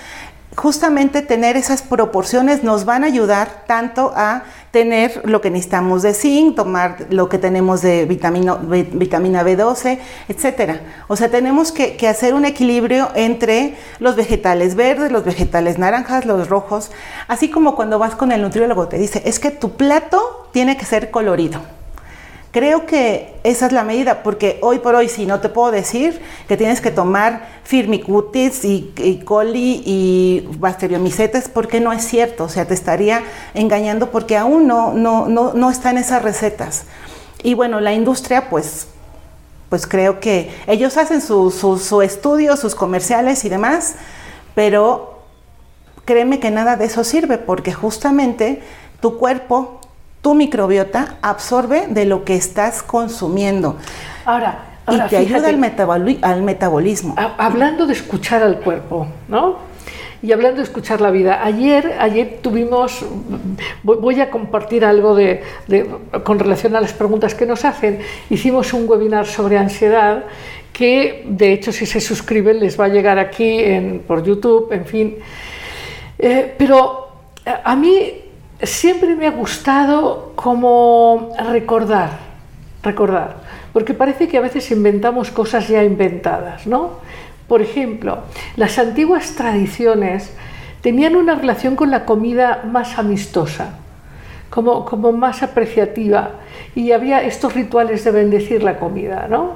justamente 0.56 1.22
tener 1.22 1.56
esas 1.56 1.82
proporciones 1.82 2.62
nos 2.64 2.84
van 2.84 3.04
a 3.04 3.06
ayudar 3.06 3.64
tanto 3.66 4.12
a 4.16 4.42
tener 4.72 5.22
lo 5.24 5.40
que 5.40 5.50
necesitamos 5.50 6.02
de 6.02 6.14
zinc, 6.14 6.56
tomar 6.56 7.06
lo 7.10 7.28
que 7.28 7.38
tenemos 7.38 7.82
de 7.82 8.04
vitamina, 8.04 8.54
vi- 8.54 8.82
vitamina 8.92 9.42
B12, 9.44 9.98
etcétera. 10.28 10.80
O 11.08 11.16
sea, 11.16 11.28
tenemos 11.30 11.72
que, 11.72 11.96
que 11.96 12.08
hacer 12.08 12.34
un 12.34 12.44
equilibrio 12.44 13.08
entre 13.14 13.76
los 13.98 14.16
vegetales 14.16 14.74
verdes, 14.74 15.10
los 15.12 15.24
vegetales 15.24 15.78
naranjas, 15.78 16.24
los 16.24 16.48
rojos, 16.48 16.90
así 17.28 17.48
como 17.50 17.74
cuando 17.76 17.98
vas 17.98 18.14
con 18.14 18.30
el 18.32 18.42
nutriólogo 18.42 18.88
te 18.88 18.98
dice, 18.98 19.22
es 19.24 19.38
que 19.40 19.50
tu 19.50 19.72
plato 19.76 20.48
tiene 20.52 20.76
que 20.76 20.84
ser 20.84 21.10
colorido. 21.10 21.60
Creo 22.52 22.84
que 22.84 23.36
esa 23.44 23.66
es 23.66 23.72
la 23.72 23.84
medida, 23.84 24.24
porque 24.24 24.58
hoy 24.60 24.80
por 24.80 24.96
hoy, 24.96 25.08
si 25.08 25.24
no 25.24 25.38
te 25.38 25.48
puedo 25.48 25.70
decir 25.70 26.20
que 26.48 26.56
tienes 26.56 26.80
que 26.80 26.90
tomar 26.90 27.48
firmicutes 27.62 28.64
y, 28.64 28.92
y 28.96 29.18
coli 29.18 29.82
y 29.86 30.48
bacteriomycetes, 30.58 31.48
porque 31.48 31.78
no 31.78 31.92
es 31.92 32.04
cierto, 32.04 32.44
o 32.44 32.48
sea, 32.48 32.66
te 32.66 32.74
estaría 32.74 33.22
engañando 33.54 34.10
porque 34.10 34.36
aún 34.36 34.66
no, 34.66 34.92
no, 34.92 35.28
no, 35.28 35.54
no 35.54 35.70
están 35.70 35.96
esas 35.96 36.22
recetas. 36.22 36.86
Y 37.44 37.54
bueno, 37.54 37.78
la 37.78 37.92
industria, 37.92 38.50
pues, 38.50 38.88
pues 39.68 39.86
creo 39.86 40.18
que 40.18 40.50
ellos 40.66 40.96
hacen 40.96 41.20
su, 41.20 41.52
su, 41.52 41.78
su 41.78 42.02
estudio, 42.02 42.56
sus 42.56 42.74
comerciales 42.74 43.44
y 43.44 43.48
demás, 43.48 43.94
pero 44.56 45.20
créeme 46.04 46.40
que 46.40 46.50
nada 46.50 46.76
de 46.76 46.86
eso 46.86 47.04
sirve, 47.04 47.38
porque 47.38 47.72
justamente 47.72 48.60
tu 49.00 49.18
cuerpo 49.18 49.79
tu 50.22 50.34
microbiota 50.34 51.16
absorbe 51.22 51.86
de 51.88 52.04
lo 52.04 52.24
que 52.24 52.36
estás 52.36 52.82
consumiendo 52.82 53.76
Ahora, 54.24 54.58
y 54.86 54.90
ahora 54.92 55.08
te 55.08 55.16
ayuda 55.16 55.48
al, 55.48 55.58
metaboli- 55.58 56.18
al 56.22 56.42
metabolismo. 56.42 57.14
ha- 57.16 57.34
hablando 57.38 57.86
de 57.86 57.92
escuchar 57.94 58.42
al 58.42 58.60
cuerpo, 58.60 59.06
¿no? 59.28 59.56
Y 60.22 60.32
hablando 60.32 60.58
de 60.58 60.64
escuchar 60.64 61.00
la 61.00 61.10
vida, 61.10 61.42
ayer, 61.42 61.96
ayer 61.98 62.40
tuvimos, 62.42 63.02
voy, 63.82 63.96
voy 63.96 64.20
a 64.20 64.30
compartir 64.30 64.84
algo 64.84 65.14
de, 65.14 65.42
de- 65.66 65.88
con 66.24 66.38
relación 66.38 66.76
a 66.76 66.80
las 66.82 66.92
preguntas 66.92 67.34
que 67.34 67.46
nos 67.46 67.64
hacen. 67.64 68.00
Hicimos 68.28 68.74
un 68.74 68.86
webinar 68.86 69.24
sobre 69.26 69.56
ansiedad 69.56 70.24
que, 70.74 71.24
de 71.26 71.54
hecho, 71.54 71.72
si 71.72 71.86
se 71.86 72.00
suscriben 72.02 72.60
les 72.60 72.78
va 72.78 72.84
a 72.84 72.88
llegar 72.88 73.18
aquí 73.18 73.60
en, 73.60 74.00
por 74.06 74.22
YouTube, 74.22 74.70
en 74.72 74.84
fin. 74.84 75.16
Eh, 76.18 76.54
pero 76.58 77.08
a 77.46 77.72
a 77.72 77.76
mí 77.76 78.12
siempre 78.62 79.14
me 79.16 79.26
ha 79.26 79.30
gustado 79.30 80.32
como 80.36 81.32
recordar, 81.50 82.10
recordar, 82.82 83.36
porque 83.72 83.94
parece 83.94 84.28
que 84.28 84.38
a 84.38 84.40
veces 84.40 84.70
inventamos 84.70 85.30
cosas 85.30 85.68
ya 85.68 85.82
inventadas, 85.82 86.66
¿no? 86.66 87.00
Por 87.48 87.62
ejemplo, 87.62 88.18
las 88.56 88.78
antiguas 88.78 89.34
tradiciones 89.34 90.32
tenían 90.82 91.16
una 91.16 91.34
relación 91.34 91.76
con 91.76 91.90
la 91.90 92.04
comida 92.04 92.62
más 92.64 92.98
amistosa, 92.98 93.74
como, 94.50 94.84
como 94.84 95.12
más 95.12 95.42
apreciativa, 95.42 96.32
y 96.74 96.92
había 96.92 97.22
estos 97.22 97.54
rituales 97.54 98.04
de 98.04 98.10
bendecir 98.10 98.62
la 98.62 98.78
comida, 98.78 99.26
¿no? 99.28 99.54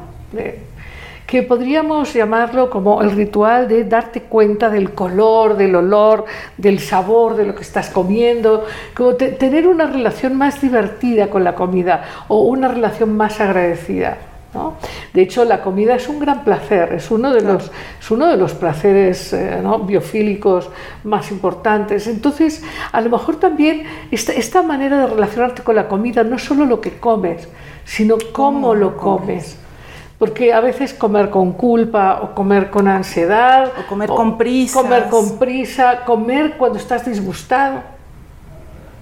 Que 1.27 1.43
podríamos 1.43 2.12
llamarlo 2.12 2.68
como 2.68 3.01
el 3.03 3.11
ritual 3.12 3.66
de 3.66 3.85
darte 3.85 4.22
cuenta 4.22 4.68
del 4.68 4.93
color, 4.93 5.57
del 5.57 5.75
olor, 5.75 6.27
del 6.59 6.79
sabor 6.81 7.35
de 7.37 7.47
lo 7.47 7.55
que 7.55 7.62
estás 7.62 7.89
comiendo, 7.91 8.64
como 8.95 9.14
te- 9.14 9.31
tener 9.31 9.66
una 9.66 9.87
relación 9.87 10.37
más 10.37 10.61
divertida 10.61 11.29
con 11.31 11.43
la 11.43 11.55
comida 11.55 12.05
o 12.29 12.43
una 12.43 12.68
relación 12.68 13.16
más 13.16 13.41
agradecida. 13.41 14.18
¿no? 14.53 14.75
De 15.12 15.22
hecho, 15.22 15.45
la 15.45 15.62
comida 15.62 15.97
es 15.97 16.09
un 16.09 16.20
gran 16.20 16.45
placer, 16.45 16.93
es 16.93 17.11
uno 17.11 17.33
de 17.33 17.41
los, 17.41 17.72
es 17.99 18.11
uno 18.11 18.29
de 18.29 18.37
los 18.37 18.53
placeres 18.55 19.33
eh, 19.33 19.59
¿no? 19.62 19.81
biofílicos 19.81 20.70
más 21.03 21.31
importantes. 21.33 22.07
Entonces, 22.07 22.62
a 22.93 23.01
lo 23.01 23.11
mejor 23.11 23.37
también 23.37 23.83
esta, 24.12 24.33
esta 24.33 24.62
manera 24.62 24.99
de 25.01 25.07
relacionarte 25.09 25.62
con 25.62 25.75
la 25.75 25.89
comida, 25.89 26.22
no 26.22 26.39
solo 26.39 26.66
lo 26.66 26.81
que 26.81 26.99
comes, 26.99 27.49
sino 27.85 28.16
cómo, 28.33 28.75
lo 28.77 28.97
comes. 28.97 29.59
Porque 30.25 30.55
a 30.55 30.61
veces 30.61 30.95
comer 30.95 31.29
con 31.29 31.53
culpa 31.53 32.20
o 32.22 32.35
comer 32.35 32.70
con 32.70 32.89
ansiedad. 32.89 33.70
O 33.79 33.87
comer 33.87 34.09
con 34.09 34.39
prisas. 34.39 34.83
Comer 34.83 35.09
con 35.11 35.39
prisa, 35.39 36.05
comer 36.07 36.55
cuando 36.57 36.79
estás 36.79 37.05
disgustado. 37.05 37.83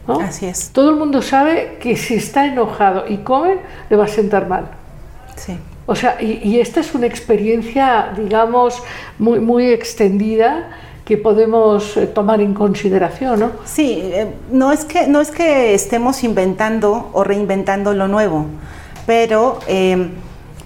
¿no? 0.08 0.18
Así 0.18 0.46
es. 0.46 0.70
Todo 0.70 0.90
el 0.90 0.96
mundo 0.96 1.22
sabe 1.22 1.78
que 1.80 1.96
si 1.96 2.14
está 2.14 2.44
enojado 2.44 3.04
y 3.08 3.18
come, 3.18 3.58
le 3.88 3.96
va 3.96 4.06
a 4.06 4.08
sentar 4.08 4.48
mal. 4.48 4.64
Sí. 5.36 5.56
O 5.86 5.94
sea, 5.94 6.20
y, 6.20 6.40
y 6.42 6.58
esta 6.58 6.80
es 6.80 6.92
una 6.92 7.06
experiencia, 7.06 8.12
digamos, 8.16 8.82
muy, 9.16 9.38
muy 9.38 9.66
extendida 9.70 10.70
que 11.04 11.18
podemos 11.18 11.96
eh, 11.96 12.08
tomar 12.08 12.40
en 12.40 12.52
consideración, 12.52 13.38
¿no? 13.38 13.52
Sí, 13.64 14.00
eh, 14.02 14.26
no, 14.50 14.72
es 14.72 14.84
que, 14.84 15.06
no 15.06 15.20
es 15.20 15.30
que 15.30 15.72
estemos 15.72 16.24
inventando 16.24 17.10
o 17.12 17.22
reinventando 17.22 17.92
lo 17.92 18.08
nuevo, 18.08 18.46
pero 19.06 19.60
eh, 19.68 20.10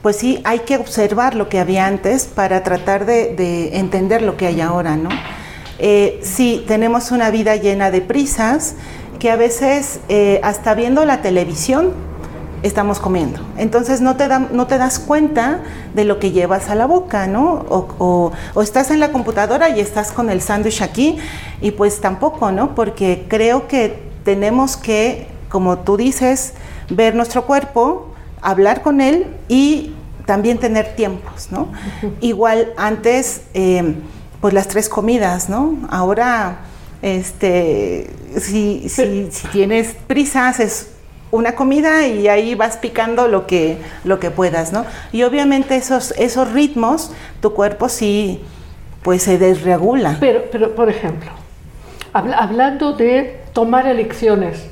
pues 0.07 0.19
sí 0.19 0.41
hay 0.45 0.61
que 0.61 0.77
observar 0.77 1.35
lo 1.35 1.49
que 1.49 1.59
había 1.59 1.85
antes 1.85 2.27
para 2.27 2.63
tratar 2.63 3.07
de, 3.07 3.35
de 3.35 3.77
entender 3.79 4.23
lo 4.23 4.37
que 4.37 4.47
hay 4.47 4.61
ahora, 4.61 4.97
¿no? 4.97 5.09
Eh, 5.81 6.21
sí, 6.23 6.65
tenemos 6.69 7.11
una 7.11 7.29
vida 7.33 7.57
llena 7.57 7.91
de 7.91 8.03
prisas 8.03 8.77
que 9.19 9.33
a 9.33 9.35
veces 9.37 9.99
eh, 10.09 10.39
hasta 10.45 10.75
viendo 10.75 11.05
la 11.05 11.23
televisión 11.23 11.93
estamos 12.63 13.01
comiendo. 13.01 13.41
Entonces 13.57 14.01
no 14.01 14.15
te, 14.15 14.29
da- 14.29 14.47
no 14.53 14.69
te 14.69 14.79
das 14.79 15.01
cuenta 15.01 15.65
de 15.93 16.05
lo 16.05 16.21
que 16.21 16.31
llevas 16.31 16.71
a 16.71 16.77
la 16.77 16.87
boca, 16.87 17.27
¿no? 17.27 17.67
O 17.99 18.31
estás 18.63 18.93
en 18.93 19.01
la 19.01 19.11
computadora 19.11 19.71
y 19.71 19.81
estás 19.81 20.13
con 20.13 20.31
el 20.31 20.41
sándwich 20.41 20.83
aquí 20.83 21.17
y 21.61 21.73
pues 21.73 22.01
tampoco, 22.01 22.53
¿no? 22.53 22.77
Porque 22.77 23.25
creo 23.27 23.67
que 23.67 24.05
tenemos 24.25 24.77
que, 24.77 25.27
como 25.49 25.79
tú 25.79 25.97
dices, 25.97 26.53
ver 26.91 27.17
nuestro 27.17 27.45
cuerpo, 27.45 28.13
hablar 28.41 28.83
con 28.83 29.01
él 29.01 29.27
y 29.49 29.95
también 30.27 30.59
tener 30.59 30.95
tiempos, 30.97 31.49
¿no? 31.51 31.73
Igual 32.21 32.73
antes, 32.77 33.43
eh, 33.55 33.95
pues 34.41 34.53
las 34.53 34.69
tres 34.69 34.89
comidas, 34.89 35.49
¿no? 35.49 35.79
Ahora, 35.89 36.59
este, 37.03 38.11
si, 38.39 38.89
si, 38.89 39.29
si 39.31 39.47
tienes 39.49 39.95
prisas, 40.07 40.61
es 40.61 40.91
una 41.31 41.55
comida 41.55 42.07
y 42.07 42.29
ahí 42.29 42.55
vas 42.55 42.77
picando 42.77 43.29
lo 43.29 43.47
que, 43.47 43.79
lo 44.05 44.19
que 44.21 44.31
puedas, 44.31 44.73
¿no? 44.73 44.85
Y 45.13 45.23
obviamente 45.23 45.77
esos, 45.77 46.13
esos 46.19 46.53
ritmos, 46.53 47.13
tu 47.41 47.53
cuerpo 47.53 47.89
sí, 47.89 48.41
pues 49.03 49.23
se 49.23 49.39
desregula. 49.39 50.17
Pero, 50.21 50.45
pero 50.51 50.75
por 50.75 50.89
ejemplo, 50.89 51.31
habla- 52.13 52.39
hablando 52.39 52.93
de 52.95 53.41
tomar 53.53 53.87
elecciones 53.87 54.67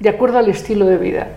de 0.00 0.08
acuerdo 0.08 0.38
al 0.38 0.48
estilo 0.48 0.86
de 0.86 0.96
vida, 0.98 1.28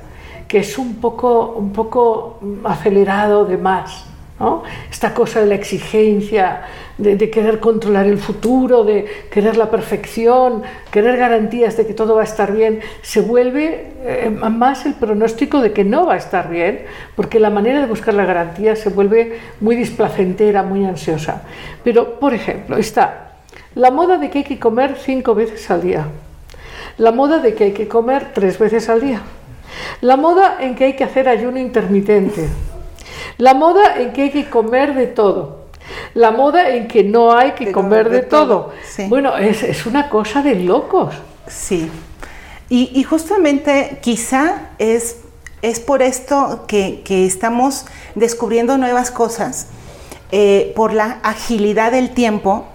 que 0.47 0.59
es 0.59 0.77
un 0.77 0.95
poco, 0.95 1.55
un 1.57 1.71
poco 1.71 2.39
acelerado 2.63 3.45
de 3.45 3.57
más, 3.57 4.05
¿no? 4.39 4.63
Esta 4.91 5.13
cosa 5.13 5.39
de 5.39 5.45
la 5.45 5.55
exigencia, 5.55 6.63
de, 6.97 7.15
de 7.15 7.29
querer 7.29 7.59
controlar 7.59 8.05
el 8.05 8.17
futuro, 8.17 8.83
de 8.83 9.05
querer 9.31 9.55
la 9.57 9.71
perfección, 9.71 10.63
querer 10.91 11.17
garantías 11.17 11.77
de 11.77 11.87
que 11.87 11.93
todo 11.93 12.15
va 12.15 12.21
a 12.21 12.25
estar 12.25 12.53
bien, 12.53 12.81
se 13.01 13.21
vuelve 13.21 13.93
eh, 14.01 14.29
más 14.29 14.85
el 14.85 14.93
pronóstico 14.93 15.61
de 15.61 15.71
que 15.71 15.83
no 15.83 16.05
va 16.05 16.15
a 16.15 16.17
estar 16.17 16.49
bien, 16.49 16.85
porque 17.15 17.39
la 17.39 17.49
manera 17.49 17.79
de 17.79 17.87
buscar 17.87 18.13
la 18.13 18.25
garantía 18.25 18.75
se 18.75 18.89
vuelve 18.89 19.39
muy 19.61 19.75
displacentera, 19.75 20.63
muy 20.63 20.85
ansiosa. 20.85 21.43
Pero, 21.83 22.19
por 22.19 22.33
ejemplo, 22.33 22.77
está 22.77 23.21
la 23.73 23.91
moda 23.91 24.17
de 24.17 24.29
que 24.29 24.39
hay 24.39 24.43
que 24.43 24.59
comer 24.59 24.97
cinco 25.01 25.33
veces 25.35 25.69
al 25.71 25.81
día, 25.81 26.07
la 26.97 27.11
moda 27.11 27.39
de 27.39 27.53
que 27.55 27.65
hay 27.65 27.71
que 27.71 27.87
comer 27.87 28.31
tres 28.33 28.57
veces 28.57 28.89
al 28.89 29.01
día, 29.01 29.21
la 30.01 30.17
moda 30.17 30.57
en 30.59 30.75
que 30.75 30.85
hay 30.85 30.95
que 30.95 31.03
hacer 31.03 31.27
ayuno 31.27 31.59
intermitente, 31.59 32.47
la 33.37 33.53
moda 33.53 33.97
en 33.99 34.13
que 34.13 34.23
hay 34.23 34.31
que 34.31 34.49
comer 34.49 34.93
de 34.95 35.07
todo, 35.07 35.65
la 36.13 36.31
moda 36.31 36.69
en 36.69 36.87
que 36.87 37.03
no 37.03 37.31
hay 37.33 37.51
que 37.51 37.65
De 37.65 37.71
comer 37.71 38.09
de, 38.09 38.17
de 38.17 38.23
todo. 38.23 38.47
todo, 38.47 38.73
sí. 38.83 39.05
Bueno, 39.07 39.37
es, 39.37 39.63
es 39.63 39.85
una 39.85 40.09
cosa 40.09 40.41
de 40.41 40.55
locos. 40.55 41.13
Sí. 41.47 41.91
Y, 42.69 42.91
y 42.99 43.03
justamente 43.03 43.99
quizá 44.01 44.69
es, 44.79 45.17
es 45.61 45.79
por 45.79 46.01
esto 46.01 46.65
que, 46.67 47.01
que 47.05 47.25
estamos 47.25 47.85
descubriendo 48.15 48.77
nuevas 48.77 49.11
cosas, 49.11 49.67
eh, 50.31 50.73
por 50.75 50.93
la 50.93 51.19
agilidad 51.21 51.91
del 51.91 52.09
tiempo. 52.11 52.65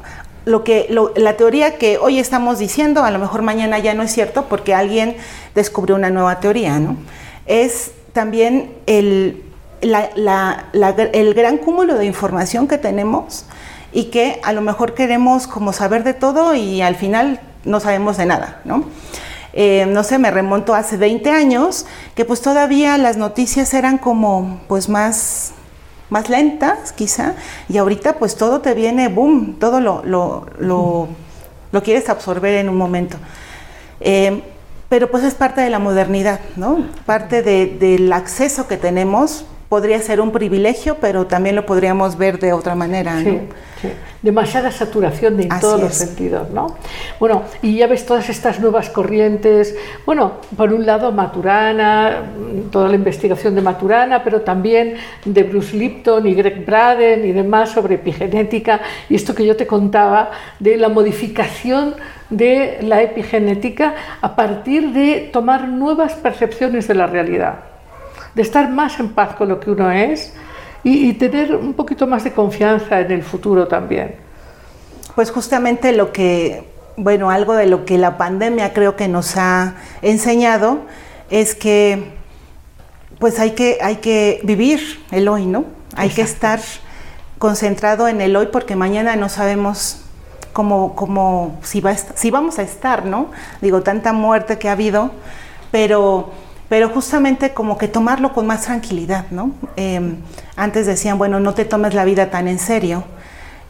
Lo 0.44 0.64
que, 0.64 0.94
la 1.16 1.36
teoría 1.36 1.76
que 1.76 1.98
hoy 1.98 2.18
estamos 2.18 2.58
diciendo, 2.58 3.04
a 3.04 3.10
lo 3.10 3.18
mejor 3.18 3.42
mañana 3.42 3.78
ya 3.78 3.94
no 3.94 4.02
es 4.02 4.12
cierto 4.12 4.46
porque 4.46 4.74
alguien 4.74 5.16
descubrió 5.54 5.96
una 5.96 6.10
nueva 6.10 6.40
teoría, 6.40 6.78
¿no? 6.78 6.96
Es 7.46 7.92
también 8.12 8.72
el, 8.86 9.42
el 9.82 11.34
gran 11.34 11.58
cúmulo 11.58 11.96
de 11.96 12.06
información 12.06 12.68
que 12.68 12.78
tenemos 12.78 13.44
y 13.92 14.04
que 14.04 14.40
a 14.42 14.52
lo 14.52 14.60
mejor 14.60 14.94
queremos 14.94 15.46
como 15.46 15.72
saber 15.72 16.04
de 16.04 16.14
todo 16.14 16.54
y 16.54 16.80
al 16.80 16.96
final 16.96 17.40
no 17.64 17.80
sabemos 17.80 18.16
de 18.16 18.26
nada, 18.26 18.60
¿no? 18.64 18.84
Eh, 19.52 19.86
no 19.86 20.04
sé, 20.04 20.18
me 20.18 20.30
remonto 20.30 20.74
hace 20.74 20.96
20 20.96 21.30
años 21.30 21.86
que 22.14 22.24
pues 22.24 22.40
todavía 22.40 22.96
las 22.98 23.16
noticias 23.16 23.74
eran 23.74 23.98
como 23.98 24.60
pues 24.68 24.88
más, 24.88 25.52
más 26.10 26.28
lentas 26.28 26.92
quizá 26.92 27.34
y 27.68 27.78
ahorita 27.78 28.14
pues 28.18 28.36
todo 28.36 28.60
te 28.60 28.74
viene, 28.74 29.08
boom, 29.08 29.56
todo 29.58 29.80
lo, 29.80 30.02
lo, 30.04 30.46
lo, 30.58 31.08
quieres 31.82 32.08
absorber 32.08 32.54
en 32.54 32.68
un 32.68 32.76
momento. 32.76 33.16
Eh, 34.00 34.42
pero 34.88 35.10
pues 35.10 35.22
es 35.24 35.34
parte 35.34 35.60
de 35.60 35.70
la 35.70 35.78
modernidad, 35.78 36.40
¿no? 36.56 36.84
Parte 37.06 37.42
de- 37.42 37.66
del 37.78 38.12
acceso 38.12 38.66
que 38.66 38.76
tenemos 38.76 39.44
podría 39.70 40.00
ser 40.00 40.20
un 40.20 40.32
privilegio, 40.32 40.96
pero 41.00 41.28
también 41.28 41.54
lo 41.54 41.64
podríamos 41.64 42.18
ver 42.18 42.40
de 42.40 42.52
otra 42.52 42.74
manera, 42.74 43.14
¿no? 43.14 43.30
Sí, 43.30 43.40
sí. 43.80 43.88
Demasiada 44.20 44.72
saturación 44.72 45.36
de 45.36 45.44
en 45.44 45.52
Así 45.52 45.60
todos 45.60 45.80
los 45.80 45.94
sentidos, 45.94 46.50
¿no? 46.50 46.76
Bueno, 47.20 47.44
y 47.62 47.76
ya 47.76 47.86
ves 47.86 48.04
todas 48.04 48.28
estas 48.28 48.58
nuevas 48.58 48.90
corrientes. 48.90 49.76
Bueno, 50.04 50.38
por 50.56 50.72
un 50.72 50.84
lado 50.84 51.12
Maturana, 51.12 52.24
toda 52.72 52.88
la 52.88 52.96
investigación 52.96 53.54
de 53.54 53.62
Maturana, 53.62 54.24
pero 54.24 54.40
también 54.40 54.96
de 55.24 55.44
Bruce 55.44 55.76
Lipton 55.76 56.26
y 56.26 56.34
Greg 56.34 56.66
Braden 56.66 57.24
y 57.24 57.30
demás 57.30 57.70
sobre 57.70 57.94
epigenética 57.94 58.80
y 59.08 59.14
esto 59.14 59.36
que 59.36 59.46
yo 59.46 59.54
te 59.56 59.68
contaba 59.68 60.32
de 60.58 60.76
la 60.78 60.88
modificación 60.88 61.94
de 62.28 62.78
la 62.82 63.02
epigenética 63.02 63.94
a 64.20 64.34
partir 64.34 64.92
de 64.92 65.30
tomar 65.32 65.68
nuevas 65.68 66.14
percepciones 66.14 66.88
de 66.88 66.94
la 66.96 67.06
realidad 67.06 67.69
de 68.34 68.42
estar 68.42 68.70
más 68.70 68.98
en 69.00 69.10
paz 69.10 69.34
con 69.34 69.48
lo 69.48 69.60
que 69.60 69.70
uno 69.70 69.90
es 69.90 70.32
y, 70.84 71.08
y 71.08 71.12
tener 71.14 71.54
un 71.54 71.74
poquito 71.74 72.06
más 72.06 72.24
de 72.24 72.32
confianza 72.32 73.00
en 73.00 73.10
el 73.10 73.22
futuro 73.22 73.68
también. 73.68 74.14
Pues 75.14 75.30
justamente 75.30 75.92
lo 75.92 76.12
que, 76.12 76.64
bueno, 76.96 77.30
algo 77.30 77.54
de 77.54 77.66
lo 77.66 77.84
que 77.84 77.98
la 77.98 78.16
pandemia 78.16 78.72
creo 78.72 78.96
que 78.96 79.08
nos 79.08 79.36
ha 79.36 79.74
enseñado 80.02 80.78
es 81.30 81.54
que 81.54 82.20
pues 83.20 83.38
hay 83.38 83.50
que, 83.50 83.78
hay 83.82 83.96
que 83.96 84.40
vivir 84.44 85.04
el 85.10 85.28
hoy, 85.28 85.44
¿no? 85.44 85.66
Hay 85.94 86.08
que 86.08 86.22
estar 86.22 86.58
concentrado 87.38 88.08
en 88.08 88.20
el 88.22 88.34
hoy 88.34 88.48
porque 88.50 88.76
mañana 88.76 89.14
no 89.14 89.28
sabemos 89.28 90.00
cómo, 90.54 90.94
cómo 90.96 91.58
si, 91.62 91.82
va 91.82 91.90
a 91.90 91.96
si 91.96 92.30
vamos 92.30 92.58
a 92.58 92.62
estar, 92.62 93.04
¿no? 93.04 93.30
Digo, 93.60 93.82
tanta 93.82 94.14
muerte 94.14 94.58
que 94.58 94.70
ha 94.70 94.72
habido, 94.72 95.10
pero, 95.70 96.30
pero 96.70 96.88
justamente 96.88 97.52
como 97.52 97.76
que 97.76 97.88
tomarlo 97.88 98.32
con 98.32 98.46
más 98.46 98.62
tranquilidad, 98.62 99.26
¿no? 99.30 99.50
Eh, 99.76 100.14
antes 100.56 100.86
decían, 100.86 101.18
bueno, 101.18 101.38
no 101.40 101.52
te 101.52 101.66
tomes 101.66 101.92
la 101.94 102.04
vida 102.06 102.30
tan 102.30 102.48
en 102.48 102.58
serio. 102.58 103.04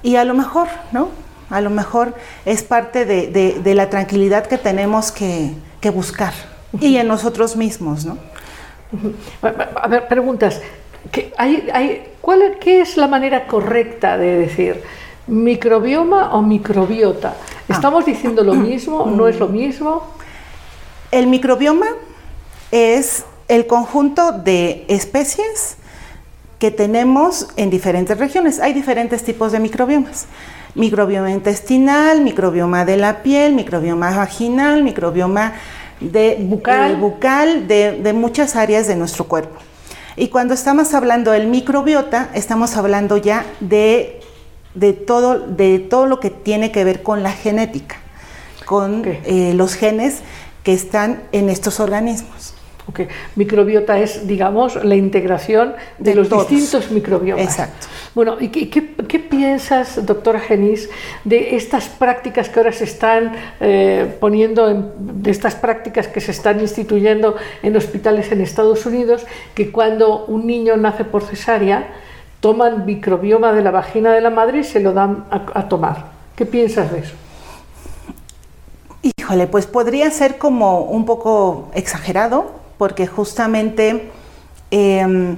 Y 0.04 0.16
a 0.16 0.24
lo 0.24 0.34
mejor, 0.34 0.68
¿no? 0.92 1.08
A 1.50 1.60
lo 1.60 1.70
mejor 1.70 2.14
es 2.44 2.62
parte 2.62 3.04
de, 3.06 3.26
de- 3.26 3.58
de 3.58 3.74
la 3.74 3.90
tranquilidad 3.90 4.46
que 4.46 4.58
tenemos 4.58 5.10
que, 5.10 5.52
que 5.80 5.90
buscar. 5.90 6.32
Y 6.78 6.96
en 6.98 7.08
nosotros 7.08 7.56
mismos, 7.56 8.04
¿no? 8.04 8.18
A 9.82 9.88
ver, 9.88 10.06
preguntas. 10.06 10.60
¿Qué, 11.10 11.32
hay, 11.38 11.68
hay, 11.72 12.02
¿cuál, 12.20 12.58
¿Qué 12.60 12.82
es 12.82 12.96
la 12.96 13.08
manera 13.08 13.46
correcta 13.46 14.18
de 14.18 14.36
decir 14.38 14.82
microbioma 15.26 16.34
o 16.34 16.42
microbiota? 16.42 17.34
¿Estamos 17.68 18.04
diciendo 18.04 18.44
lo 18.44 18.54
mismo? 18.54 19.06
¿No 19.16 19.26
es 19.26 19.38
lo 19.38 19.48
mismo? 19.48 20.06
El 21.10 21.26
microbioma 21.28 21.86
es 22.70 23.24
el 23.48 23.66
conjunto 23.66 24.32
de 24.32 24.84
especies 24.88 25.76
que 26.58 26.70
tenemos 26.70 27.48
en 27.56 27.70
diferentes 27.70 28.18
regiones. 28.18 28.60
Hay 28.60 28.72
diferentes 28.72 29.24
tipos 29.24 29.50
de 29.52 29.60
microbiomas. 29.60 30.26
Microbioma 30.74 31.32
intestinal, 31.32 32.20
microbioma 32.20 32.84
de 32.84 32.96
la 32.96 33.22
piel, 33.22 33.54
microbioma 33.54 34.14
vaginal, 34.14 34.84
microbioma 34.84 35.54
de 36.00 36.36
Bucal. 36.40 36.92
eh, 36.92 36.96
bucal 36.96 37.66
de, 37.66 38.00
de 38.00 38.12
muchas 38.12 38.56
áreas 38.56 38.86
de 38.86 38.94
nuestro 38.94 39.24
cuerpo. 39.24 39.58
Y 40.16 40.28
cuando 40.28 40.54
estamos 40.54 40.94
hablando 40.94 41.32
del 41.32 41.46
microbiota, 41.46 42.30
estamos 42.34 42.76
hablando 42.76 43.16
ya 43.16 43.44
de, 43.60 44.20
de, 44.74 44.92
todo, 44.92 45.40
de 45.40 45.78
todo 45.78 46.06
lo 46.06 46.20
que 46.20 46.30
tiene 46.30 46.70
que 46.70 46.84
ver 46.84 47.02
con 47.02 47.22
la 47.22 47.32
genética, 47.32 47.96
con 48.66 49.02
eh, 49.06 49.52
los 49.54 49.74
genes 49.74 50.18
que 50.62 50.74
están 50.74 51.22
en 51.32 51.48
estos 51.48 51.80
organismos. 51.80 52.54
Ok, 52.88 53.00
Microbiota 53.36 53.98
es, 53.98 54.26
digamos, 54.26 54.82
la 54.84 54.96
integración 54.96 55.74
de, 55.98 56.10
De 56.10 56.16
los 56.16 56.28
todos. 56.28 56.48
distintos 56.48 56.90
microbiomas. 56.90 57.44
Exacto. 57.44 57.86
Bueno, 58.14 58.36
¿y 58.40 58.48
qué, 58.48 58.68
qué- 58.68 58.94
qué 59.06 59.18
piensas, 59.20 60.04
doctora 60.04 60.40
Genís, 60.40 60.88
de 61.24 61.54
estas 61.56 61.88
prácticas 61.88 62.48
que 62.48 62.58
ahora 62.58 62.72
se 62.72 62.84
están 62.84 63.32
eh, 63.60 64.16
poniendo, 64.18 64.68
en- 64.68 64.90
de 65.22 65.30
estas 65.30 65.54
prácticas 65.54 66.08
que 66.08 66.20
se 66.20 66.32
están 66.32 66.58
instituyendo 66.60 67.36
en 67.62 67.76
hospitales 67.76 68.32
en 68.32 68.40
Estados 68.40 68.84
Unidos, 68.86 69.24
que 69.54 69.70
cuando 69.70 70.24
un 70.26 70.46
niño 70.46 70.76
nace 70.76 71.04
por 71.04 71.22
cesárea, 71.22 71.88
toman 72.40 72.86
microbioma 72.86 73.52
de 73.52 73.62
la 73.62 73.70
vagina 73.70 74.12
de 74.12 74.20
la 74.22 74.30
madre 74.30 74.60
y 74.60 74.64
se 74.64 74.80
lo 74.80 74.92
dan 74.92 75.26
a, 75.30 75.42
a 75.54 75.68
tomar? 75.68 76.06
¿Qué 76.34 76.46
piensas 76.46 76.90
de 76.90 77.00
eso? 77.00 77.14
Híjole, 79.18 79.46
pues 79.46 79.66
podría 79.66 80.10
ser 80.10 80.38
como 80.38 80.80
un 80.82 81.04
poco 81.06 81.70
exagerado, 81.74 82.58
porque 82.80 83.06
justamente 83.06 84.10
em, 84.70 85.36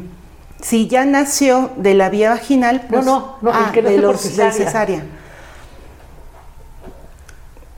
si 0.60 0.86
ya 0.86 1.04
nació 1.04 1.70
de 1.76 1.94
la 1.94 2.08
vía 2.08 2.30
vaginal, 2.30 2.86
pues, 2.88 3.04
no, 3.04 3.36
no, 3.42 3.50
el 3.50 3.56
ah, 3.56 3.70
que 3.72 3.82
nace 3.82 3.96
de 3.96 4.00
por 4.02 4.12
los 4.12 4.22
de 4.22 4.28
cesárea. 4.30 4.52
cesárea. 4.52 5.02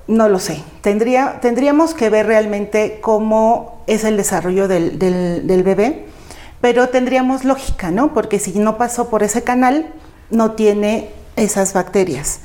No 0.06 0.28
lo 0.28 0.38
sé. 0.38 0.62
Tendría, 0.82 1.40
tendríamos 1.40 1.94
que 1.94 2.10
ver 2.10 2.26
realmente 2.26 2.98
cómo 3.00 3.82
es 3.86 4.04
el 4.04 4.18
desarrollo 4.18 4.68
del, 4.68 4.98
del- 4.98 5.46
del 5.46 5.62
bebé, 5.62 6.08
pero 6.60 6.90
tendríamos 6.90 7.44
lógica, 7.44 7.90
¿no? 7.90 8.12
Porque 8.12 8.38
si 8.38 8.58
no 8.58 8.76
pasó 8.76 9.08
por 9.08 9.22
ese 9.22 9.42
canal, 9.44 9.86
no 10.28 10.52
tiene 10.52 11.10
esas 11.36 11.72
bacterias. 11.72 12.40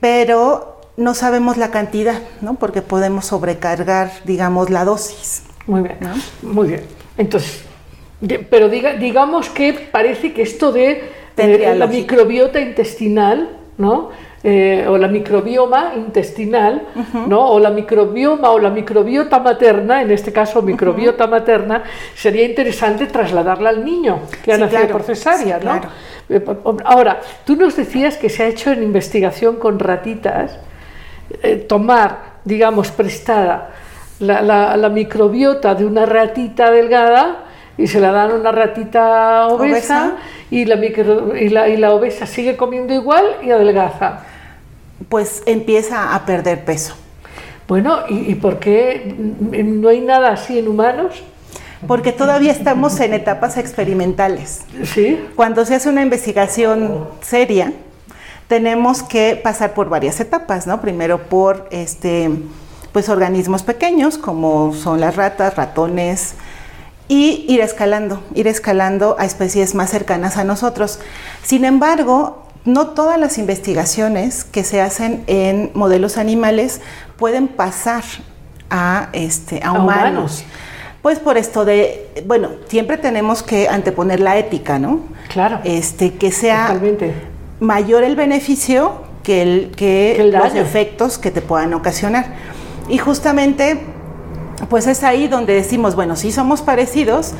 Pero 0.00 0.80
no 0.96 1.12
sabemos 1.12 1.58
la 1.58 1.70
cantidad, 1.70 2.22
¿no? 2.40 2.54
Porque 2.54 2.80
podemos 2.80 3.26
sobrecargar, 3.26 4.10
digamos, 4.24 4.70
la 4.70 4.86
dosis. 4.86 5.42
Muy 5.66 5.82
bien, 5.82 5.96
¿No? 6.00 6.14
muy 6.50 6.68
bien. 6.68 6.82
Entonces, 7.16 7.64
pero 8.50 8.68
diga, 8.68 8.94
digamos 8.94 9.48
que 9.48 9.72
parece 9.72 10.32
que 10.32 10.42
esto 10.42 10.72
de 10.72 11.02
eh, 11.36 11.74
la 11.76 11.86
microbiota 11.86 12.60
intestinal, 12.60 13.48
¿no? 13.78 14.10
Eh, 14.42 14.86
o 14.88 14.96
la 14.96 15.06
microbioma 15.08 15.92
intestinal, 15.96 16.82
¿no? 17.26 17.46
O 17.50 17.58
la 17.58 17.68
microbioma 17.70 18.50
o 18.50 18.58
la 18.58 18.70
microbiota 18.70 19.38
materna, 19.38 20.00
en 20.00 20.10
este 20.10 20.32
caso 20.32 20.62
microbiota 20.62 21.26
materna, 21.26 21.82
sería 22.14 22.44
interesante 22.46 23.06
trasladarla 23.06 23.68
al 23.68 23.84
niño 23.84 24.20
que 24.42 24.52
ha 24.52 24.56
Sí, 24.56 24.60
nacido 24.62 24.80
claro, 24.80 24.92
por 24.94 25.02
cesárea, 25.02 25.58
sí, 25.60 25.64
¿no? 25.66 25.80
claro. 25.80 25.88
Eh, 26.30 26.44
Ahora, 26.84 27.20
tú 27.44 27.54
nos 27.54 27.76
decías 27.76 28.16
que 28.16 28.30
se 28.30 28.44
ha 28.44 28.46
hecho 28.46 28.70
en 28.72 28.82
investigación 28.82 29.56
con 29.56 29.78
ratitas 29.78 30.58
eh, 31.42 31.56
tomar, 31.56 32.40
digamos, 32.44 32.90
prestada 32.90 33.70
la, 34.20 34.40
la- 34.42 34.76
la 34.76 34.88
microbiota 34.88 35.74
de 35.74 35.84
una 35.84 36.06
ratita 36.06 36.70
delgada 36.70 37.44
y 37.76 37.86
se 37.88 37.98
la 38.00 38.12
dan 38.12 38.30
a 38.30 38.34
una 38.34 38.52
ratita 38.52 39.48
obesa, 39.48 39.72
Obesa. 39.72 40.12
Y, 40.50 40.64
la 40.66 40.76
micro- 40.76 41.34
y, 41.36 41.48
la, 41.48 41.68
y 41.68 41.76
la 41.76 41.92
obesa 41.94 42.26
sigue 42.26 42.56
comiendo 42.56 42.92
igual 42.94 43.24
y 43.42 43.50
adelgaza. 43.50 44.20
Pues 45.08 45.42
empieza 45.46 46.14
a 46.14 46.26
perder 46.26 46.64
peso. 46.64 46.94
Bueno, 47.66 48.00
¿y, 48.08 48.30
y 48.32 48.34
por 48.34 48.58
qué 48.58 49.14
no 49.64 49.88
hay 49.88 50.00
nada 50.00 50.30
así 50.32 50.58
en 50.58 50.68
humanos? 50.68 51.22
Porque 51.86 52.12
todavía 52.12 52.52
estamos 52.52 53.00
en 53.00 53.14
etapas 53.14 53.56
experimentales. 53.56 54.62
Sí, 54.84 55.18
Cuando 55.36 55.64
se 55.64 55.76
hace 55.76 55.88
una 55.88 56.02
investigación 56.02 57.06
seria, 57.22 57.72
tenemos 58.48 59.02
que 59.02 59.40
pasar 59.42 59.72
por 59.72 59.88
varias 59.88 60.20
etapas, 60.20 60.66
¿no? 60.66 60.80
Primero 60.82 61.18
por 61.18 61.68
este, 61.70 62.28
pues 62.92 63.08
organismos 63.08 63.62
pequeños, 63.62 64.18
como 64.18 64.74
son 64.74 65.00
las 65.00 65.16
ratas, 65.16 65.56
ratones, 65.56 66.34
y 67.08 67.44
ir 67.48 67.60
escalando, 67.60 68.22
ir 68.34 68.46
escalando 68.46 69.16
a 69.18 69.24
especies 69.24 69.74
más 69.74 69.90
cercanas 69.90 70.36
a 70.36 70.44
nosotros. 70.44 71.00
Sin 71.42 71.64
embargo, 71.64 72.44
no 72.64 72.88
todas 72.88 73.18
las 73.18 73.38
investigaciones 73.38 74.44
que 74.44 74.64
se 74.64 74.80
hacen 74.80 75.24
en 75.26 75.70
modelos 75.74 76.18
animales 76.18 76.80
pueden 77.16 77.48
pasar 77.48 78.04
a, 78.70 79.08
este, 79.12 79.60
a 79.64 79.68
A 79.68 79.72
humanos. 79.72 79.82
humanos. 80.12 80.44
Pues 81.02 81.18
por 81.18 81.38
esto 81.38 81.64
de, 81.64 82.08
bueno, 82.26 82.50
siempre 82.68 82.98
tenemos 82.98 83.42
que 83.42 83.68
anteponer 83.68 84.20
la 84.20 84.36
ética, 84.36 84.78
¿no? 84.78 85.00
claro. 85.28 85.60
Este, 85.64 86.14
que 86.14 86.30
sea 86.30 86.66
Totalmente. 86.66 87.14
mayor 87.58 88.04
el 88.04 88.16
beneficio 88.16 89.02
que, 89.22 89.40
el, 89.42 89.70
que, 89.70 90.12
Que 90.16 90.22
el 90.22 90.30
los 90.30 90.54
efectos 90.54 91.16
que 91.18 91.30
te 91.30 91.40
puedan 91.40 91.72
ocasionar. 91.74 92.26
Y 92.90 92.98
justamente, 92.98 93.80
pues 94.68 94.86
es 94.86 95.04
ahí 95.04 95.28
donde 95.28 95.54
decimos, 95.54 95.94
bueno, 95.94 96.16
si 96.16 96.32
somos 96.32 96.60
parecidos, 96.60 97.34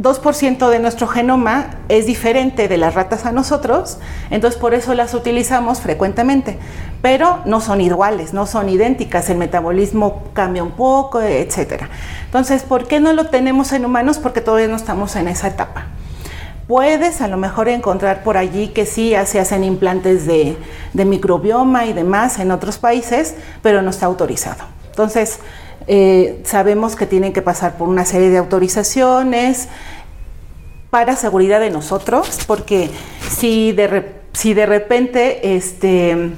2% 0.00 0.68
de 0.68 0.78
nuestro 0.78 1.06
genoma 1.06 1.78
es 1.88 2.06
diferente 2.06 2.66
de 2.66 2.76
las 2.76 2.94
ratas 2.94 3.26
a 3.26 3.32
nosotros, 3.32 3.98
entonces 4.30 4.58
por 4.58 4.74
eso 4.74 4.94
las 4.94 5.14
utilizamos 5.14 5.80
frecuentemente, 5.80 6.58
pero 7.02 7.40
no 7.44 7.60
son 7.60 7.80
iguales, 7.80 8.32
no 8.32 8.46
son 8.46 8.68
idénticas, 8.68 9.28
el 9.30 9.38
metabolismo 9.38 10.24
cambia 10.32 10.62
un 10.62 10.72
poco, 10.72 11.20
etcétera. 11.20 11.90
Entonces, 12.24 12.62
¿por 12.62 12.88
qué 12.88 12.98
no 12.98 13.12
lo 13.12 13.26
tenemos 13.26 13.72
en 13.72 13.84
humanos? 13.84 14.18
Porque 14.18 14.40
todavía 14.40 14.68
no 14.68 14.76
estamos 14.76 15.14
en 15.16 15.28
esa 15.28 15.48
etapa. 15.48 15.86
Puedes 16.72 17.20
a 17.20 17.28
lo 17.28 17.36
mejor 17.36 17.68
encontrar 17.68 18.22
por 18.22 18.38
allí 18.38 18.68
que 18.68 18.86
sí 18.86 19.12
se 19.26 19.38
hacen 19.38 19.62
implantes 19.62 20.26
de, 20.26 20.56
microbioma 20.94 21.84
y 21.84 21.92
demás 21.92 22.38
en 22.38 22.50
otros 22.50 22.78
países, 22.78 23.34
pero 23.60 23.82
no 23.82 23.90
está 23.90 24.06
autorizado. 24.06 24.64
Entonces, 24.86 25.40
eh, 25.86 26.40
sabemos 26.46 26.96
que 26.96 27.04
tienen 27.04 27.34
que 27.34 27.42
pasar 27.42 27.76
por 27.76 27.90
una 27.90 28.06
serie 28.06 28.30
de 28.30 28.38
autorizaciones 28.38 29.68
para 30.88 31.14
seguridad 31.14 31.60
de 31.60 31.68
nosotros, 31.68 32.38
porque 32.46 32.88
si 33.28 33.72
de, 33.72 34.10
si 34.32 34.54
de 34.54 34.64
repente 34.64 35.54
este, 35.54 36.30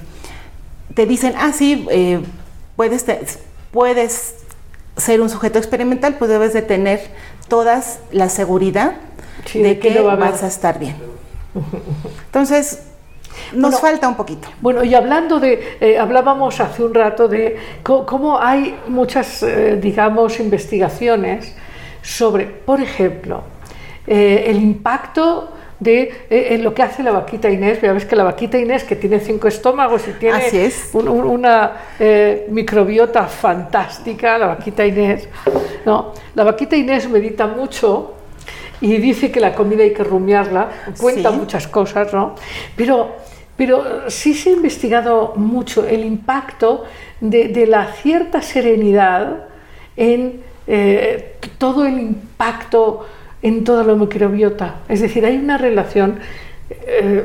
te 0.95 1.07
dicen, 1.07 1.35
ah, 1.39 1.53
sí, 1.53 1.87
eh, 1.93 2.21
puedes, 2.75 3.07
puedes 3.71 4.35
ser 4.97 5.21
un 5.21 5.31
sujeto 5.31 5.61
experimental, 5.61 6.17
pues 6.19 6.29
debes 6.29 6.53
de 6.53 6.63
tener 6.63 7.03
todas 7.47 8.01
la 8.11 8.29
seguridad 8.29 8.97
Sí, 9.45 9.61
de 9.63 9.69
de 9.71 9.79
que 9.79 9.89
que 9.89 9.95
no 10.01 10.05
va 10.05 10.13
a 10.15 10.17
vas 10.17 10.43
a 10.43 10.47
estar 10.49 10.79
bien. 10.79 10.97
Entonces, 12.27 12.87
nos 13.53 13.73
Bueno, 13.73 13.79
falta 13.79 14.09
un 14.09 14.15
poquito. 14.17 14.49
Bueno, 14.61 14.85
y 14.85 14.95
hablando 14.95 15.41
de, 15.41 15.77
eh, 15.81 15.99
hablábamos 15.99 16.61
hace 16.61 16.85
un 16.85 16.95
rato 16.95 17.29
de 17.29 17.57
cómo 17.83 18.39
hay 18.41 18.77
muchas, 18.89 19.43
eh, 19.43 19.79
digamos, 19.81 20.39
investigaciones 20.41 21.55
sobre, 22.03 22.45
por 22.47 22.81
ejemplo, 22.81 23.43
eh, 24.07 24.45
el 24.49 24.57
impacto 24.59 25.51
de 25.81 26.03
eh, 26.31 26.49
en 26.51 26.63
lo 26.63 26.73
que 26.73 26.83
hace 26.83 27.03
la 27.03 27.11
vaquita 27.11 27.51
Inés. 27.51 27.81
Ya 27.83 27.93
ves 27.93 28.05
que 28.05 28.15
la 28.17 28.23
vaquita 28.25 28.57
Inés, 28.59 28.85
que 28.85 28.95
tiene 28.97 29.19
cinco 29.21 29.49
estómagos 29.49 30.07
y 30.09 30.13
tiene 30.13 30.37
Así 30.39 30.59
es. 30.59 30.91
un- 30.93 31.09
un- 31.09 31.25
una 31.27 31.73
eh, 31.99 32.47
microbiota 32.51 33.25
fantástica, 33.27 34.39
la 34.39 34.47
vaquita 34.47 34.87
Inés. 34.87 35.29
No, 35.85 36.13
la 36.35 36.45
vaquita 36.45 36.77
Inés 36.77 37.09
medita 37.09 37.47
mucho 37.47 38.14
y 38.85 38.99
dice 38.99 39.31
que 39.31 39.41
la 39.41 39.55
comida 39.55 39.83
hay 39.83 39.93
que 39.95 40.05
rumiarla, 40.05 40.69
cuenta 41.01 41.31
Sí. 41.31 41.37
muchas 41.37 41.67
cosas, 41.69 42.13
¿no? 42.13 42.35
Pero, 42.77 43.17
pero 43.57 44.11
sí 44.11 44.35
se 44.35 44.51
ha 44.51 44.53
investigado 44.53 45.33
mucho 45.37 45.87
el 45.87 46.05
impacto 46.05 46.85
de, 47.21 47.49
de 47.49 47.67
la 47.67 47.93
cierta 48.03 48.43
serenidad 48.43 49.47
en 49.97 50.43
eh, 50.67 51.37
todo 51.57 51.87
el 51.87 51.99
impacto 51.99 53.07
en 53.43 53.65
toda 53.65 53.85
la 53.85 53.95
microbiota. 53.95 54.77
Es 54.89 55.01
decir, 55.01 55.25
hay 55.25 55.37
una 55.37 55.57
relación 55.59 56.19
eh, 56.71 57.25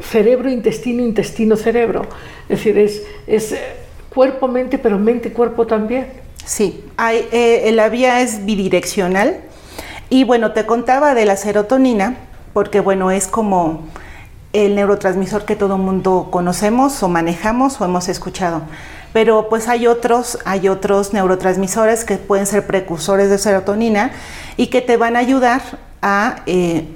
cerebro-intestino, 0.00 1.02
intestino-cerebro. 1.02 2.02
Es 2.48 2.58
decir, 2.58 2.78
es, 2.78 3.02
es 3.26 3.52
eh, 3.52 3.58
cuerpo-mente, 4.12 4.78
pero 4.78 4.98
mente-cuerpo 4.98 5.66
también. 5.66 6.06
Sí, 6.44 6.84
hay, 6.96 7.26
eh, 7.32 7.70
la 7.72 7.88
vía 7.88 8.20
es 8.22 8.44
bidireccional. 8.44 9.40
Y 10.10 10.24
bueno, 10.24 10.52
te 10.52 10.66
contaba 10.66 11.14
de 11.14 11.24
la 11.24 11.36
serotonina, 11.36 12.16
porque 12.52 12.80
bueno, 12.80 13.12
es 13.12 13.28
como 13.28 13.84
el 14.52 14.74
neurotransmisor 14.74 15.44
que 15.44 15.54
todo 15.54 15.78
mundo 15.78 16.28
conocemos 16.32 17.00
o 17.04 17.08
manejamos 17.08 17.80
o 17.80 17.84
hemos 17.84 18.08
escuchado. 18.08 18.62
Pero 19.12 19.48
pues 19.48 19.68
hay 19.68 19.86
otros, 19.86 20.38
hay 20.44 20.68
otros 20.68 21.12
neurotransmisores 21.12 22.04
que 22.04 22.16
pueden 22.16 22.46
ser 22.46 22.66
precursores 22.66 23.30
de 23.30 23.38
serotonina 23.38 24.10
y 24.56 24.66
que 24.66 24.80
te 24.80 24.96
van 24.96 25.14
a 25.14 25.20
ayudar 25.20 25.62
a 26.02 26.42
eh, 26.46 26.88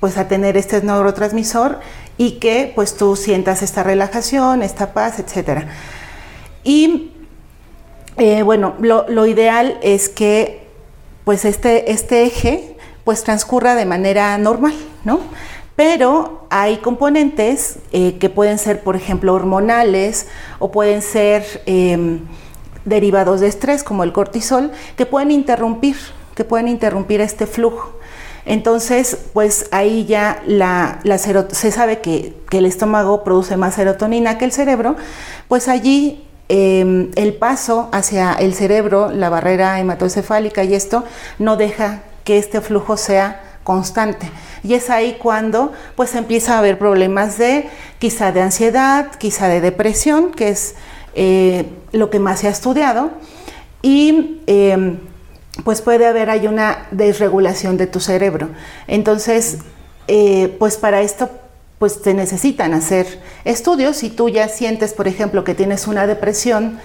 pues 0.00 0.18
a 0.18 0.26
tener 0.26 0.56
este 0.56 0.82
neurotransmisor 0.82 1.78
y 2.16 2.32
que 2.40 2.72
pues 2.74 2.96
tú 2.96 3.14
sientas 3.14 3.62
esta 3.62 3.84
relajación, 3.84 4.62
esta 4.62 4.92
paz, 4.92 5.20
etcétera. 5.20 5.68
Y 6.64 7.12
eh, 8.16 8.42
bueno, 8.42 8.74
lo, 8.80 9.08
lo 9.08 9.26
ideal 9.26 9.78
es 9.82 10.08
que 10.08 10.69
pues 11.24 11.44
este, 11.44 11.92
este 11.92 12.24
eje 12.24 12.76
pues 13.04 13.24
transcurra 13.24 13.74
de 13.74 13.86
manera 13.86 14.36
normal, 14.38 14.74
¿no? 15.04 15.20
Pero 15.76 16.46
hay 16.50 16.78
componentes 16.78 17.78
eh, 17.92 18.18
que 18.18 18.28
pueden 18.28 18.58
ser, 18.58 18.82
por 18.82 18.96
ejemplo, 18.96 19.32
hormonales 19.32 20.26
o 20.58 20.70
pueden 20.70 21.00
ser 21.00 21.62
eh, 21.66 22.18
derivados 22.84 23.40
de 23.40 23.48
estrés 23.48 23.82
como 23.82 24.04
el 24.04 24.12
cortisol 24.12 24.70
que 24.96 25.06
pueden 25.06 25.30
interrumpir, 25.30 25.96
que 26.34 26.44
pueden 26.44 26.68
interrumpir 26.68 27.20
este 27.20 27.46
flujo. 27.46 27.92
Entonces, 28.46 29.16
pues 29.32 29.68
ahí 29.70 30.06
ya 30.06 30.42
la, 30.46 31.00
se 31.50 31.72
sabe 31.72 32.00
que, 32.00 32.34
el 32.50 32.66
estómago 32.66 33.22
produce 33.22 33.56
más 33.56 33.74
serotonina 33.74 34.38
que 34.38 34.44
el 34.44 34.52
cerebro, 34.52 34.96
pues 35.46 35.68
allí 35.68 36.26
em, 36.52 37.12
el 37.14 37.34
paso 37.34 37.88
hacia 37.92 38.32
el 38.32 38.54
cerebro, 38.54 39.12
la 39.12 39.28
barrera 39.28 39.78
hematoencefálica 39.78 40.64
y 40.64 40.74
esto, 40.74 41.04
no 41.38 41.56
deja 41.56 42.02
que 42.24 42.38
este 42.38 42.60
flujo 42.60 42.96
sea 42.96 43.40
constante. 43.62 44.28
Y 44.64 44.74
es 44.74 44.90
ahí 44.90 45.16
cuando 45.20 45.72
pues 45.94 46.16
empieza 46.16 46.56
a 46.56 46.58
haber 46.58 46.76
problemas 46.76 47.38
de 47.38 47.70
quizá 48.00 48.32
de 48.32 48.42
ansiedad, 48.42 49.12
quizá 49.16 49.46
de 49.46 49.60
depresión, 49.60 50.32
que 50.32 50.48
es 50.48 50.74
eh, 51.14 51.66
lo 51.92 52.10
que 52.10 52.18
más 52.18 52.40
se 52.40 52.48
ha 52.48 52.50
estudiado. 52.50 53.12
Y 53.80 54.42
em, 54.48 54.98
pues 55.64 55.82
puede 55.82 56.06
haber 56.06 56.30
ahí 56.30 56.48
una 56.48 56.88
desregulación 56.90 57.76
de 57.76 57.86
tu 57.86 58.00
cerebro. 58.00 58.48
Entonces, 58.88 59.58
eh, 60.08 60.56
pues 60.58 60.76
para 60.76 61.00
esto 61.00 61.30
pues 61.80 62.02
te 62.02 62.12
necesitan 62.12 62.74
hacer 62.74 63.06
estudios. 63.46 63.96
Si 63.96 64.10
tú 64.10 64.28
ya 64.28 64.48
sientes, 64.48 64.92
por 64.92 65.08
ejemplo, 65.08 65.44
que 65.44 65.54
tienes 65.54 65.86
una 65.86 66.06
depresión 66.06 66.78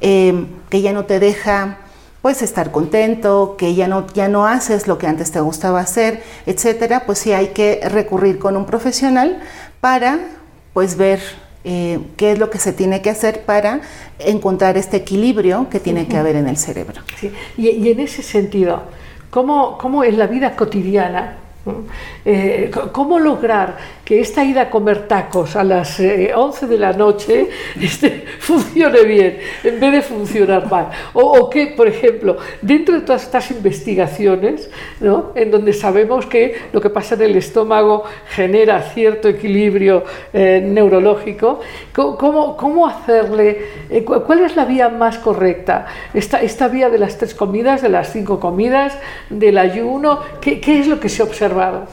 em, 0.00 0.46
que 0.70 0.80
ya 0.80 0.94
no 0.94 1.04
te 1.04 1.20
deja 1.20 1.76
pues 2.22 2.40
estar 2.40 2.72
contento, 2.72 3.56
que 3.58 3.74
ya 3.74 3.88
no, 3.88 4.06
ya 4.14 4.26
no 4.28 4.46
haces 4.46 4.88
lo 4.88 4.96
que 4.96 5.06
antes 5.06 5.32
te 5.32 5.40
gustaba 5.40 5.80
hacer, 5.80 6.22
etcétera, 6.46 7.04
pues 7.04 7.18
sí 7.18 7.32
hay 7.34 7.48
que 7.48 7.80
recurrir 7.84 8.38
con 8.38 8.56
un 8.56 8.64
profesional 8.64 9.38
para 9.82 10.18
pues 10.72 10.96
ver 10.96 11.20
eh, 11.64 12.00
qué 12.16 12.32
es 12.32 12.38
lo 12.38 12.48
que 12.48 12.58
se 12.58 12.72
tiene 12.72 13.02
que 13.02 13.10
hacer 13.10 13.42
para 13.42 13.82
encontrar 14.18 14.78
este 14.78 14.96
equilibrio 14.96 15.68
que 15.68 15.78
tiene 15.78 16.08
que 16.08 16.16
haber 16.16 16.36
en 16.36 16.48
el 16.48 16.56
cerebro. 16.56 17.02
Y, 17.58 17.90
en 17.90 18.00
ese 18.00 18.22
sentido, 18.22 18.84
¿cómo, 19.28 19.76
¿cómo 19.76 20.04
es 20.04 20.16
la 20.16 20.26
vida 20.26 20.56
cotidiana? 20.56 21.36
Eh, 22.24 22.70
¿Cómo 22.92 23.18
lograr 23.18 23.76
que 24.08 24.20
esta 24.20 24.42
ida 24.42 24.62
a 24.62 24.70
comer 24.70 25.06
tacos 25.06 25.54
a 25.54 25.62
las 25.62 26.00
11 26.00 26.64
eh, 26.64 26.66
de 26.66 26.78
la 26.78 26.94
noche 26.94 27.46
este, 27.78 28.24
funcione 28.38 29.02
bien 29.02 29.36
en 29.62 29.78
vez 29.78 29.92
de 29.92 30.00
funcionar 30.00 30.66
mal? 30.70 30.88
O, 31.12 31.50
que, 31.50 31.66
por 31.76 31.86
ejemplo, 31.86 32.38
dentro 32.62 32.94
de 32.94 33.02
todas 33.02 33.24
estas 33.24 33.50
investigaciones, 33.50 34.70
¿no? 35.00 35.32
en 35.34 35.50
donde 35.50 35.74
sabemos 35.74 36.24
que 36.24 36.54
lo 36.72 36.80
que 36.80 36.88
pasa 36.88 37.16
en 37.16 37.20
el 37.20 37.36
estómago 37.36 38.04
genera 38.30 38.80
cierto 38.80 39.28
equilibrio 39.28 40.04
eh, 40.32 40.62
neurológico, 40.64 41.60
¿cómo, 41.92 42.56
cómo 42.56 42.86
hacerle, 42.86 43.60
cuál 44.06 44.40
es 44.40 44.56
la 44.56 44.64
vía 44.64 44.88
más 44.88 45.18
correcta? 45.18 45.84
Esta, 46.14 46.40
esta 46.40 46.68
vía 46.68 46.88
de 46.88 46.96
las 46.96 47.18
tres 47.18 47.34
comidas, 47.34 47.82
de 47.82 47.90
las 47.90 48.10
cinco 48.10 48.40
comidas, 48.40 48.96
del 49.28 49.58
ayuno, 49.58 50.20
¿qué, 50.40 50.62
qué 50.62 50.80
es 50.80 50.86
lo 50.86 50.98
que 50.98 51.10
se 51.10 51.22
observa? 51.22 51.84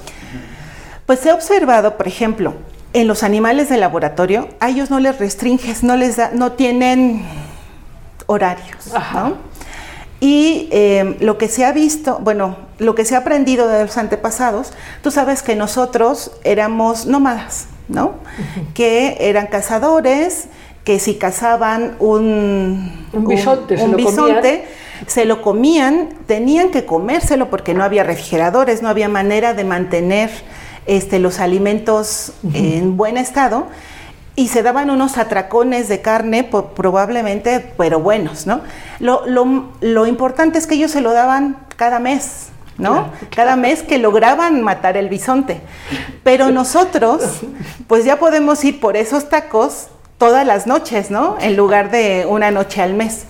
Pues 1.05 1.19
se 1.19 1.29
ha 1.29 1.35
observado, 1.35 1.97
por 1.97 2.07
ejemplo, 2.07 2.53
en 2.93 3.07
los 3.07 3.23
animales 3.23 3.69
de 3.69 3.77
laboratorio, 3.77 4.47
a 4.59 4.69
ellos 4.69 4.89
no 4.89 4.99
les 4.99 5.19
restringes, 5.19 5.83
no 5.83 5.95
les 5.97 6.15
da, 6.15 6.31
no 6.33 6.53
tienen 6.53 7.23
horarios, 8.25 8.91
Y 10.19 10.69
em, 10.71 11.17
lo 11.19 11.37
que 11.37 11.49
se 11.49 11.65
ha 11.65 11.71
visto, 11.71 12.19
bueno, 12.23 12.55
lo 12.79 12.95
que 12.95 13.05
se 13.05 13.15
ha 13.15 13.19
aprendido 13.19 13.67
de 13.67 13.83
los 13.83 13.97
antepasados, 13.97 14.71
tú 15.03 15.11
sabes 15.11 15.43
que 15.43 15.55
nosotros 15.55 16.31
éramos 16.43 17.05
nómadas, 17.05 17.67
¿no? 17.87 18.13
Que 18.73 19.17
eran 19.19 19.47
cazadores, 19.47 20.45
que 20.85 20.99
si 20.99 21.15
cazaban 21.15 21.97
un, 21.99 23.07
un 23.11 23.27
bisonte, 23.27 23.75
un, 23.75 23.95
bisonte 23.95 24.65
se 25.07 25.25
lo 25.25 25.41
comían, 25.41 26.09
tenían 26.25 26.69
que 26.69 26.85
comérselo 26.85 27.49
porque 27.49 27.73
no 27.73 27.83
había 27.83 28.03
refrigeradores, 28.03 28.81
no 28.81 28.89
había 28.89 29.09
manera 29.09 29.53
de 29.53 29.63
mantener 29.63 30.29
este, 30.85 31.19
los 31.19 31.39
alimentos 31.39 32.33
en 32.53 32.97
buen 32.97 33.17
estado 33.17 33.67
y 34.35 34.49
se 34.49 34.63
daban 34.63 34.89
unos 34.89 35.17
atracones 35.17 35.87
de 35.87 36.01
carne 36.01 36.43
probablemente, 36.43 37.73
pero 37.77 37.99
buenos, 37.99 38.45
¿no? 38.45 38.61
Lo, 38.99 40.07
importante 40.07 40.57
es 40.57 40.67
que 40.67 40.75
ellos 40.75 40.91
se 40.91 41.01
lo 41.01 41.13
daban 41.13 41.57
cada 41.77 41.99
mes, 41.99 42.49
¿no? 42.77 43.09
Cada 43.33 43.55
mes 43.55 43.81
que 43.81 43.97
lograban 43.97 44.61
matar 44.61 44.97
el 44.97 45.07
bisonte. 45.07 45.61
Pero 46.23 46.51
nosotros, 46.51 47.21
pues 47.87 48.03
ya 48.03 48.17
podemos 48.17 48.63
ir 48.65 48.81
por 48.81 48.97
esos 48.97 49.29
tacos 49.29 49.87
todas 50.17 50.45
las 50.45 50.67
noches, 50.67 51.11
¿no? 51.11 51.37
En 51.39 51.55
lugar 51.55 51.89
de 51.89 52.25
una 52.27 52.51
noche 52.51 52.81
al 52.81 52.93
mes. 52.93 53.23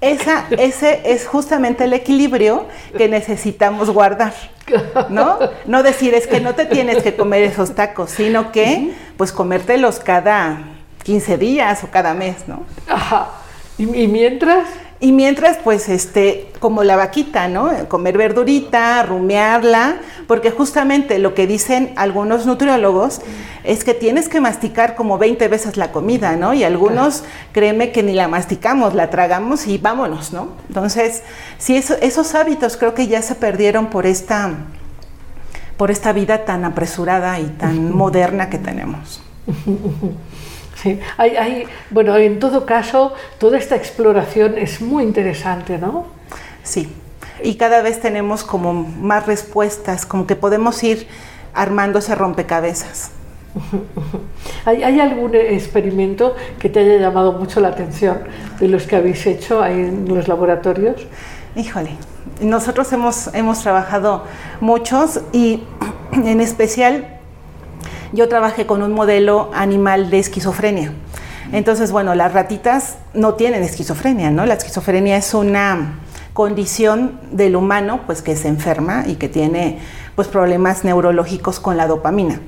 Esa, 0.00 0.44
ese 0.50 1.00
es 1.04 1.26
justamente 1.26 1.84
el 1.84 1.94
equilibrio 1.94 2.66
que 2.96 3.08
necesitamos 3.08 3.90
guardar, 3.90 4.34
¿no? 5.10 5.38
No 5.66 5.82
decir 5.82 6.14
es 6.14 6.26
que 6.26 6.40
no 6.40 6.54
te 6.54 6.66
tienes 6.66 7.02
que 7.02 7.16
comer 7.16 7.42
esos 7.42 7.74
tacos, 7.74 8.10
sino 8.10 8.52
que 8.52 8.94
pues 9.16 9.32
comértelos 9.32 10.00
cada 10.00 10.58
15 11.02 11.38
días 11.38 11.84
o 11.84 11.90
cada 11.90 12.14
mes, 12.14 12.48
¿no? 12.48 12.64
Ajá. 12.88 13.28
¿Y, 13.76 13.86
mientras? 13.86 14.68
Y 15.04 15.12
mientras, 15.12 15.58
pues, 15.58 15.90
este, 15.90 16.50
como 16.60 16.82
la 16.82 16.96
vaquita, 16.96 17.46
¿no? 17.46 17.70
Comer 17.90 18.16
verdurita, 18.16 19.02
rumiarla, 19.02 19.96
porque 20.26 20.50
justamente 20.50 21.18
lo 21.18 21.34
que 21.34 21.46
dicen 21.46 21.92
algunos 21.96 22.46
nutriólogos 22.46 23.20
es 23.64 23.84
que 23.84 23.92
tienes 23.92 24.30
que 24.30 24.40
masticar 24.40 24.94
como 24.94 25.18
20 25.18 25.46
veces 25.48 25.76
la 25.76 25.92
comida, 25.92 26.36
¿no? 26.36 26.54
Y 26.54 26.64
algunos, 26.64 27.22
créeme 27.52 27.92
que 27.92 28.02
ni 28.02 28.14
la 28.14 28.28
masticamos, 28.28 28.94
la 28.94 29.10
tragamos 29.10 29.66
y 29.66 29.76
vámonos, 29.76 30.32
¿no? 30.32 30.52
Entonces, 30.68 31.22
sí, 31.58 31.76
esos 31.76 32.34
hábitos 32.34 32.78
creo 32.78 32.94
que 32.94 33.06
ya 33.06 33.20
se 33.20 33.34
perdieron 33.34 33.90
por 33.90 34.06
esta, 34.06 34.54
por 35.76 35.90
esta 35.90 36.14
vida 36.14 36.46
tan 36.46 36.64
apresurada 36.64 37.38
y 37.40 37.44
tan 37.44 37.92
moderna 37.94 38.48
que 38.48 38.56
tenemos. 38.56 39.20
Sí, 40.84 41.00
hay, 41.16 41.64
bueno, 41.88 42.14
en 42.18 42.38
todo 42.38 42.66
caso, 42.66 43.14
toda 43.38 43.56
esta 43.56 43.74
exploración 43.74 44.58
es 44.58 44.82
muy 44.82 45.02
interesante, 45.02 45.78
¿no? 45.78 46.04
Sí, 46.62 46.92
y 47.42 47.54
cada 47.54 47.80
vez 47.80 48.02
tenemos 48.02 48.44
como 48.44 48.74
más 48.74 49.24
respuestas, 49.24 50.04
como 50.04 50.26
que 50.26 50.36
podemos 50.36 50.84
ir 50.84 51.08
armando 51.54 52.00
ese 52.00 52.14
rompecabezas. 52.14 53.12
¿Hay, 54.66 55.00
algún 55.00 55.34
experimento 55.34 56.36
que 56.58 56.68
te 56.68 56.80
haya 56.80 56.98
llamado 56.98 57.32
mucho 57.32 57.60
la 57.60 57.68
atención 57.68 58.18
de 58.60 58.68
los 58.68 58.86
que 58.86 58.96
habéis 58.96 59.26
hecho 59.26 59.62
ahí 59.62 59.80
en 59.80 60.14
los 60.14 60.28
laboratorios? 60.28 61.06
Híjole, 61.56 61.92
nosotros 62.42 62.92
hemos, 62.92 63.32
hemos 63.32 63.62
trabajado 63.62 64.24
muchos 64.60 65.22
y 65.32 65.62
en 66.12 66.42
especial 66.42 67.20
yo 68.14 68.28
trabajé 68.28 68.64
con 68.64 68.82
un 68.82 68.92
modelo 68.92 69.50
animal 69.52 70.08
de 70.08 70.20
esquizofrenia. 70.20 70.92
Entonces, 71.52 71.92
bueno, 71.92 72.14
las 72.14 72.32
ratitas 72.32 72.96
no 73.12 73.34
tienen 73.34 73.62
esquizofrenia, 73.62 74.30
¿no? 74.30 74.46
La 74.46 74.54
esquizofrenia 74.54 75.16
es 75.16 75.34
una 75.34 75.98
condición 76.32 77.20
del 77.30 77.56
humano, 77.56 78.00
pues 78.06 78.22
que 78.22 78.36
se 78.36 78.48
enferma 78.48 79.04
y 79.06 79.16
que 79.16 79.28
tiene 79.28 79.78
pues 80.14 80.28
problemas 80.28 80.84
neurológicos 80.84 81.60
con 81.60 81.76
la 81.76 81.86
dopamina. 81.86 82.40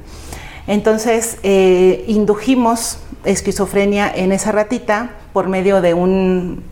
Entonces, 0.66 1.38
eh, 1.42 2.04
indujimos 2.08 2.98
esquizofrenia 3.24 4.10
en 4.12 4.32
esa 4.32 4.52
ratita 4.52 5.10
por 5.32 5.48
medio 5.48 5.80
de, 5.80 5.94
un, 5.94 6.64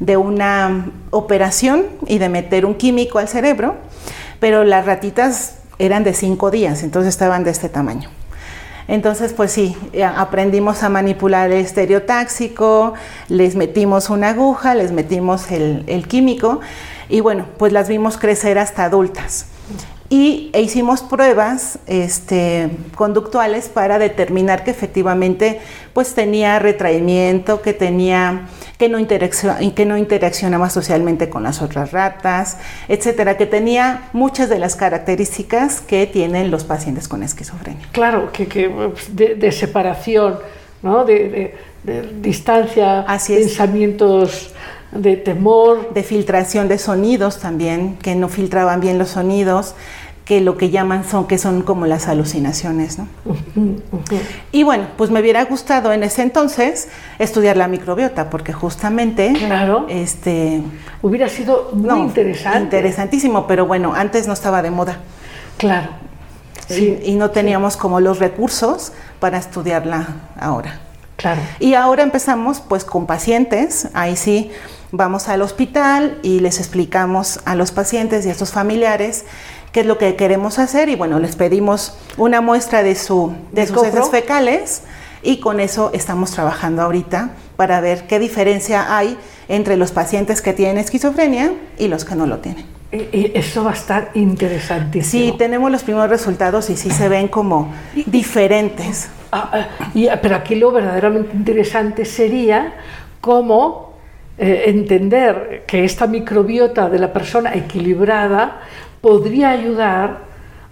de 0.00 0.16
una 0.16 0.90
operación 1.10 1.86
y 2.06 2.18
de 2.18 2.28
meter 2.28 2.66
un 2.66 2.74
químico 2.74 3.18
al 3.18 3.28
cerebro, 3.28 3.76
pero 4.38 4.64
las 4.64 4.86
ratitas 4.86 5.56
eran 5.78 6.04
de 6.04 6.14
cinco 6.14 6.50
días, 6.50 6.82
entonces 6.82 7.08
estaban 7.10 7.42
de 7.42 7.50
este 7.50 7.68
tamaño. 7.68 8.10
Entonces, 8.90 9.32
pues 9.32 9.52
sí, 9.52 9.76
aprendimos 10.16 10.82
a 10.82 10.88
manipular 10.88 11.52
el 11.52 11.58
estereotáxico, 11.58 12.94
les 13.28 13.54
metimos 13.54 14.10
una 14.10 14.30
aguja, 14.30 14.74
les 14.74 14.90
metimos 14.90 15.52
el, 15.52 16.08
químico 16.08 16.58
y 17.08 17.20
bueno, 17.20 17.46
pues 17.56 17.72
las 17.72 17.88
vimos 17.88 18.18
crecer 18.18 18.58
hasta 18.58 18.82
adultas 18.82 19.46
y 20.10 20.50
e 20.52 20.60
hicimos 20.60 21.02
pruebas 21.02 21.78
este, 21.86 22.68
conductuales 22.96 23.68
para 23.68 24.00
determinar 24.00 24.64
que 24.64 24.72
efectivamente 24.72 25.60
pues 25.94 26.14
tenía 26.14 26.58
retraimiento, 26.58 27.62
que 27.62 27.72
tenía 27.72 28.48
que 28.76 28.88
no, 28.88 28.98
que 29.06 29.86
no 29.86 29.96
interaccionaba 29.96 30.68
socialmente 30.68 31.28
con 31.28 31.44
las 31.44 31.62
otras 31.62 31.92
ratas, 31.92 32.58
etcétera, 32.88 33.36
que 33.36 33.46
tenía 33.46 34.08
muchas 34.12 34.48
de 34.48 34.58
las 34.58 34.74
características 34.74 35.80
que 35.80 36.06
tienen 36.06 36.50
los 36.50 36.64
pacientes 36.64 37.06
con 37.06 37.22
esquizofrenia. 37.22 37.86
Claro, 37.92 38.32
que, 38.32 38.90
de, 39.12 39.52
separación, 39.52 40.40
¿no? 40.82 41.04
de, 41.04 41.54
distancia, 42.20 43.06
pensamientos 43.28 44.50
de 44.92 45.16
temor. 45.16 45.92
De 45.94 46.02
filtración 46.02 46.68
de 46.68 46.78
sonidos 46.78 47.38
también, 47.38 47.96
que 47.96 48.14
no 48.14 48.28
filtraban 48.28 48.80
bien 48.80 48.98
los 48.98 49.10
sonidos 49.10 49.74
que 50.30 50.40
lo 50.40 50.56
que 50.56 50.70
llaman 50.70 51.02
son 51.04 51.26
que 51.26 51.38
son 51.38 51.62
como 51.62 51.86
las 51.86 52.06
alucinaciones, 52.06 52.98
¿no? 53.00 53.08
Y 54.52 54.62
bueno, 54.62 54.86
pues 54.96 55.10
me 55.10 55.18
hubiera 55.20 55.44
gustado 55.44 55.92
en 55.92 56.04
ese 56.04 56.22
entonces 56.22 56.86
estudiar 57.18 57.56
la 57.56 57.66
microbiota 57.66 58.30
porque 58.30 58.52
justamente 58.52 59.32
Claro. 59.36 59.86
este 59.88 60.62
Hubiera 61.02 61.28
sido 61.28 61.70
muy 61.72 61.88
no, 61.88 61.96
interesante. 61.96 62.60
interesantísimo, 62.60 63.48
pero 63.48 63.66
bueno, 63.66 63.92
antes 63.92 64.28
no 64.28 64.32
estaba 64.32 64.62
de 64.62 64.70
moda. 64.70 64.98
Claro. 65.56 65.88
Sí, 66.68 67.00
y 67.04 67.16
no 67.16 67.30
teníamos 67.30 67.76
como 67.76 67.98
los 67.98 68.20
recursos 68.20 68.92
para 69.18 69.36
estudiarla 69.36 70.06
ahora. 70.38 70.78
Claro. 71.16 71.40
Y 71.58 71.74
ahora 71.74 72.04
empezamos 72.04 72.60
pues 72.60 72.84
con 72.84 73.06
pacientes, 73.06 73.88
ahí 73.94 74.14
sí 74.14 74.52
vamos 74.92 75.28
al 75.28 75.42
hospital 75.42 76.18
y 76.22 76.38
les 76.38 76.58
explicamos 76.60 77.40
a 77.46 77.56
los 77.56 77.72
pacientes 77.72 78.26
y 78.26 78.30
a 78.30 78.34
sus 78.34 78.50
familiares 78.52 79.24
qué 79.72 79.80
es 79.80 79.86
lo 79.86 79.98
que 79.98 80.16
queremos 80.16 80.58
hacer 80.58 80.88
y 80.88 80.96
bueno, 80.96 81.18
les 81.18 81.36
pedimos 81.36 81.94
una 82.16 82.40
muestra 82.40 82.82
de, 82.82 82.94
su, 82.94 83.32
de 83.52 83.62
¿De 83.62 83.66
sus 83.68 83.84
heces 83.84 84.08
fecales 84.10 84.82
y 85.22 85.38
con 85.40 85.60
eso 85.60 85.90
estamos 85.94 86.30
trabajando 86.32 86.82
ahorita 86.82 87.30
para 87.56 87.80
ver 87.80 88.06
qué 88.06 88.18
diferencia 88.18 88.96
hay 88.96 89.16
entre 89.48 89.76
los 89.76 89.92
pacientes 89.92 90.40
que 90.42 90.52
tienen 90.52 90.78
esquizofrenia 90.78 91.52
y 91.78 91.88
los 91.88 92.04
que 92.04 92.14
no 92.14 92.26
lo 92.26 92.38
tienen. 92.38 92.64
Y- 92.92 92.96
y 93.16 93.32
eso 93.34 93.62
va 93.62 93.70
a 93.70 93.74
estar 93.74 94.10
interesantísimo. 94.14 95.32
Sí, 95.32 95.38
tenemos 95.38 95.70
los 95.70 95.82
primeros 95.84 96.10
resultados 96.10 96.70
y 96.70 96.76
sí 96.76 96.90
se 96.90 97.08
ven 97.08 97.28
como 97.28 97.72
diferentes. 98.06 99.08
Ah, 99.32 99.50
ah, 99.52 99.90
y- 99.94 100.08
pero 100.22 100.36
aquí 100.36 100.54
lo 100.56 100.72
verdaderamente 100.72 101.36
interesante 101.36 102.04
sería 102.04 102.74
cómo 103.20 103.90
eh, 104.38 104.64
entender 104.70 105.64
que 105.66 105.84
esta 105.84 106.06
microbiota 106.06 106.88
de 106.88 106.98
la 106.98 107.12
persona 107.12 107.52
equilibrada 107.54 108.60
podría 109.00 109.50
ayudar 109.50 110.18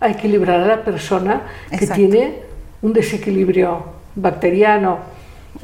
a 0.00 0.08
equilibrar 0.08 0.60
a 0.60 0.66
la 0.66 0.84
persona 0.84 1.42
que 1.70 1.76
Exacto. 1.76 1.94
tiene 1.94 2.40
un 2.82 2.92
desequilibrio 2.92 3.84
bacteriano. 4.14 4.98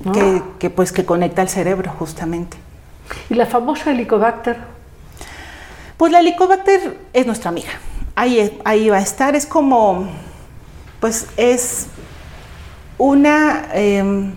¿no? 0.04 0.12
Que, 0.12 0.42
que, 0.58 0.70
pues 0.70 0.90
que 0.92 1.04
conecta 1.04 1.42
el 1.42 1.48
cerebro 1.48 1.92
justamente. 1.98 2.56
Y 3.30 3.34
la 3.34 3.46
famosa 3.46 3.90
Helicobacter, 3.92 4.56
Pues 5.96 6.10
la 6.10 6.20
Helicobacter 6.20 6.98
es 7.12 7.26
nuestra 7.26 7.50
amiga. 7.50 7.70
Ahí, 8.16 8.58
ahí 8.64 8.88
va 8.90 8.96
a 8.96 9.02
estar. 9.02 9.36
Es 9.36 9.46
como, 9.46 10.08
pues 11.00 11.28
es 11.36 11.86
una, 12.98 13.66
em, 13.72 14.32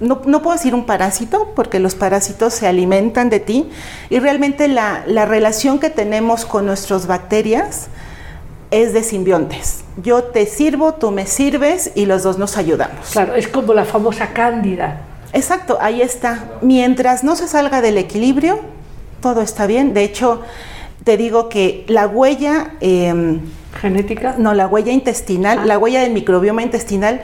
no, 0.00 0.22
no 0.26 0.42
puedo 0.42 0.56
decir 0.56 0.74
un 0.74 0.86
parásito, 0.86 1.52
porque 1.54 1.78
los 1.78 1.94
parásitos 1.94 2.54
se 2.54 2.66
alimentan 2.66 3.30
de 3.30 3.40
ti 3.40 3.70
y 4.10 4.18
realmente 4.18 4.68
la, 4.68 5.04
la 5.06 5.24
relación 5.24 5.78
que 5.78 5.90
tenemos 5.90 6.44
con 6.44 6.66
nuestras 6.66 7.06
bacterias 7.06 7.88
es 8.70 8.92
de 8.92 9.02
simbiontes. 9.02 9.84
Yo 10.02 10.24
te 10.24 10.46
sirvo, 10.46 10.94
tú 10.94 11.10
me 11.12 11.26
sirves 11.26 11.92
y 11.94 12.06
los 12.06 12.24
dos 12.24 12.38
nos 12.38 12.56
ayudamos. 12.56 13.10
claro, 13.12 13.34
es 13.34 13.46
como 13.46 13.72
la 13.72 13.84
famosa 13.84 14.32
Cándida. 14.32 15.00
Exacto, 15.32 15.78
ahí 15.80 16.02
está. 16.02 16.44
Mientras 16.60 17.24
no 17.24 17.36
se 17.36 17.48
salga 17.48 17.80
del 17.80 17.98
equilibrio, 17.98 18.60
todo 19.20 19.42
está 19.42 19.66
bien. 19.66 19.94
De 19.94 20.04
hecho, 20.04 20.42
te 21.04 21.16
digo 21.16 21.48
que 21.48 21.84
la 21.88 22.06
huella, 22.06 22.72
eh, 22.80 23.40
Genética. 23.80 24.34
no, 24.38 24.54
la 24.54 24.66
huella 24.66 24.92
intestinal, 24.92 25.66
la 25.66 25.78
huella 25.78 26.00
del 26.02 26.12
microbioma 26.12 26.62
intestinal 26.62 27.20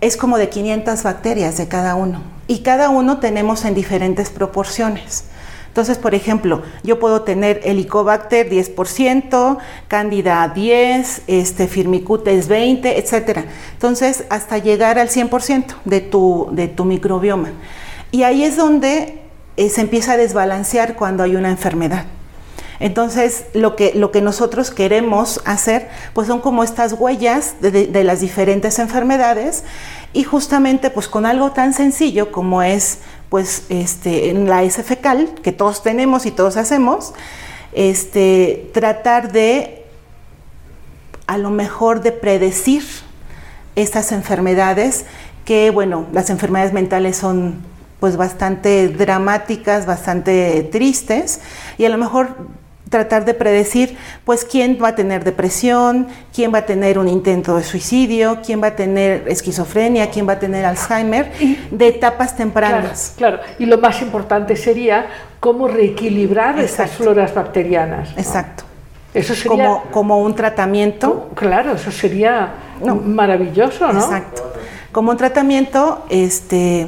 es 0.00 0.16
como 0.16 0.38
de 0.38 0.48
500 0.48 1.02
bacterias 1.02 1.56
de 1.56 1.68
cada 1.68 1.94
uno. 1.94 2.22
Y 2.46 2.60
cada 2.60 2.90
uno 2.90 3.18
tenemos 3.18 3.64
en 3.64 3.74
diferentes 3.74 4.30
proporciones. 4.30 5.24
Entonces, 5.74 5.98
por 5.98 6.14
ejemplo, 6.14 6.62
yo 6.84 7.00
puedo 7.00 7.22
tener 7.22 7.60
Helicobacter 7.64 8.48
10%, 8.48 9.58
Candida 9.88 10.52
10, 10.54 11.22
este, 11.26 11.66
Firmicutes 11.66 12.46
20, 12.46 12.96
etcétera. 12.96 13.46
Entonces, 13.72 14.24
hasta 14.30 14.58
llegar 14.58 15.00
al 15.00 15.08
100% 15.08 15.74
de 15.84 16.00
tu, 16.00 16.48
de 16.52 16.68
tu 16.68 16.84
microbioma. 16.84 17.50
Y 18.12 18.22
ahí 18.22 18.44
es 18.44 18.56
donde 18.56 19.18
eh, 19.56 19.68
se 19.68 19.80
empieza 19.80 20.12
a 20.12 20.16
desbalancear 20.16 20.94
cuando 20.94 21.24
hay 21.24 21.34
una 21.34 21.50
enfermedad. 21.50 22.04
Entonces, 22.84 23.46
lo 23.54 23.76
que, 23.76 23.94
lo 23.94 24.10
que 24.10 24.20
nosotros 24.20 24.70
queremos 24.70 25.40
hacer, 25.46 25.88
pues 26.12 26.28
son 26.28 26.42
como 26.42 26.62
estas 26.62 26.92
huellas 26.92 27.54
de, 27.62 28.04
las 28.04 28.20
diferentes 28.20 28.78
enfermedades 28.78 29.64
y 30.12 30.22
justamente 30.24 30.90
pues 30.90 31.08
con 31.08 31.24
algo 31.24 31.52
tan 31.52 31.72
sencillo 31.72 32.30
como 32.30 32.62
es 32.62 32.98
pues 33.30 33.64
este, 33.70 34.34
la 34.34 34.64
S 34.64 34.82
fecal, 34.82 35.30
que 35.42 35.50
todos 35.50 35.82
tenemos 35.82 36.26
y 36.26 36.30
todos 36.30 36.58
hacemos, 36.58 37.14
este, 37.72 38.70
tratar 38.74 39.32
de 39.32 39.86
a 41.26 41.38
lo 41.38 41.48
mejor 41.48 42.02
de 42.02 42.12
predecir 42.12 42.84
estas 43.76 44.12
enfermedades 44.12 45.06
que, 45.46 45.70
bueno, 45.70 46.04
las 46.12 46.28
enfermedades 46.28 46.74
mentales 46.74 47.16
son 47.16 47.62
pues 47.98 48.18
bastante 48.18 48.88
dramáticas, 48.88 49.86
bastante 49.86 50.68
tristes 50.70 51.40
y 51.78 51.86
a 51.86 51.88
lo 51.88 51.96
mejor 51.96 52.36
tratar 52.88 53.24
de 53.24 53.34
predecir 53.34 53.96
pues 54.24 54.44
quién 54.44 54.78
va 54.82 54.88
a 54.88 54.94
tener 54.94 55.24
depresión, 55.24 56.06
quién 56.34 56.52
va 56.54 56.58
a 56.58 56.66
tener 56.66 56.98
un 56.98 57.08
intento 57.08 57.56
de 57.56 57.64
suicidio, 57.64 58.38
quién 58.44 58.62
va 58.62 58.68
a 58.68 58.76
tener 58.76 59.24
esquizofrenia, 59.28 60.10
quién 60.10 60.28
va 60.28 60.34
a 60.34 60.38
tener 60.38 60.64
Alzheimer 60.64 61.32
de 61.70 61.88
etapas 61.88 62.36
tempranas. 62.36 63.14
claro. 63.16 63.40
Y 63.58 63.66
lo 63.66 63.78
más 63.78 64.00
importante 64.02 64.54
sería 64.56 65.06
cómo 65.40 65.66
reequilibrar 65.68 66.58
estas 66.60 66.90
floras 66.92 67.34
bacterianas. 67.34 68.12
¿no? 68.12 68.18
Exacto. 68.18 68.64
Eso 69.12 69.34
sería. 69.34 69.48
Como, 69.48 69.82
como 69.90 70.18
un 70.18 70.34
tratamiento 70.34 71.30
Claro, 71.34 71.72
eso 71.74 71.90
sería 71.92 72.52
No. 72.84 72.96
maravilloso, 72.96 73.92
¿no? 73.92 74.00
Exacto. 74.00 74.52
Como 74.92 75.10
un 75.12 75.16
tratamiento, 75.16 76.04
este, 76.08 76.86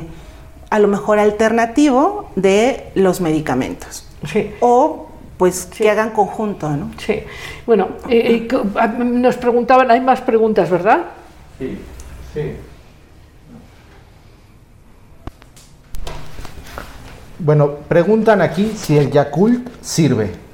a 0.70 0.78
lo 0.78 0.88
mejor 0.88 1.18
alternativo 1.18 2.30
de 2.36 2.90
los 2.94 3.20
medicamentos. 3.20 4.06
Sí. 4.26 4.54
O, 4.60 5.06
pues, 5.36 5.66
que 5.66 5.90
hagan 5.90 6.10
conjunto, 6.10 6.70
¿no? 6.70 6.90
Sí. 6.98 7.22
Bueno, 7.66 7.88
eh, 8.08 8.48
eh, 8.50 9.04
nos 9.04 9.36
preguntaban, 9.36 9.90
hay 9.90 10.00
más 10.00 10.20
preguntas, 10.20 10.70
¿verdad? 10.70 11.04
Sí, 11.58 11.78
sí. 12.34 12.52
Bueno, 17.38 17.70
preguntan 17.86 18.40
aquí 18.40 18.72
si 18.74 18.96
el 18.96 19.10
Yakult 19.10 19.68
sirve. 19.82 20.46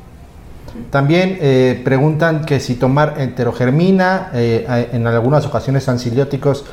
También 0.91 1.39
eh, 1.41 1.81
preguntan 1.85 2.45
que 2.45 2.59
si 2.59 2.75
tomar 2.75 3.15
enterogermina, 3.19 4.31
eh, 4.35 4.89
en 4.93 5.07
algunas 5.07 5.47
ocasiones 5.47 5.89
ansiolióticos 5.89 6.65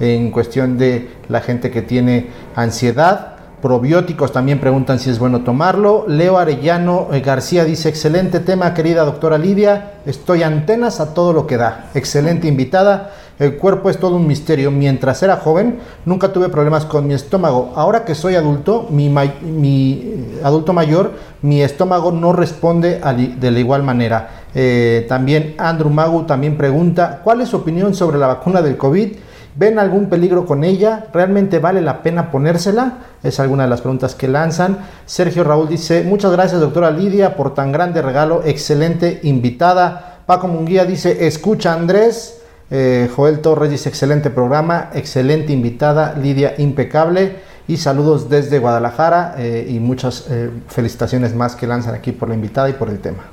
en 0.00 0.30
cuestión 0.30 0.78
de 0.78 1.10
la 1.28 1.40
gente 1.40 1.70
que 1.70 1.82
tiene 1.82 2.28
ansiedad. 2.54 3.37
Probióticos 3.62 4.32
también 4.32 4.60
preguntan 4.60 5.00
si 5.00 5.10
es 5.10 5.18
bueno 5.18 5.40
tomarlo. 5.40 6.04
Leo 6.06 6.38
Arellano 6.38 7.08
eh, 7.12 7.20
García 7.20 7.64
dice, 7.64 7.88
excelente 7.88 8.38
tema 8.38 8.72
querida 8.72 9.04
doctora 9.04 9.36
Lidia, 9.36 9.94
estoy 10.06 10.44
antenas 10.44 11.00
a 11.00 11.12
todo 11.12 11.32
lo 11.32 11.46
que 11.46 11.56
da. 11.56 11.90
Excelente 11.94 12.46
invitada. 12.46 13.12
El 13.38 13.56
cuerpo 13.56 13.90
es 13.90 13.98
todo 13.98 14.16
un 14.16 14.26
misterio. 14.26 14.70
Mientras 14.70 15.22
era 15.22 15.36
joven, 15.36 15.80
nunca 16.04 16.32
tuve 16.32 16.48
problemas 16.48 16.84
con 16.84 17.06
mi 17.06 17.14
estómago. 17.14 17.72
Ahora 17.74 18.04
que 18.04 18.14
soy 18.14 18.36
adulto, 18.36 18.86
mi, 18.90 19.12
eh, 19.12 20.40
adulto 20.44 20.72
mayor, 20.72 21.12
mi 21.42 21.62
estómago 21.62 22.12
no 22.12 22.32
responde 22.32 23.00
de 23.40 23.50
la 23.50 23.58
igual 23.58 23.82
manera. 23.82 24.30
Eh, 24.54 25.04
también 25.08 25.54
Andrew 25.58 25.90
Magu 25.90 26.24
también 26.24 26.56
pregunta, 26.56 27.20
¿cuál 27.22 27.40
es 27.40 27.48
su 27.48 27.56
opinión 27.56 27.94
sobre 27.94 28.18
la 28.18 28.28
vacuna 28.28 28.62
del 28.62 28.76
COVID? 28.76 29.16
¿Ven 29.58 29.80
algún 29.80 30.08
peligro 30.08 30.46
con 30.46 30.62
ella? 30.62 31.06
¿Realmente 31.12 31.58
vale 31.58 31.80
la 31.80 32.00
pena 32.00 32.30
ponérsela? 32.30 32.98
Es 33.24 33.40
alguna 33.40 33.64
de 33.64 33.70
las 33.70 33.80
preguntas 33.80 34.14
que 34.14 34.28
lanzan. 34.28 34.78
Sergio 35.04 35.42
Raúl 35.42 35.68
dice, 35.68 36.04
muchas 36.04 36.30
gracias 36.30 36.60
doctora 36.60 36.92
Lidia 36.92 37.34
por 37.34 37.54
tan 37.54 37.72
grande 37.72 38.00
regalo, 38.00 38.42
excelente 38.44 39.18
invitada. 39.24 40.20
Paco 40.26 40.46
Munguía 40.46 40.84
dice, 40.84 41.26
escucha 41.26 41.72
Andrés. 41.72 42.40
Eh, 42.70 43.10
Joel 43.16 43.40
Torres 43.40 43.68
dice, 43.68 43.88
excelente 43.88 44.30
programa, 44.30 44.90
excelente 44.94 45.52
invitada, 45.52 46.14
Lidia 46.14 46.54
impecable. 46.58 47.38
Y 47.66 47.78
saludos 47.78 48.30
desde 48.30 48.60
Guadalajara 48.60 49.34
eh, 49.38 49.66
y 49.68 49.80
muchas 49.80 50.26
eh, 50.30 50.50
felicitaciones 50.68 51.34
más 51.34 51.56
que 51.56 51.66
lanzan 51.66 51.96
aquí 51.96 52.12
por 52.12 52.28
la 52.28 52.36
invitada 52.36 52.70
y 52.70 52.74
por 52.74 52.90
el 52.90 53.00
tema. 53.00 53.24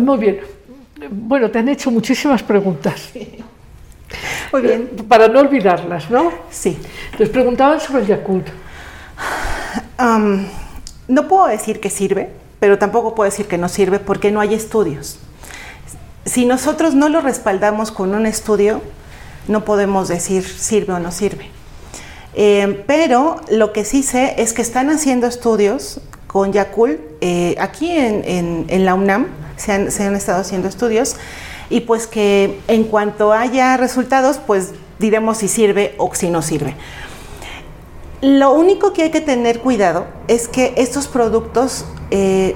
Muy 0.00 0.18
bien. 0.18 0.38
Bueno, 1.10 1.50
te 1.50 1.58
han 1.58 1.68
hecho 1.68 1.90
muchísimas 1.90 2.44
preguntas. 2.44 3.10
Muy 4.52 4.62
bien. 4.62 4.90
Eh, 4.98 5.02
Para 5.08 5.28
no 5.28 5.40
olvidarlas, 5.40 6.10
¿no? 6.10 6.32
Sí. 6.50 6.78
Les 7.18 7.28
preguntaban 7.28 7.80
sobre 7.80 8.02
el 8.02 8.08
Yakult. 8.08 8.48
Am, 9.98 10.46
no 11.08 11.28
puedo 11.28 11.46
decir 11.46 11.80
que 11.80 11.90
sirve, 11.90 12.30
pero 12.58 12.78
tampoco 12.78 13.14
puedo 13.14 13.30
decir 13.30 13.46
que 13.46 13.58
no 13.58 13.68
sirve 13.68 13.98
porque 13.98 14.30
no 14.30 14.40
hay 14.40 14.54
estudios. 14.54 15.18
Si 16.24 16.44
nosotros 16.46 16.94
no 16.94 17.08
lo 17.08 17.20
respaldamos 17.20 17.90
con 17.90 18.14
un 18.14 18.26
estudio, 18.26 18.82
no 19.48 19.64
podemos 19.64 20.08
decir 20.08 20.44
sirve 20.46 20.92
o 20.94 20.98
no 20.98 21.12
sirve. 21.12 21.50
Eh, 22.34 22.84
pero 22.86 23.40
lo 23.50 23.72
que 23.72 23.84
sí 23.84 24.02
sé 24.02 24.34
es 24.38 24.52
que 24.52 24.62
están 24.62 24.90
haciendo 24.90 25.26
estudios 25.26 26.00
con 26.26 26.52
Yakult. 26.52 27.00
eh, 27.20 27.56
aquí 27.58 27.90
en, 27.90 28.22
en- 28.24 28.66
en 28.68 28.84
la 28.84 28.94
UNAM 28.94 29.26
se 29.56 29.72
han, 29.72 29.90
se 29.90 30.04
han 30.04 30.14
estado 30.14 30.40
haciendo 30.40 30.68
estudios 30.68 31.16
y 31.70 31.80
pues 31.80 32.06
que 32.06 32.60
en 32.68 32.84
cuanto 32.84 33.32
haya 33.32 33.76
resultados, 33.76 34.38
pues 34.44 34.72
diremos 34.98 35.38
si 35.38 35.48
sirve 35.48 35.94
o 35.96 36.12
si 36.14 36.28
no 36.28 36.42
sirve. 36.42 36.74
Lo 38.20 38.52
único 38.52 38.92
que 38.92 39.04
hay 39.04 39.10
que 39.10 39.22
tener 39.22 39.60
cuidado 39.60 40.06
es 40.28 40.46
que 40.46 40.74
estos 40.76 41.08
productos 41.08 41.86
eh, 42.10 42.54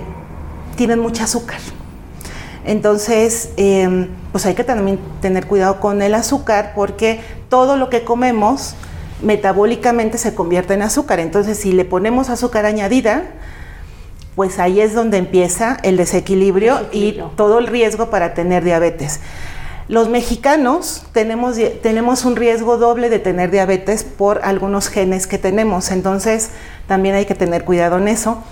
tienen 0.76 0.98
mucho 0.98 1.24
azúcar. 1.24 1.60
Entonces, 2.66 3.50
em, 3.56 4.08
pues 4.32 4.44
hay 4.46 4.54
que 4.54 4.64
también 4.64 4.98
tener 5.22 5.46
cuidado 5.46 5.80
con 5.80 6.02
el 6.02 6.14
azúcar 6.14 6.72
porque 6.74 7.20
todo 7.48 7.76
lo 7.76 7.88
que 7.88 8.04
comemos 8.04 8.74
metabólicamente 9.22 10.18
se 10.18 10.34
convierte 10.34 10.74
en 10.74 10.82
azúcar. 10.82 11.20
Entonces, 11.20 11.58
si 11.58 11.72
le 11.72 11.84
ponemos 11.84 12.30
azúcar 12.30 12.66
añadida, 12.66 13.24
pues 14.34 14.58
ahí 14.58 14.80
es 14.80 14.94
donde 14.94 15.18
empieza 15.18 15.78
el 15.82 15.96
desequilibrio, 15.96 16.76
Desequilibrio. 16.76 17.30
y 17.32 17.36
todo 17.36 17.58
el 17.58 17.66
riesgo 17.66 18.10
para 18.10 18.34
tener 18.34 18.64
diabetes. 18.64 19.20
Los 19.86 20.08
mexicanos 20.08 21.04
tenemos, 21.12 21.56
tenemos 21.82 22.24
un 22.24 22.36
riesgo 22.36 22.78
doble 22.78 23.10
de 23.10 23.18
tener 23.18 23.50
diabetes 23.50 24.02
por 24.02 24.40
algunos 24.42 24.88
genes 24.88 25.26
que 25.26 25.36
tenemos, 25.36 25.90
entonces 25.90 26.50
también 26.88 27.14
hay 27.14 27.26
que 27.26 27.34
tener 27.34 27.64
cuidado 27.64 27.98
en 27.98 28.08
eso. 28.08 28.42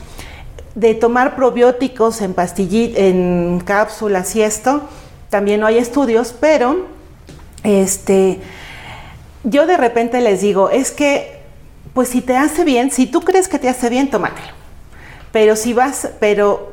De 0.74 0.94
tomar 0.94 1.34
probióticos 1.34 2.20
en 2.20 2.34
pastillitas, 2.34 2.98
en 2.98 3.62
cápsulas 3.64 4.36
y 4.36 4.42
esto, 4.42 4.82
también 5.30 5.60
no 5.60 5.66
hay 5.66 5.78
estudios, 5.78 6.34
pero 6.38 6.86
este, 7.64 8.40
yo 9.44 9.66
de 9.66 9.76
repente 9.78 10.20
les 10.20 10.42
digo, 10.42 10.68
es 10.68 10.90
que, 10.90 11.40
pues 11.94 12.10
si 12.10 12.20
te 12.20 12.36
hace 12.36 12.64
bien, 12.64 12.90
si 12.90 13.06
tú 13.06 13.22
crees 13.22 13.48
que 13.48 13.58
te 13.58 13.68
hace 13.68 13.88
bien, 13.88 14.10
tómatelo. 14.10 14.61
Pero 15.32 15.56
si 15.56 15.72
vas, 15.72 16.10
pero 16.20 16.72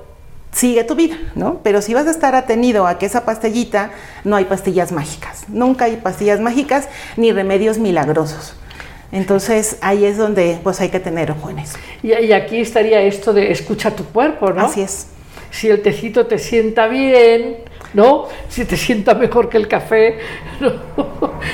sigue 0.52 0.84
tu 0.84 0.96
vida, 0.96 1.18
¿no? 1.36 1.60
Pero 1.64 1.82
si 1.82 1.94
vas 1.94 2.08
a 2.08 2.12
estar 2.12 2.36
atenido 2.36 2.88
a 2.88 2.98
que 2.98 3.06
esa 3.06 3.26
pastillita, 3.26 3.92
no 4.24 4.36
hay 4.36 4.46
pastillas 4.46 4.92
mágicas. 4.92 5.46
Nunca 5.48 5.86
hay 5.86 5.98
pastillas 5.98 6.40
mágicas 6.40 6.90
ni 7.18 7.32
remedios 7.32 7.78
milagrosos. 7.78 8.56
Entonces 9.12 9.78
ahí 9.82 10.06
es 10.06 10.18
donde 10.18 10.60
pues 10.64 10.80
hay 10.82 10.90
que 10.90 11.00
tener 11.00 11.32
ojo 11.32 11.50
en 11.50 11.60
eso. 11.60 11.78
Y, 12.04 12.14
y 12.14 12.32
aquí 12.34 12.60
estaría 12.60 13.02
esto 13.02 13.34
de 13.34 13.52
escucha 13.52 13.96
tu 13.96 14.06
cuerpo, 14.06 14.52
¿no? 14.52 14.66
Así 14.66 14.82
es. 14.82 15.08
Si 15.52 15.68
el 15.68 15.82
tecito 15.82 16.28
te 16.28 16.38
sienta 16.38 16.88
bien, 16.88 17.58
¿no? 17.96 18.28
Si 18.50 18.66
te 18.66 18.78
sienta 18.78 19.16
mejor 19.16 19.50
que 19.50 19.58
el 19.58 19.68
café, 19.68 20.20
¿no? 20.60 20.74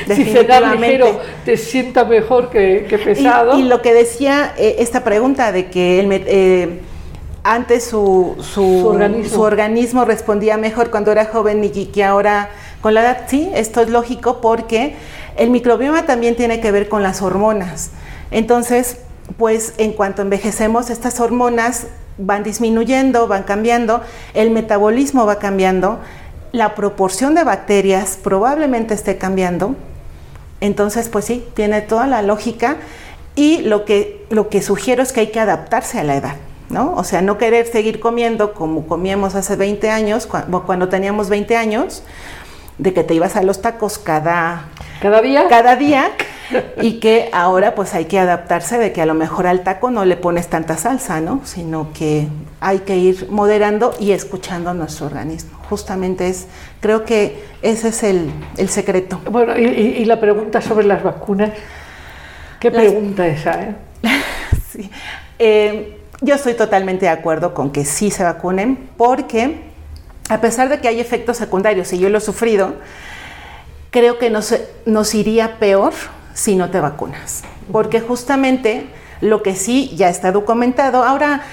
Si 0.05 0.25
cenar 0.25 0.63
Definitivamente. 0.63 0.87
ligero 0.87 1.21
te 1.45 1.55
sienta 1.55 2.03
mejor 2.03 2.49
que, 2.49 2.85
que 2.89 2.97
pesado. 2.97 3.57
Y, 3.57 3.61
y 3.61 3.67
lo 3.69 3.81
que 3.81 3.93
decía 3.93 4.53
eh, 4.57 4.77
esta 4.79 5.05
pregunta 5.05 5.53
de 5.53 5.67
que 5.67 6.01
el, 6.01 6.09
eh, 6.11 6.79
antes 7.45 7.85
su, 7.85 8.35
su, 8.39 8.79
Su 8.81 8.87
organismo. 8.87 9.35
su 9.35 9.41
organismo 9.41 10.03
respondía 10.03 10.57
mejor 10.57 10.89
cuando 10.89 11.11
era 11.11 11.25
joven 11.25 11.63
y 11.63 11.85
que 11.85 12.03
ahora 12.03 12.49
con 12.81 12.95
la 12.95 13.01
edad, 13.01 13.25
sí, 13.27 13.49
esto 13.53 13.81
es 13.81 13.89
lógico 13.89 14.41
porque 14.41 14.95
el 15.37 15.51
microbioma 15.51 16.05
también 16.05 16.35
tiene 16.35 16.59
que 16.59 16.71
ver 16.71 16.89
con 16.89 17.03
las 17.03 17.21
hormonas. 17.21 17.91
Entonces, 18.31 18.97
pues 19.37 19.73
en 19.77 19.93
cuanto 19.93 20.21
envejecemos, 20.21 20.89
estas 20.89 21.19
hormonas 21.19 21.87
van 22.17 22.43
disminuyendo, 22.43 23.27
van 23.27 23.43
cambiando, 23.43 24.01
el 24.33 24.49
metabolismo 24.49 25.25
va 25.25 25.37
cambiando, 25.37 25.99
la 26.51 26.73
proporción 26.73 27.35
de 27.35 27.43
bacterias 27.43 28.17
probablemente 28.21 28.93
esté 28.93 29.17
cambiando, 29.17 29.75
entonces, 30.61 31.09
pues 31.09 31.25
sí, 31.25 31.45
tiene 31.53 31.81
toda 31.81 32.07
la 32.07 32.21
lógica 32.21 32.77
y 33.35 33.59
lo 33.59 33.85
que, 33.85 34.25
lo 34.29 34.49
que 34.49 34.61
sugiero 34.61 35.03
es 35.03 35.11
que 35.11 35.19
hay 35.19 35.27
que 35.27 35.39
adaptarse 35.39 35.99
a 35.99 36.03
la 36.03 36.15
edad, 36.15 36.35
¿no? 36.69 36.93
O 36.95 37.03
sea, 37.03 37.21
no 37.21 37.37
querer 37.37 37.67
seguir 37.67 37.99
comiendo 37.99 38.53
como 38.53 38.87
comíamos 38.87 39.35
hace 39.35 39.55
20 39.55 39.89
años, 39.89 40.27
cua- 40.29 40.63
cuando 40.65 40.89
teníamos 40.89 41.29
20 41.29 41.55
años, 41.57 42.03
de 42.77 42.93
que 42.93 43.03
te 43.03 43.13
ibas 43.13 43.35
a 43.37 43.43
los 43.43 43.61
tacos 43.61 43.97
cada, 43.97 44.65
Cada 45.01 45.21
día. 45.21 45.47
cada 45.47 45.75
día 45.77 46.11
y 46.81 46.99
que 46.99 47.29
ahora 47.31 47.73
pues 47.73 47.93
hay 47.95 48.05
que 48.05 48.19
adaptarse 48.19 48.77
de 48.77 48.91
que 48.91 49.01
a 49.01 49.05
lo 49.05 49.13
mejor 49.13 49.47
al 49.47 49.63
taco 49.63 49.89
no 49.91 50.03
le 50.03 50.17
pones 50.17 50.47
tanta 50.47 50.75
salsa, 50.75 51.21
¿no? 51.21 51.39
Sino 51.45 51.93
que 51.93 52.27
hay 52.59 52.79
que 52.79 52.97
ir 52.97 53.27
moderando 53.31 53.93
y 53.99 54.11
escuchando 54.11 54.69
a 54.71 54.73
nuestro 54.73 55.05
organismo. 55.05 55.57
Justamente 55.69 56.27
es, 56.27 56.47
creo 56.81 57.05
que 57.05 57.45
ese 57.61 57.87
es 57.87 58.03
el, 58.03 58.29
el 58.57 58.67
secreto. 58.69 59.21
Bueno, 59.31 59.57
y, 59.57 59.63
y- 59.65 59.95
y 60.01 60.05
la 60.05 60.19
pregunta 60.19 60.59
sobre 60.61 60.85
las 60.85 61.01
vacunas. 61.01 61.51
¿Qué 62.59 62.69
Las- 62.71 62.83
pregunta 62.83 63.25
esa, 63.27 63.61
eh? 63.63 63.75
Sí. 64.71 64.91
Eh, 65.39 65.94
yo 66.21 66.35
estoy 66.35 66.53
totalmente 66.53 67.05
de 67.05 67.11
acuerdo 67.11 67.53
con 67.53 67.71
que 67.71 67.85
sí 67.85 68.11
se 68.11 68.23
vacunen 68.23 68.89
porque 68.97 69.61
a 70.29 70.41
pesar 70.41 70.69
de 70.69 70.79
que 70.79 70.87
hay 70.87 70.99
efectos 70.99 71.37
secundarios 71.37 71.91
y 71.93 71.99
yo 71.99 72.09
lo 72.09 72.17
he 72.17 72.21
sufrido, 72.21 72.75
creo 73.91 74.17
que 74.17 74.29
nos, 74.29 74.55
nos 74.85 75.13
iría 75.13 75.59
peor 75.59 75.93
si 76.33 76.55
no 76.55 76.69
te 76.69 76.79
vacunas. 76.79 77.43
Porque 77.71 78.01
justamente 78.01 78.87
lo 79.21 79.43
que 79.43 79.55
sí 79.55 79.93
ya 79.95 80.09
está 80.09 80.31
documentado, 80.31 81.03
ahora 81.03 81.43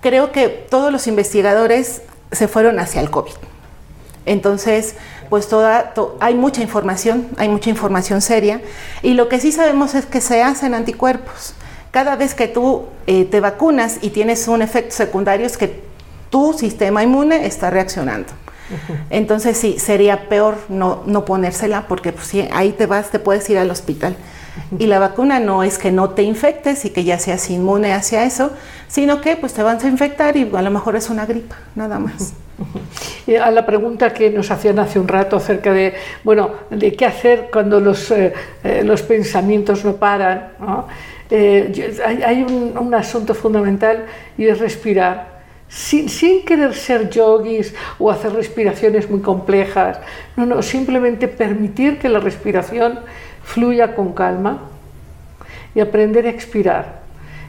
creo 0.00 0.32
que 0.32 0.48
todos 0.48 0.92
los 0.92 1.06
investigadores 1.06 2.02
se 2.32 2.48
fueron 2.48 2.80
hacia 2.80 3.00
el 3.00 3.10
COVID. 3.10 3.32
Entonces, 4.24 4.96
pues 5.30 5.48
hay 6.20 6.34
mucha 6.34 6.62
información, 6.62 7.28
hay 7.36 7.48
mucha 7.48 7.70
información 7.70 8.20
seria 8.20 8.60
y 9.02 9.14
lo 9.14 9.28
que 9.28 9.40
sí 9.40 9.52
sabemos 9.52 9.94
es 9.94 10.06
que 10.06 10.20
se 10.20 10.42
hacen 10.42 10.74
anticuerpos. 10.74 11.54
Cada 11.96 12.14
vez 12.14 12.34
que 12.34 12.46
tú 12.46 12.82
eh, 13.06 13.24
te 13.24 13.40
vacunas 13.40 14.00
y 14.02 14.10
tienes 14.10 14.48
un 14.48 14.60
efecto 14.60 14.94
secundario 14.94 15.46
es 15.46 15.56
que 15.56 15.80
tu 16.28 16.52
sistema 16.52 17.02
inmune 17.02 17.46
está 17.46 17.70
reaccionando. 17.70 18.34
Entonces 19.08 19.56
sí, 19.56 19.78
sería 19.78 20.28
peor 20.28 20.58
no, 20.68 21.04
no 21.06 21.24
ponérsela 21.24 21.86
porque 21.88 22.12
pues, 22.12 22.26
sí, 22.26 22.46
ahí 22.52 22.72
te 22.72 22.84
vas, 22.84 23.08
te 23.08 23.18
puedes 23.18 23.48
ir 23.48 23.56
al 23.56 23.70
hospital. 23.70 24.14
Y 24.78 24.88
la 24.88 24.98
vacuna 24.98 25.40
no 25.40 25.62
es 25.62 25.78
que 25.78 25.90
no 25.90 26.10
te 26.10 26.22
infectes 26.22 26.84
y 26.84 26.90
que 26.90 27.02
ya 27.02 27.18
seas 27.18 27.48
inmune 27.48 27.94
hacia 27.94 28.24
eso, 28.24 28.50
sino 28.88 29.22
que 29.22 29.36
pues 29.36 29.54
te 29.54 29.62
vas 29.62 29.82
a 29.82 29.88
infectar 29.88 30.36
y 30.36 30.50
a 30.54 30.60
lo 30.60 30.70
mejor 30.70 30.96
es 30.96 31.08
una 31.08 31.24
gripa, 31.24 31.56
nada 31.76 31.98
más. 31.98 32.34
Y 33.26 33.36
a 33.36 33.50
la 33.50 33.64
pregunta 33.64 34.12
que 34.12 34.30
nos 34.30 34.50
hacían 34.50 34.78
hace 34.78 34.98
un 34.98 35.08
rato 35.08 35.36
acerca 35.36 35.72
de, 35.72 35.94
bueno, 36.24 36.50
de 36.70 36.92
qué 36.92 37.06
hacer 37.06 37.48
cuando 37.50 37.80
los, 37.80 38.10
eh, 38.10 38.34
eh, 38.64 38.82
los 38.84 39.00
pensamientos 39.02 39.84
no 39.84 39.96
paran. 39.96 40.52
¿no? 40.60 40.86
Eh, 41.30 41.98
hay 42.24 42.42
un, 42.42 42.76
un 42.78 42.94
asunto 42.94 43.34
fundamental 43.34 44.06
y 44.38 44.46
es 44.46 44.58
respirar. 44.58 45.36
Sin, 45.68 46.08
sin 46.08 46.44
querer 46.44 46.74
ser 46.74 47.10
yogis 47.10 47.74
o 47.98 48.10
hacer 48.10 48.32
respiraciones 48.32 49.10
muy 49.10 49.20
complejas, 49.20 49.98
no, 50.36 50.46
no, 50.46 50.62
simplemente 50.62 51.26
permitir 51.26 51.98
que 51.98 52.08
la 52.08 52.20
respiración 52.20 53.00
fluya 53.42 53.94
con 53.94 54.12
calma 54.12 54.60
y 55.74 55.80
aprender 55.80 56.26
a 56.26 56.30
expirar. 56.30 57.00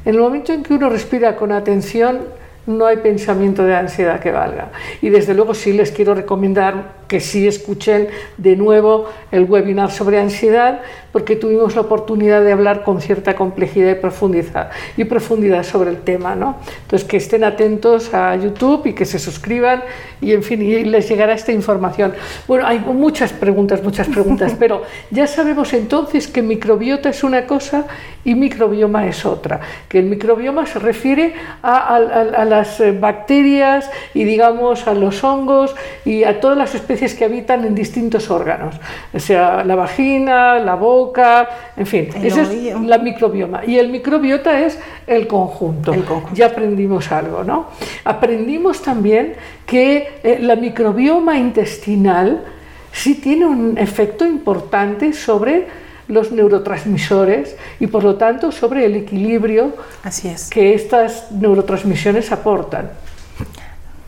En 0.04 0.16
el 0.16 0.22
momento 0.22 0.52
en 0.52 0.64
que 0.64 0.74
uno 0.74 0.90
respira 0.90 1.36
con 1.36 1.52
atención, 1.52 2.22
no 2.66 2.86
hay 2.86 2.98
pensamiento 2.98 3.64
de 3.64 3.76
ansiedad 3.76 4.20
que 4.20 4.32
valga. 4.32 4.72
Y 5.02 5.10
desde 5.10 5.34
luego 5.34 5.54
sí 5.54 5.74
les 5.74 5.92
quiero 5.92 6.16
recomendar 6.16 6.97
que 7.08 7.20
sí 7.20 7.48
escuchen 7.48 8.08
de 8.38 8.56
nuevo 8.56 9.06
el 9.32 9.46
webinar 9.46 9.92
sobre 9.92 10.20
ansiedad, 10.20 10.82
porque 11.12 11.36
tuvimos 11.36 11.74
la 11.76 11.82
oportunidad 11.82 12.44
de 12.44 12.52
hablar 12.52 12.84
con 12.84 13.02
cierta 13.02 13.36
complejidad 13.36 13.92
y 13.92 13.96
profundidad, 13.96 14.70
y 14.98 15.04
profundidad 15.06 15.64
sobre 15.64 15.90
el 15.90 15.98
tema. 16.02 16.36
¿no? 16.36 16.58
Entonces, 16.84 17.08
que 17.08 17.18
estén 17.18 17.44
atentos 17.44 18.14
a 18.14 18.36
YouTube 18.36 18.86
y 18.88 18.94
que 18.94 19.06
se 19.06 19.18
suscriban 19.20 19.84
y, 20.22 20.34
en 20.34 20.44
fin, 20.44 20.62
y 20.62 20.84
les 20.84 21.08
llegará 21.10 21.34
esta 21.34 21.52
información. 21.52 22.14
Bueno, 22.48 22.68
hay 22.68 22.80
muchas 22.80 23.32
preguntas, 23.34 23.82
muchas 23.84 24.08
preguntas, 24.08 24.56
pero 24.60 24.84
ya 25.10 25.26
sabemos 25.28 25.74
entonces 25.74 26.28
que 26.28 26.42
microbiota 26.42 27.10
es 27.10 27.24
una 27.24 27.46
cosa 27.48 27.86
y 28.26 28.36
microbioma 28.36 29.08
es 29.08 29.26
otra. 29.26 29.62
Que 29.88 30.00
el 30.00 30.06
microbioma 30.06 30.66
se 30.66 30.80
refiere 30.80 31.34
a, 31.64 31.78
a- 31.78 31.96
a- 31.96 32.42
a 32.42 32.46
las 32.46 32.82
bacterias 33.00 33.90
y, 34.14 34.24
digamos, 34.26 34.86
a 34.88 34.94
los 34.94 35.24
hongos 35.24 35.74
y 36.06 36.24
a 36.26 36.40
todas 36.42 36.58
las 36.58 36.76
especies 36.76 36.97
que 36.98 37.26
habitan 37.26 37.66
en 37.66 37.76
distintos 37.76 38.30
órganos, 38.30 38.76
o 39.14 39.20
sea, 39.20 39.64
la 39.64 39.76
vagina, 39.76 40.60
la 40.60 40.76
boca, 40.76 41.48
en 41.76 41.86
fin, 41.86 42.10
El 42.16 42.26
es 42.26 42.82
la 42.82 42.98
microbioma. 42.98 43.66
Y 43.66 43.78
el 43.78 43.90
microbiota 43.90 44.60
es 44.60 44.80
el 45.06 45.28
conjunto. 45.28 45.94
El 45.94 46.04
conjunto. 46.04 46.36
Ya 46.36 46.48
aprendimos 46.48 47.12
algo, 47.12 47.44
¿no? 47.44 47.68
Aprendimos 48.04 48.82
también 48.82 49.36
que 49.66 50.20
eh, 50.24 50.40
la 50.42 50.56
microbioma 50.56 51.38
intestinal 51.38 52.44
sí 52.92 53.16
tiene 53.16 53.46
un 53.46 53.78
efecto 53.78 54.26
importante 54.26 55.14
sobre 55.14 55.68
los 56.08 56.32
neurotransmisores 56.32 57.56
y 57.80 57.88
por 57.88 58.04
lo 58.04 58.16
tanto 58.16 58.52
sobre 58.52 58.86
el 58.86 58.96
equilibrio 58.96 59.74
Así 60.04 60.28
es. 60.30 60.50
que 60.50 60.74
estas 60.74 61.32
neurotransmisiones 61.32 62.32
aportan. 62.32 62.92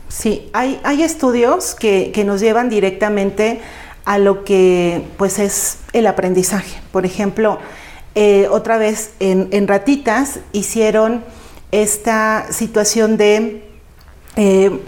Sí, 0.10 0.50
hay, 0.54 0.80
hay 0.84 1.04
estudios 1.04 1.76
que, 1.76 2.12
que 2.12 2.24
nos 2.26 2.42
llevan 2.42 2.70
directamente 2.70 3.62
a 4.06 4.18
lo 4.18 4.44
que 4.44 5.04
pues 5.18 5.40
es 5.40 5.78
el 5.94 6.08
aprendizaje. 6.08 6.82
Por 6.92 7.06
ejemplo, 7.06 7.60
eh, 8.16 8.48
otra 8.50 8.78
vez 8.78 9.12
en, 9.20 9.48
en 9.52 9.68
ratitas 9.68 10.40
hicieron 10.52 11.24
esta 11.72 12.48
situación 12.52 13.18
de 13.18 13.64
eh, 14.36 14.80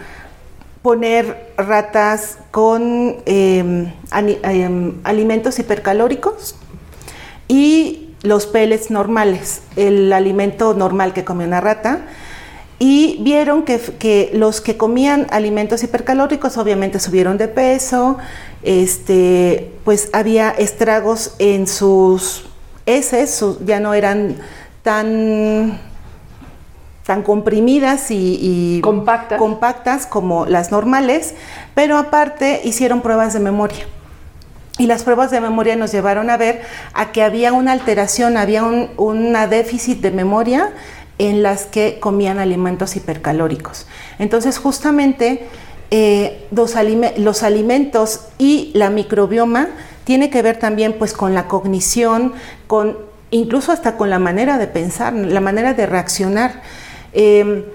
poner 0.82 1.54
ratas 1.56 2.40
con 2.50 3.18
ani- 4.10 4.40
eh, 4.44 4.94
alimentos 5.04 5.60
hipercalóricos 5.60 6.56
y 7.48 8.16
los 8.24 8.48
pellets 8.48 8.90
normales, 8.90 9.62
el 9.76 10.12
alimento 10.14 10.74
normal 10.74 11.14
que 11.14 11.24
come 11.24 11.46
una 11.46 11.62
rata. 11.62 12.02
Y 12.84 13.18
vieron 13.22 13.62
que, 13.62 13.80
que 13.80 14.32
los 14.34 14.60
que 14.60 14.76
comían 14.76 15.28
alimentos 15.30 15.84
hipercalóricos 15.84 16.58
obviamente 16.58 17.00
subieron 17.00 17.38
de 17.38 17.48
peso, 17.48 18.18
este, 18.64 19.72
pues 19.86 20.10
había 20.14 20.50
estragos 20.50 21.36
en 21.38 21.68
sus 21.68 22.44
heces, 22.88 23.46
ya 23.64 23.80
no 23.80 23.94
eran 23.94 24.36
tan, 24.82 25.80
tan 27.06 27.22
comprimidas 27.22 28.10
y, 28.10 28.40
y 28.42 28.82
Compactas. 28.82 29.38
compactas 29.38 30.08
como 30.08 30.48
las 30.48 30.72
normales, 30.72 31.36
pero 31.76 32.00
aparte 32.00 32.62
hicieron 32.64 33.02
pruebas 33.02 33.34
de 33.34 33.42
memoria. 33.42 33.86
Y 34.80 34.88
las 34.88 35.04
pruebas 35.04 35.30
de 35.30 35.40
memoria 35.40 35.76
nos 35.76 35.92
llevaron 35.92 36.32
a 36.32 36.38
ver 36.38 36.64
a 36.94 37.12
que 37.12 37.22
había 37.22 37.54
una 37.54 37.74
alteración, 37.74 38.38
había 38.38 38.64
un 38.64 38.90
una 38.98 39.46
déficit 39.46 40.02
de 40.02 40.10
memoria 40.10 40.72
en 41.28 41.44
las 41.44 41.66
que 41.66 42.00
comían 42.00 42.40
alimentos 42.40 42.96
hipercalóricos. 42.96 43.86
Entonces, 44.20 44.58
justamente 44.58 45.48
eh, 45.92 46.48
los, 46.52 46.76
alime- 46.76 47.14
los 47.18 47.44
alimentos 47.44 48.22
y 48.38 48.72
la 48.74 48.90
microbioma 48.90 49.68
tiene 50.04 50.30
que 50.30 50.42
ver 50.42 50.58
también 50.58 50.94
pues 50.98 51.14
con 51.14 51.34
la 51.34 51.48
cognición, 51.48 52.34
con 52.68 52.98
incluso 53.30 53.72
hasta 53.72 53.98
con 53.98 54.10
la 54.10 54.20
manera 54.20 54.58
de 54.58 54.68
pensar, 54.68 55.14
la 55.14 55.42
manera 55.42 55.74
de 55.74 55.86
reaccionar. 55.86 56.62
Eh, 57.14 57.66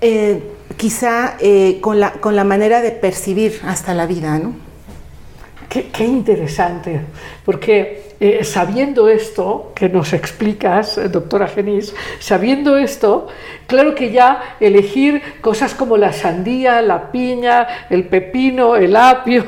eh, 0.00 0.42
quizá 0.76 1.36
con, 1.80 1.98
la, 2.00 2.12
con 2.12 2.36
la 2.36 2.44
manera 2.44 2.82
de 2.82 2.90
percibir 2.90 3.60
hasta 3.64 3.94
la 3.94 4.06
vida, 4.06 4.38
¿no? 4.38 4.65
Qué, 5.68 5.88
qué 5.88 6.04
interesante, 6.04 7.00
porque 7.44 8.06
eh, 8.18 8.44
sabiendo 8.44 9.08
esto 9.08 9.72
que 9.74 9.90
nos 9.90 10.14
explicas, 10.14 10.96
eh, 10.96 11.08
doctora 11.10 11.48
Genís, 11.48 11.94
sabiendo 12.18 12.78
esto, 12.78 13.28
claro 13.66 13.94
que 13.94 14.10
ya 14.10 14.56
elegir 14.58 15.20
cosas 15.42 15.74
como 15.74 15.98
la 15.98 16.14
sandía, 16.14 16.80
la 16.80 17.10
piña, 17.12 17.66
el 17.90 18.04
pepino, 18.06 18.74
el 18.76 18.96
apio, 18.96 19.44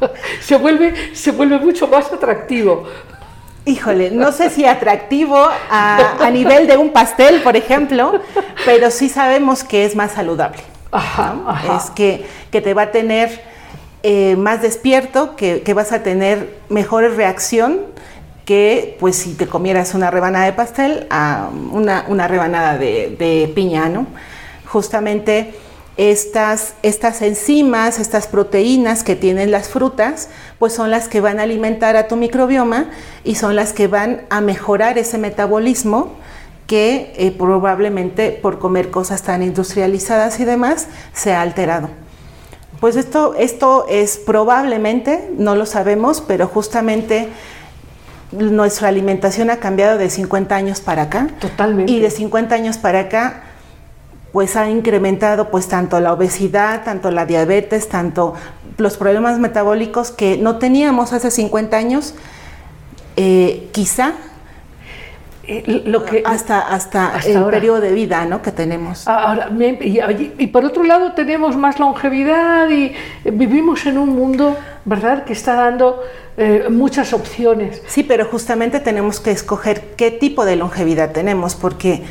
se 0.40 0.56
vuelve, 0.56 1.14
se 1.14 1.32
vuelve 1.32 1.58
mucho 1.58 1.86
más 1.86 2.10
atractivo. 2.10 2.84
Híjole, 3.66 4.10
no 4.10 4.32
sé 4.32 4.48
si 4.48 4.64
atractivo 4.64 5.46
a, 5.70 6.24
a 6.24 6.30
nivel 6.30 6.66
de 6.66 6.78
un 6.78 6.90
pastel, 6.90 7.42
por 7.42 7.56
ejemplo, 7.56 8.22
pero 8.64 8.90
sí 8.90 9.10
sabemos 9.10 9.64
que 9.64 9.84
es 9.84 9.94
más 9.94 10.12
saludable. 10.12 10.62
Ajá, 10.90 11.34
ajá. 11.46 11.76
Es 11.76 11.90
que, 11.90 12.24
que 12.50 12.62
te 12.62 12.72
va 12.72 12.82
a 12.82 12.90
tener 12.90 13.42
eh, 14.02 14.36
más 14.36 14.62
despierto, 14.62 15.36
que, 15.36 15.62
vas 15.74 15.92
a 15.92 16.02
tener 16.02 16.58
mejor 16.68 17.04
reacción 17.16 17.80
que 18.44 18.96
pues 18.98 19.16
si 19.16 19.34
te 19.34 19.46
comieras 19.46 19.94
una 19.94 20.10
rebanada 20.10 20.46
de 20.46 20.52
pastel 20.52 21.06
a 21.10 21.50
una, 21.72 22.04
una 22.08 22.28
rebanada 22.28 22.78
de, 22.78 23.14
de 23.18 23.52
piña, 23.54 23.88
¿no? 23.88 24.06
Justamente 24.66 25.52
estas, 25.98 26.74
estas 26.84 27.20
enzimas, 27.22 27.98
estas 27.98 28.28
proteínas 28.28 29.02
que 29.02 29.16
tienen 29.16 29.50
las 29.50 29.68
frutas, 29.68 30.28
pues 30.60 30.72
son 30.72 30.92
las 30.92 31.08
que 31.08 31.20
van 31.20 31.40
a 31.40 31.42
alimentar 31.42 31.96
a 31.96 32.06
tu 32.06 32.14
microbioma 32.14 32.86
y 33.24 33.34
son 33.34 33.56
las 33.56 33.72
que 33.72 33.88
van 33.88 34.22
a 34.30 34.40
mejorar 34.40 34.96
ese 34.96 35.18
metabolismo 35.18 36.14
que 36.68 37.12
eh, 37.16 37.34
probablemente 37.36 38.30
por 38.30 38.60
comer 38.60 38.90
cosas 38.90 39.22
tan 39.22 39.42
industrializadas 39.42 40.38
y 40.38 40.44
demás 40.44 40.86
se 41.12 41.32
ha 41.32 41.42
alterado. 41.42 41.88
Pues 42.80 42.96
esto, 42.96 43.34
esto 43.36 43.86
es 43.88 44.18
probablemente, 44.18 45.30
no 45.36 45.56
lo 45.56 45.66
sabemos, 45.66 46.20
pero 46.20 46.46
justamente 46.46 47.28
nuestra 48.30 48.88
alimentación 48.88 49.50
ha 49.50 49.56
cambiado 49.56 49.98
de 49.98 50.10
50 50.10 50.54
años 50.54 50.80
para 50.80 51.02
acá. 51.02 51.28
Totalmente. 51.40 51.90
Y 51.90 52.00
de 52.00 52.10
50 52.10 52.54
años 52.54 52.78
para 52.78 53.00
acá, 53.00 53.42
pues 54.32 54.54
ha 54.56 54.68
incrementado 54.68 55.50
pues 55.50 55.68
tanto 55.68 55.98
la 56.00 56.12
obesidad, 56.12 56.84
tanto 56.84 57.10
la 57.10 57.26
diabetes, 57.26 57.88
tanto 57.88 58.34
los 58.76 58.96
problemas 58.96 59.38
metabólicos 59.38 60.10
que 60.12 60.36
no 60.36 60.58
teníamos 60.58 61.12
hace 61.12 61.30
50 61.30 61.76
años, 61.76 62.14
eh, 63.16 63.68
quizá 63.72 64.12
Eh, 65.50 65.82
lo 65.86 66.04
que, 66.04 66.22
hasta, 66.26 66.60
hasta, 66.60 67.08
hasta 67.14 67.30
el 67.30 67.38
ahora. 67.38 67.56
periodo 67.56 67.80
de 67.80 67.92
vida 67.92 68.26
¿no? 68.26 68.42
que 68.42 68.52
tenemos. 68.52 69.08
Ahora, 69.08 69.48
me- 69.48 69.78
y, 69.80 69.98
y- 69.98 70.34
y 70.38 70.46
por 70.48 70.62
otro 70.66 70.82
lado 70.84 71.12
tenemos 71.12 71.56
más 71.56 71.78
longevidad 71.80 72.68
y 72.68 72.92
eh, 73.24 73.30
vivimos 73.32 73.86
en 73.86 73.96
un 73.96 74.10
mundo, 74.10 74.58
¿verdad?, 74.84 75.24
que 75.24 75.32
está 75.32 75.54
dando 75.54 76.02
eh, 76.36 76.66
muchas 76.70 77.14
opciones. 77.14 77.82
Sí, 77.86 78.02
pero 78.02 78.26
justamente 78.26 78.78
tenemos 78.78 79.20
que 79.20 79.30
escoger 79.30 79.94
qué 79.96 80.10
tipo 80.10 80.44
de 80.44 80.56
longevidad 80.56 81.12
tenemos, 81.12 81.54
porque 81.54 82.02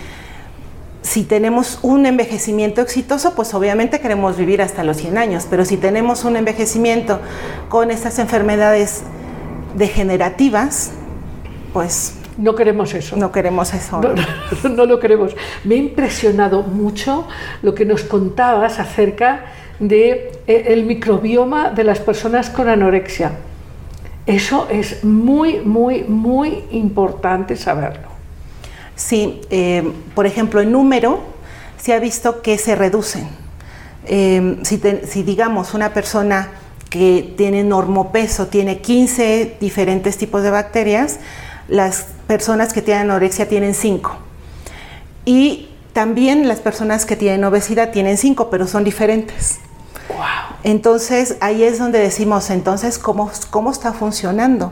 si 1.04 1.24
tenemos 1.24 1.78
un 1.84 2.08
envejecimiento 2.08 2.82
exitoso, 2.82 3.36
pues 3.36 3.54
obviamente 3.54 4.00
queremos 4.00 4.36
vivir 4.36 4.64
hasta 4.64 4.84
los 4.84 4.98
100 4.98 5.16
años, 5.18 5.46
pero 5.48 5.64
si 5.64 5.78
tenemos 5.78 6.26
un 6.26 6.38
envejecimiento 6.38 7.22
con 7.70 7.92
estas 7.92 8.18
enfermedades 8.18 9.04
degenerativas, 9.76 10.92
pues 11.72 12.16
No 12.38 12.54
queremos 12.56 12.94
eso. 12.94 13.16
no 13.18 13.32
queremos 13.32 13.74
eso. 13.74 14.00
No, 14.02 14.14
no, 14.64 14.70
no 14.70 14.86
lo 14.86 15.00
queremos. 15.00 15.36
Me 15.64 15.76
ha 15.76 15.78
impresionado 15.80 16.62
mucho 16.64 17.28
lo 17.64 17.74
que 17.74 17.84
nos 17.86 18.04
contabas 18.04 18.80
acerca 18.80 19.46
de 19.80 20.32
eh, 20.48 20.66
el 20.68 20.86
microbioma 20.86 21.70
de 21.72 21.84
las 21.84 22.00
personas 22.00 22.50
con 22.50 22.70
anorexia. 22.70 23.32
Eso 24.26 24.68
es 24.70 25.04
muy, 25.04 25.60
muy, 25.62 26.04
muy 26.04 26.64
importante 26.72 27.56
saberlo. 27.56 28.08
Sí, 28.96 29.42
eh, 29.50 29.90
por 30.16 30.26
ejemplo, 30.26 30.60
en 30.62 30.72
número 30.72 31.20
se 31.78 31.94
ha 31.94 32.00
visto 32.00 32.42
que 32.42 32.58
se 32.58 32.76
reducen. 32.76 33.28
Eh, 34.06 34.58
si, 34.64 34.78
te- 34.78 35.06
si 35.08 35.24
digamos 35.24 35.74
una 35.74 35.94
persona 35.94 36.50
que 36.90 37.34
tiene 37.38 37.64
normopeso 37.64 38.48
tiene 38.48 38.80
15 38.80 39.58
diferentes 39.60 40.18
tipos 40.18 40.42
de 40.44 40.50
bacterias, 40.52 41.20
las 41.68 42.08
personas 42.28 42.74
que 42.74 42.82
tienen 42.82 43.10
anorexia 43.10 43.48
tienen 43.48 43.74
5. 43.74 44.16
Y 45.26 45.70
también 45.94 46.48
las 46.48 46.60
personas 46.60 47.06
que 47.06 47.16
tienen 47.16 47.44
obesidad 47.44 47.92
tienen 47.92 48.18
5, 48.18 48.50
pero 48.50 48.68
son 48.68 48.84
diferentes. 48.84 49.60
Entonces 50.64 51.38
ahí 51.42 51.64
es 51.64 51.80
donde 51.80 52.00
decimos, 52.00 52.50
entonces, 52.50 52.98
¿cómo, 53.00 53.32
cómo 53.50 53.72
está 53.72 53.94
funcionando? 53.94 54.72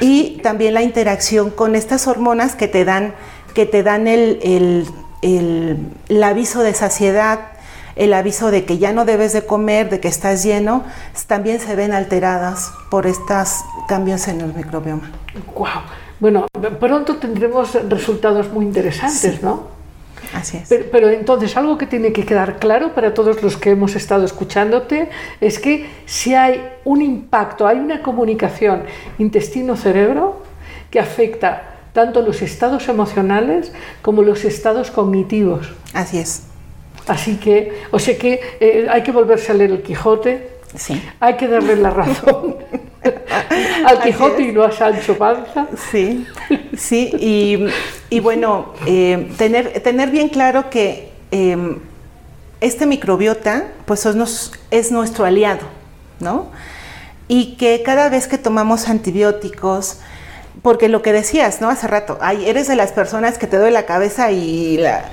Y 0.00 0.40
también 0.42 0.74
la 0.74 0.82
interacción 0.82 1.50
con 1.50 1.74
estas 1.74 2.06
hormonas 2.06 2.54
que 2.54 2.66
te 2.68 2.84
dan, 2.84 3.14
que 3.54 3.66
te 3.66 3.82
dan 3.82 4.06
el, 4.08 4.38
el- 4.42 4.86
el- 5.22 5.92
el 6.08 6.22
aviso 6.22 6.62
de 6.62 6.72
saciedad, 6.74 7.40
el 7.96 8.12
aviso 8.14 8.50
de 8.50 8.64
que 8.64 8.78
ya 8.78 8.92
no 8.92 9.04
debes 9.04 9.32
de 9.32 9.44
comer, 9.46 9.88
de 9.90 10.00
que 10.00 10.08
estás 10.08 10.42
lleno, 10.42 10.84
también 11.26 11.60
se 11.60 11.74
ven 11.74 11.92
alteradas 11.92 12.70
por 12.90 13.06
estos 13.06 13.60
cambios 13.88 14.28
en 14.28 14.40
el 14.42 14.54
microbioma. 14.54 15.10
Wow. 15.54 15.66
Bueno, 16.20 16.46
pronto 16.80 17.16
tendremos 17.16 17.74
resultados 17.88 18.50
muy 18.52 18.64
interesantes, 18.64 19.42
¿no? 19.42 19.68
Así 20.34 20.56
es. 20.56 20.68
Pero, 20.68 20.84
pero 20.90 21.08
entonces 21.10 21.56
algo 21.56 21.78
que 21.78 21.86
tiene 21.86 22.12
que 22.12 22.24
quedar 22.24 22.58
claro 22.58 22.94
para 22.94 23.14
todos 23.14 23.42
los 23.42 23.56
que 23.56 23.70
hemos 23.70 23.94
estado 23.96 24.24
escuchándote 24.24 25.08
es 25.40 25.58
que 25.58 25.86
si 26.06 26.34
hay 26.34 26.68
un 26.84 27.02
impacto, 27.02 27.66
hay 27.66 27.78
una 27.78 28.02
comunicación 28.02 28.84
intestino-cerebro 29.18 30.42
que 30.90 30.98
afecta 31.00 31.62
tanto 31.92 32.22
los 32.22 32.42
estados 32.42 32.88
emocionales 32.88 33.72
como 34.02 34.22
los 34.22 34.44
estados 34.44 34.90
cognitivos. 34.90 35.72
Así 35.94 36.18
es. 36.18 36.42
Así 37.06 37.36
que, 37.36 37.82
o 37.92 37.98
sea 37.98 38.18
que 38.18 38.40
eh, 38.60 38.86
hay 38.90 39.02
que 39.02 39.12
volverse 39.12 39.52
a 39.52 39.54
leer 39.54 39.70
el 39.70 39.82
Quijote, 39.82 40.56
Sí. 40.74 41.00
hay 41.20 41.36
que 41.36 41.46
darle 41.48 41.76
la 41.76 41.90
razón 41.90 42.56
al 43.84 44.00
Quijote 44.02 44.42
y 44.42 44.52
no 44.52 44.62
a 44.62 44.72
Sancho 44.72 45.16
Panza. 45.18 45.66
Sí, 45.90 46.26
sí, 46.76 47.10
y, 47.18 47.66
y 48.14 48.20
bueno, 48.20 48.74
eh, 48.86 49.30
tener, 49.38 49.80
tener 49.80 50.10
bien 50.10 50.28
claro 50.28 50.70
que 50.70 51.10
eh, 51.30 51.76
este 52.60 52.86
microbiota 52.86 53.64
pues 53.84 54.06
es, 54.06 54.16
nos- 54.16 54.52
es 54.70 54.90
nuestro 54.92 55.24
aliado, 55.24 55.66
¿no? 56.20 56.46
Y 57.28 57.56
que 57.56 57.82
cada 57.84 58.08
vez 58.08 58.28
que 58.28 58.38
tomamos 58.38 58.88
antibióticos, 58.88 59.98
porque 60.62 60.88
lo 60.88 61.02
que 61.02 61.12
decías, 61.12 61.60
¿no? 61.60 61.68
Hace 61.68 61.86
rato, 61.88 62.18
ay, 62.20 62.48
eres 62.48 62.68
de 62.68 62.76
las 62.76 62.92
personas 62.92 63.36
que 63.38 63.46
te 63.46 63.56
duele 63.56 63.72
la 63.72 63.84
cabeza 63.86 64.30
y 64.30 64.78
la... 64.78 65.04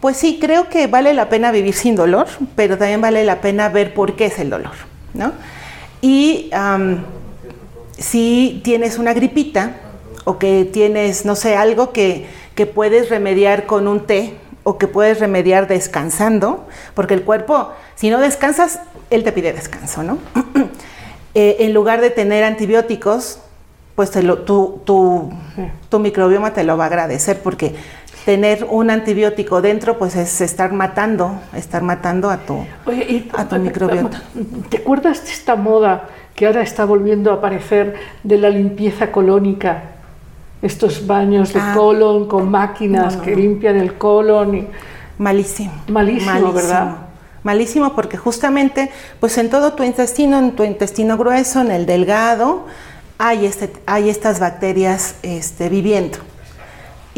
Pues 0.00 0.16
sí, 0.16 0.38
creo 0.40 0.68
que 0.68 0.86
vale 0.86 1.12
la 1.14 1.28
pena 1.28 1.50
vivir 1.52 1.74
sin 1.74 1.94
dolor, 1.94 2.26
pero 2.56 2.78
también 2.78 3.00
vale 3.00 3.22
la 3.24 3.40
pena 3.40 3.68
ver 3.68 3.92
por 3.94 4.16
qué 4.16 4.26
es 4.26 4.38
el 4.38 4.48
dolor, 4.50 4.72
¿no? 5.14 5.32
Y 6.02 6.50
si 7.98 8.60
tienes 8.64 8.98
una 8.98 9.12
gripita 9.12 9.76
o 10.24 10.38
que 10.38 10.64
tienes, 10.64 11.24
no 11.24 11.34
sé, 11.36 11.56
algo 11.56 11.92
que, 11.92 12.26
que 12.54 12.66
puedes 12.66 13.08
remediar 13.10 13.66
con 13.66 13.86
un 13.88 14.06
té 14.06 14.34
o 14.62 14.78
que 14.78 14.86
puedes 14.86 15.20
remediar 15.20 15.66
descansando, 15.68 16.66
porque 16.94 17.14
el 17.14 17.22
cuerpo, 17.22 17.70
si 17.94 18.10
no 18.10 18.18
descansas, 18.20 18.80
él 19.10 19.24
te 19.24 19.32
pide 19.32 19.52
descanso, 19.52 20.02
¿no? 20.02 20.18
Eh, 21.32 21.58
en 21.60 21.72
lugar 21.74 22.00
de 22.00 22.10
tener 22.10 22.42
antibióticos, 22.42 23.38
pues 23.94 24.10
tu, 24.10 24.80
tu- 24.84 25.30
tu 25.88 25.98
microbioma 26.00 26.52
te 26.52 26.64
lo 26.64 26.76
va 26.76 26.82
a 26.84 26.86
agradecer 26.88 27.38
porque 27.40 27.76
tener 28.24 28.66
un 28.68 28.90
antibiótico 28.90 29.60
dentro 29.62 29.98
pues 29.98 30.14
es 30.16 30.40
estar 30.40 30.72
matando, 30.72 31.32
estar 31.54 31.82
matando 31.82 32.30
a 32.30 32.38
tu... 32.38 32.64
Oye, 32.86 33.04
y- 33.08 33.30
A 33.36 33.48
tu 33.48 33.56
microbiota. 33.56 34.22
¿Te 34.68 34.78
acuerdas 34.78 35.24
de 35.24 35.32
esta 35.32 35.56
moda 35.56 36.04
que 36.34 36.46
ahora 36.46 36.62
está 36.62 36.84
volviendo 36.84 37.30
a 37.30 37.34
aparecer 37.34 37.94
de 38.22 38.38
la 38.38 38.50
limpieza 38.50 39.10
colónica? 39.10 39.82
Estos 40.62 41.06
baños 41.06 41.54
de 41.54 41.60
Ah. 41.60 41.72
colon 41.74 42.28
con 42.28 42.50
máquinas 42.50 43.14
No, 43.14 43.18
no, 43.20 43.24
que 43.24 43.34
limpian 43.34 43.76
el 43.76 43.94
colon. 43.94 44.54
Y... 44.54 44.66
Malísimo. 45.18 45.72
Malísimo, 45.88 46.52
¿verdad? 46.52 46.96
Malísimo 47.42 47.94
porque 47.94 48.18
justamente, 48.18 48.90
pues 49.18 49.38
en 49.38 49.48
todo 49.48 49.72
tu 49.72 49.82
intestino, 49.82 50.38
en 50.38 50.52
tu 50.52 50.62
intestino 50.64 51.16
grueso, 51.16 51.62
en 51.62 51.70
el 51.70 51.86
delgado, 51.86 52.66
hay, 53.16 53.46
este, 53.46 53.72
hay 53.86 54.10
estas 54.10 54.38
bacterias 54.40 55.14
este, 55.22 55.70
viviendo. 55.70 56.18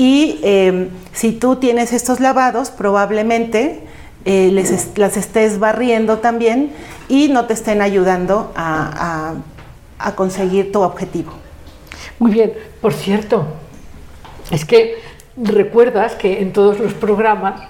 Y 0.02 0.40
eh, 0.42 0.88
si 1.12 1.30
tú 1.30 1.56
tienes 1.56 1.92
estos 1.92 2.18
lavados, 2.18 2.70
probablemente 2.72 3.82
eh, 4.24 4.50
les 4.52 4.72
est- 4.72 4.98
las 4.98 5.16
estés 5.16 5.60
barriendo 5.60 6.18
también 6.18 6.72
y 7.08 7.28
no 7.28 7.44
te 7.46 7.52
estén 7.54 7.80
ayudando 7.80 8.50
a, 8.56 9.34
a- 10.00 10.08
a 10.08 10.14
conseguir 10.16 10.72
tu 10.72 10.80
objetivo. 10.82 11.30
Muy 12.18 12.32
bien, 12.32 12.52
por 12.80 12.92
cierto, 12.94 13.46
es 14.50 14.64
que 14.64 14.96
recuerdas 15.36 16.16
que 16.16 16.40
en 16.42 16.52
todos 16.52 16.80
los 16.80 16.94
programas 16.94 17.60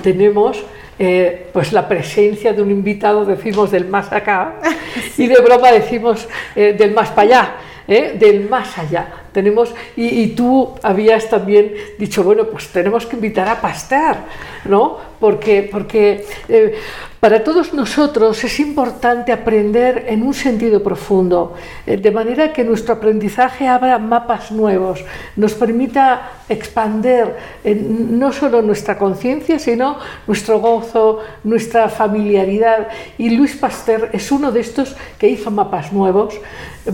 tenemos 0.00 0.62
eh, 1.00 1.48
pues 1.52 1.72
la 1.72 1.88
presencia 1.88 2.52
de 2.52 2.62
un 2.62 2.70
invitado, 2.70 3.24
decimos 3.24 3.72
del 3.72 3.86
más 3.88 4.12
acá, 4.12 4.54
y 5.18 5.26
de 5.26 5.40
broma 5.40 5.72
decimos 5.72 6.28
eh, 6.54 6.72
del 6.78 6.92
más 6.94 7.08
para 7.10 7.22
allá, 7.22 7.54
¿eh? 7.88 8.14
del 8.16 8.48
más 8.48 8.78
allá. 8.78 9.08
Tenemos, 9.32 9.74
y, 9.96 10.22
y 10.22 10.26
tú 10.28 10.74
habías 10.82 11.28
también 11.28 11.74
dicho, 11.98 12.24
bueno, 12.24 12.44
pues 12.46 12.68
tenemos 12.68 13.06
que 13.06 13.16
invitar 13.16 13.48
a 13.48 13.60
Pasteur, 13.60 14.16
¿no? 14.64 14.98
Porque, 15.20 15.68
porque 15.70 16.24
eh, 16.48 16.74
para 17.20 17.44
todos 17.44 17.74
nosotros 17.74 18.42
es 18.44 18.60
importante 18.60 19.30
aprender 19.30 20.06
en 20.08 20.22
un 20.22 20.32
sentido 20.32 20.82
profundo, 20.82 21.54
eh, 21.86 21.98
de 21.98 22.10
manera 22.10 22.50
que 22.50 22.64
nuestro 22.64 22.94
aprendizaje 22.94 23.68
abra 23.68 23.98
mapas 23.98 24.50
nuevos, 24.50 25.04
nos 25.36 25.52
permita 25.52 26.30
expander 26.48 27.36
eh, 27.62 27.74
no 27.74 28.32
solo 28.32 28.62
nuestra 28.62 28.96
conciencia, 28.96 29.58
sino 29.58 29.98
nuestro 30.26 30.60
gozo, 30.60 31.18
nuestra 31.44 31.90
familiaridad. 31.90 32.88
Y 33.18 33.28
Luis 33.36 33.54
Pasteur 33.54 34.08
es 34.14 34.32
uno 34.32 34.50
de 34.50 34.60
estos 34.60 34.96
que 35.18 35.28
hizo 35.28 35.50
mapas 35.50 35.92
nuevos, 35.92 36.40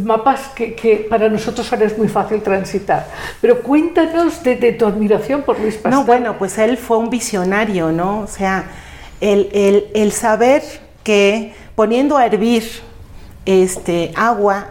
mapas 0.03 0.49
que, 0.49 0.75
que 0.75 1.07
para 1.09 1.29
nosotros 1.29 1.73
ahora 1.73 1.87
es 1.87 1.97
muy 1.97 2.09
fácil 2.09 2.43
transitar. 2.43 3.07
Pero 3.41 3.63
cuéntanos 3.63 4.43
de, 4.43 4.57
de 4.57 4.73
tu 4.73 4.87
admiración 4.87 5.43
por 5.43 5.61
Luis 5.61 5.77
Pasteur. 5.77 5.93
No, 5.93 6.05
bueno, 6.05 6.37
pues 6.37 6.59
él 6.59 6.77
fue 6.77 6.99
un 6.99 7.11
visionario, 7.11 7.93
¿no? 7.93 8.23
O 8.23 8.27
sea, 8.27 8.65
el, 9.21 9.49
el- 9.53 9.87
el 9.95 10.13
saber 10.13 10.63
que 11.05 11.55
poniendo 11.75 12.17
a 12.17 12.27
hervir 12.27 12.65
este, 13.45 14.13
agua, 14.17 14.69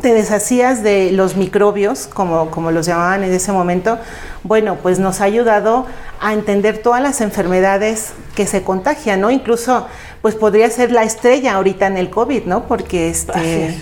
te 0.00 0.14
deshacías 0.14 0.82
de 0.84 1.10
los 1.10 1.34
microbios, 1.36 2.06
como, 2.06 2.50
como 2.50 2.70
los 2.70 2.86
llamaban 2.86 3.24
en 3.24 3.32
ese 3.32 3.50
momento, 3.50 3.98
bueno, 4.44 4.76
pues 4.80 4.98
nos 5.00 5.20
ha 5.20 5.24
ayudado 5.24 5.86
a 6.20 6.32
entender 6.32 6.78
todas 6.78 7.02
las 7.02 7.20
enfermedades 7.20 8.12
que 8.36 8.46
se 8.46 8.62
contagian, 8.62 9.20
¿no? 9.20 9.30
Incluso, 9.32 9.86
pues 10.22 10.36
podría 10.36 10.70
ser 10.70 10.92
la 10.92 11.02
estrella 11.02 11.54
ahorita 11.54 11.88
en 11.88 11.96
el 11.96 12.10
COVID, 12.10 12.44
¿no? 12.44 12.66
Porque 12.68 13.08
este, 13.10 13.66
es. 13.66 13.74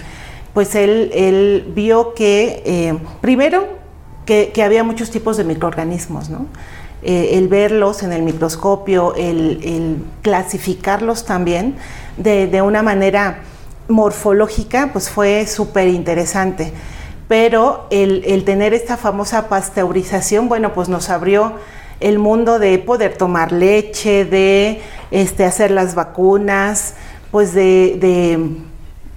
pues 0.54 0.74
él, 0.74 1.10
él 1.12 1.70
vio 1.74 2.14
que, 2.14 2.62
eh, 2.64 2.98
primero, 3.20 3.66
que, 4.24 4.52
que 4.54 4.62
había 4.62 4.84
muchos 4.84 5.10
tipos 5.10 5.36
de 5.36 5.44
microorganismos, 5.44 6.30
¿no? 6.30 6.46
Eh, 7.08 7.38
el 7.38 7.46
verlos 7.46 8.02
en 8.02 8.12
el 8.12 8.22
microscopio, 8.22 9.14
el, 9.14 9.60
el 9.62 9.96
clasificarlos 10.22 11.24
también 11.24 11.76
de, 12.16 12.48
de 12.48 12.62
una 12.62 12.82
manera 12.82 13.38
morfológica, 13.86 14.90
pues 14.92 15.08
fue 15.08 15.46
súper 15.46 15.86
interesante. 15.86 16.72
Pero 17.28 17.86
el, 17.90 18.24
el 18.26 18.44
tener 18.44 18.74
esta 18.74 18.96
famosa 18.96 19.48
pasteurización, 19.48 20.48
bueno, 20.48 20.72
pues 20.74 20.88
nos 20.88 21.08
abrió 21.08 21.52
el 22.00 22.18
mundo 22.18 22.58
de 22.58 22.76
poder 22.78 23.16
tomar 23.16 23.52
leche, 23.52 24.24
de 24.24 24.80
este, 25.12 25.44
hacer 25.44 25.70
las 25.70 25.94
vacunas, 25.94 26.94
pues 27.30 27.54
de, 27.54 27.98
de 28.00 28.50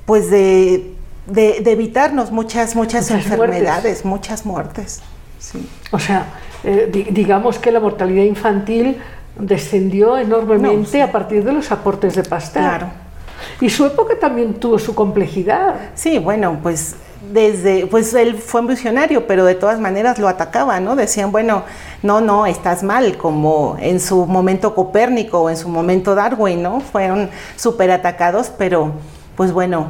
pues 0.06 0.30
de, 0.32 0.94
de- 1.28 1.62
de 1.62 1.72
evitarnos 1.72 2.32
muchas, 2.32 2.76
muchas, 2.76 3.10
Muchas 3.12 3.26
enfermedades, 3.26 4.06
muchas 4.06 4.46
muertes. 4.46 5.02
Sí. 5.40 5.68
O 5.92 6.00
sea, 6.00 6.26
eh, 6.64 6.90
di- 6.92 7.08
digamos 7.12 7.60
que 7.60 7.72
la 7.72 7.80
mortalidad 7.80 8.24
infantil 8.24 8.98
descendió 9.38 10.18
enormemente 10.18 10.78
No, 10.78 10.86
sí. 10.86 11.02
a 11.02 11.12
partir 11.12 11.44
de 11.44 11.54
los 11.54 11.72
aportes 11.72 12.16
de 12.16 12.24
Pasteur. 12.24 12.64
Claro. 12.64 12.88
Y 13.62 13.70
su 13.70 13.86
época 13.86 14.16
también 14.20 14.56
tuvo 14.56 14.78
su 14.80 14.94
complejidad. 14.94 15.76
Sí, 15.96 16.20
bueno, 16.20 16.60
pues 16.62 16.96
desde, 17.34 17.86
pues 17.88 18.14
él 18.14 18.36
fue 18.36 18.62
un 18.62 18.68
visionario, 18.68 19.28
pero 19.28 19.46
de 19.46 19.56
todas 19.56 19.80
maneras 19.80 20.20
lo 20.20 20.28
atacaban, 20.28 20.84
¿no? 20.84 20.96
Decían, 20.96 21.32
bueno, 21.32 21.64
no, 22.04 22.20
no, 22.22 22.46
estás 22.46 22.84
mal, 22.84 23.18
como 23.18 23.78
en 23.80 24.00
su 24.00 24.26
momento 24.26 24.76
Copérnico 24.76 25.40
o 25.42 25.50
en 25.50 25.58
su 25.58 25.70
momento 25.70 26.16
Darwin, 26.16 26.62
¿no? 26.64 26.80
Fueron 26.82 27.30
súper 27.56 27.92
atacados, 27.92 28.52
pero 28.58 28.92
pues 29.36 29.52
bueno, 29.54 29.88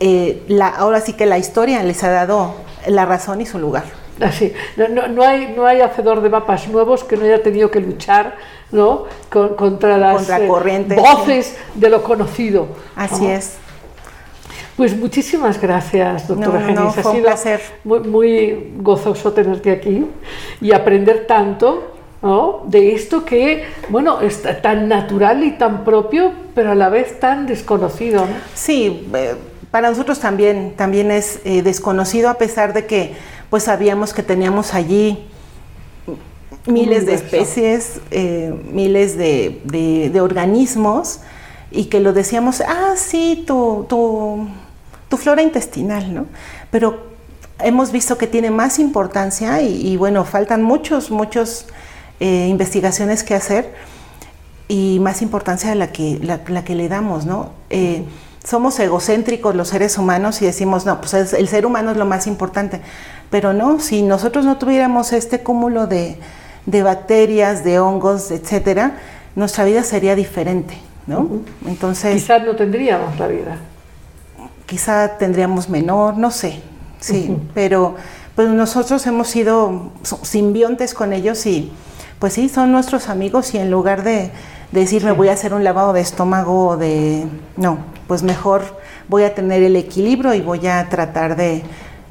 eh, 0.00 0.42
la, 0.48 0.68
ahora 0.68 1.00
sí 1.00 1.12
que 1.14 1.26
la 1.26 1.36
historia 1.38 1.82
les 1.82 2.02
ha 2.04 2.10
dado 2.10 2.54
la 2.86 3.04
razón 3.04 3.40
y 3.42 3.46
su 3.46 3.58
lugar. 3.58 3.84
Así, 4.20 4.52
no, 4.76 4.88
no- 4.88 5.08
no 5.08 5.22
hay, 5.22 5.52
no 5.56 5.66
hay 5.66 5.80
hacedor 5.82 6.20
de 6.22 6.30
mapas 6.30 6.68
nuevos 6.68 7.04
que 7.04 7.16
no 7.16 7.24
haya 7.24 7.42
tenido 7.42 7.70
que 7.70 7.80
luchar 7.80 8.36
¿no? 8.72 9.04
Con- 9.30 9.54
contra 9.56 9.96
las 9.98 10.16
Contra 10.16 10.40
eh, 10.40 10.48
corrientes, 10.48 10.98
voces 10.98 11.56
de 11.74 11.88
lo 11.90 12.02
conocido. 12.02 12.66
Así 12.96 13.26
es. 13.26 13.58
Pues 14.76 14.96
muchísimas 14.96 15.60
gracias, 15.60 16.28
doctora 16.28 16.60
No, 16.60 16.66
Genis. 16.66 16.98
Ha 16.98 17.02
fue 17.02 17.10
un 17.12 17.16
sido 17.16 17.26
placer. 17.28 17.60
Muy, 17.84 18.00
muy 18.00 18.72
gozoso 18.78 19.32
tenerte 19.32 19.70
aquí 19.70 20.04
y 20.60 20.72
aprender 20.72 21.26
tanto 21.26 21.94
¿no? 22.20 22.62
de 22.66 22.94
esto 22.94 23.24
que, 23.24 23.64
bueno, 23.88 24.20
es 24.20 24.42
tan 24.62 24.88
natural 24.88 25.44
y 25.44 25.52
tan 25.52 25.84
propio, 25.84 26.32
pero 26.54 26.72
a 26.72 26.74
la 26.74 26.88
vez 26.90 27.18
tan 27.20 27.46
desconocido. 27.46 28.22
¿no? 28.22 28.32
Sí, 28.54 29.08
eh, 29.14 29.34
para 29.70 29.88
nosotros 29.90 30.20
también, 30.20 30.74
también 30.76 31.10
es 31.10 31.40
eh, 31.44 31.62
desconocido 31.62 32.28
a 32.28 32.34
pesar 32.34 32.72
de 32.74 32.84
que 32.86 33.14
pues 33.50 33.64
sabíamos 33.64 34.12
que 34.12 34.22
teníamos 34.22 34.74
allí 34.74 35.26
miles 36.66 37.06
de 37.06 37.14
especies, 37.14 38.00
eh, 38.10 38.52
miles 38.72 39.16
de, 39.16 39.60
de- 39.64 40.10
de 40.10 40.20
organismos 40.20 41.20
y 41.70 41.84
que 41.84 42.00
lo 42.00 42.12
decíamos, 42.12 42.60
ah, 42.60 42.94
sí, 42.96 43.44
tu, 43.46 43.86
tu, 43.88 44.48
tu 45.08 45.16
flora 45.16 45.42
intestinal, 45.42 46.12
¿no? 46.12 46.26
Pero 46.70 47.06
hemos 47.60 47.92
visto 47.92 48.18
que 48.18 48.26
tiene 48.26 48.50
más 48.50 48.78
importancia 48.78 49.62
y, 49.62 49.86
y, 49.86 49.96
bueno, 49.96 50.24
faltan 50.24 50.62
muchos, 50.62 51.10
muchos 51.10 51.66
eh, 52.20 52.48
investigaciones 52.48 53.22
que 53.22 53.34
hacer 53.34 53.72
y 54.68 54.98
más 55.00 55.22
importancia 55.22 55.70
de 55.70 55.76
la 55.76 55.92
que, 55.92 56.18
la, 56.20 56.40
la 56.48 56.64
que 56.64 56.74
le 56.74 56.88
damos, 56.88 57.26
¿no? 57.26 57.50
Eh, 57.70 58.02
somos 58.46 58.78
egocéntricos 58.78 59.56
los 59.56 59.68
seres 59.68 59.98
humanos 59.98 60.40
y 60.40 60.44
decimos, 60.46 60.86
no, 60.86 61.00
pues 61.00 61.14
es- 61.14 61.32
el 61.32 61.48
ser 61.48 61.66
humano 61.66 61.90
es 61.90 61.96
lo 61.96 62.04
más 62.06 62.26
importante. 62.28 62.80
Pero 63.28 63.52
no, 63.52 63.80
si 63.80 64.02
nosotros 64.02 64.44
no 64.44 64.56
tuviéramos 64.56 65.12
este 65.12 65.40
cúmulo 65.42 65.88
de, 65.88 66.16
de 66.64 66.82
bacterias, 66.84 67.64
de 67.64 67.80
hongos, 67.80 68.30
etcétera, 68.30 68.98
nuestra 69.34 69.64
vida 69.64 69.82
sería 69.82 70.14
diferente, 70.14 70.78
¿no? 71.08 71.28
Entonces, 71.66 72.14
Quizás 72.14 72.44
no 72.44 72.54
tendríamos 72.54 73.18
la 73.18 73.26
vida. 73.26 73.58
quizá 74.66 75.18
tendríamos 75.18 75.68
menor, 75.68 76.16
no 76.16 76.30
sé, 76.30 76.60
sí, 77.00 77.36
pero 77.54 77.96
pues 78.36 78.48
nosotros 78.48 79.06
hemos 79.06 79.28
sido 79.28 79.90
simbiontes 80.22 80.92
con 80.94 81.12
ellos 81.12 81.46
y 81.46 81.72
pues 82.18 82.32
sí, 82.34 82.48
son 82.48 82.70
nuestros 82.72 83.08
amigos 83.08 83.54
y 83.54 83.58
en 83.58 83.70
lugar 83.70 84.02
de 84.02 84.30
decir 84.72 85.04
me 85.04 85.12
voy 85.12 85.28
a 85.28 85.32
hacer 85.32 85.54
un 85.54 85.64
lavado 85.64 85.92
de 85.92 86.00
estómago 86.00 86.68
o 86.68 86.76
de, 86.76 87.26
no, 87.56 87.78
pues 88.06 88.22
mejor 88.22 88.62
voy 89.08 89.24
a 89.24 89.34
tener 89.34 89.62
el 89.62 89.76
equilibrio 89.76 90.34
y 90.34 90.40
voy 90.40 90.66
a 90.66 90.88
tratar 90.88 91.36
de, 91.36 91.62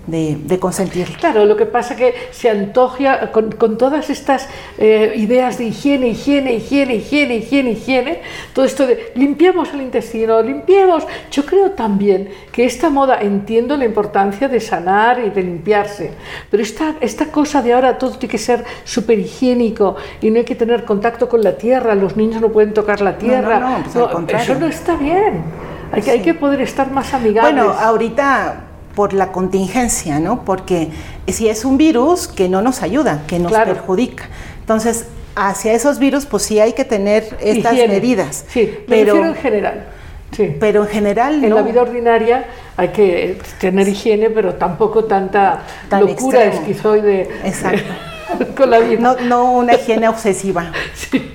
de, 0.08 0.38
de 0.40 0.60
consentirlo. 0.60 1.18
Claro, 1.18 1.46
lo 1.46 1.56
que 1.58 1.66
pasa 1.66 1.96
que 1.96 2.14
se 2.32 2.50
antoja 2.50 3.32
con, 3.32 3.52
con 3.52 3.78
todas 3.78 4.10
estas 4.10 4.48
eh, 4.78 5.14
ideas 5.16 5.58
de 5.58 5.66
higiene, 5.66 6.10
higiene, 6.10 6.54
higiene, 6.54 6.96
higiene, 6.96 7.36
higiene, 7.38 7.72
higiene, 7.72 8.22
todo 8.54 8.66
esto 8.66 8.86
de 8.86 9.12
limpiamos 9.16 9.74
el 9.74 9.82
intestino, 9.82 10.42
limpiemos. 10.42 11.06
Yo 11.32 11.46
creo 11.46 11.72
también 11.72 12.30
que 12.52 12.66
esta 12.66 12.90
moda, 12.90 13.20
entiendo 13.22 13.78
la 13.78 13.86
importancia 13.86 14.48
de 14.48 14.60
sanar 14.60 15.20
y 15.20 15.30
de 15.30 15.44
limpiarse, 15.44 16.12
pero 16.50 16.62
esta, 16.62 16.96
esta 17.02 17.28
cosa 17.28 17.62
de 17.62 17.74
ahora 17.74 17.98
todo 17.98 18.12
tiene 18.12 18.32
que 18.32 18.38
ser 18.38 18.64
súper 18.84 19.20
higiénico 19.20 19.96
y 20.22 20.30
no 20.30 20.40
hay 20.40 20.46
que 20.46 20.56
tener 20.56 20.86
contacto 20.86 21.28
con 21.28 21.44
la 21.44 21.58
tierra, 21.58 21.96
los 21.96 22.16
niños 22.16 22.42
no 22.42 22.50
pueden 22.50 22.74
tocar 22.74 23.02
la 23.02 23.18
tierra, 23.18 23.60
no, 23.60 23.84
pues 23.84 23.96
al 23.96 24.10
contrario. 24.12 24.52
eso 24.52 24.60
no 24.60 24.68
está 24.68 24.96
bien. 24.96 25.44
Hay 25.92 26.02
que, 26.02 26.12
hay 26.12 26.22
que 26.22 26.34
poder 26.34 26.62
estar 26.62 26.92
más 26.92 27.14
amigables. 27.14 27.54
Bueno, 27.54 27.72
ahorita 27.72 28.65
por 28.96 29.14
la 29.14 29.32
contingencia, 29.32 30.20
¿no? 30.20 30.44
Porque 30.46 30.90
si 31.28 31.50
es 31.50 31.66
un 31.66 31.78
virus 31.78 32.28
que 32.28 32.48
no 32.50 32.62
nos 32.62 32.82
ayuda, 32.82 33.24
que 33.28 33.40
nos 33.40 33.52
Claro. 33.52 33.74
perjudica. 33.74 34.30
Entonces, 34.62 35.06
hacia 35.36 35.74
esos 35.74 36.00
virus, 36.00 36.26
pues 36.26 36.44
sí 36.44 36.60
hay 36.60 36.74
que 36.74 36.86
tener 36.86 37.38
estas 37.42 37.74
Higiene. 37.74 37.94
medidas. 37.94 38.46
Sí, 38.48 38.74
pero, 38.88 39.26
en 39.26 39.36
general. 39.36 39.86
Sí. 40.32 40.54
pero 40.60 40.82
en 40.84 40.90
general 40.90 41.44
En 41.44 41.50
no. 41.52 41.56
la 41.56 41.62
vida 41.62 41.82
ordinaria 41.82 42.46
hay 42.76 42.90
que 42.90 43.38
tener 43.60 43.88
higiene, 43.88 44.30
pero 44.30 44.56
tampoco 44.56 45.06
tanta 45.06 45.62
Tan 45.88 46.02
locura 46.06 46.44
extremo. 46.46 46.68
esquizoide 46.68 47.30
Exacto. 47.46 47.84
con 48.58 48.70
la 48.70 48.80
vida. 48.80 49.00
No, 49.00 49.16
no 49.22 49.52
una 49.54 49.74
higiene 49.76 50.08
obsesiva. 50.08 50.72
Sí. 50.94 51.32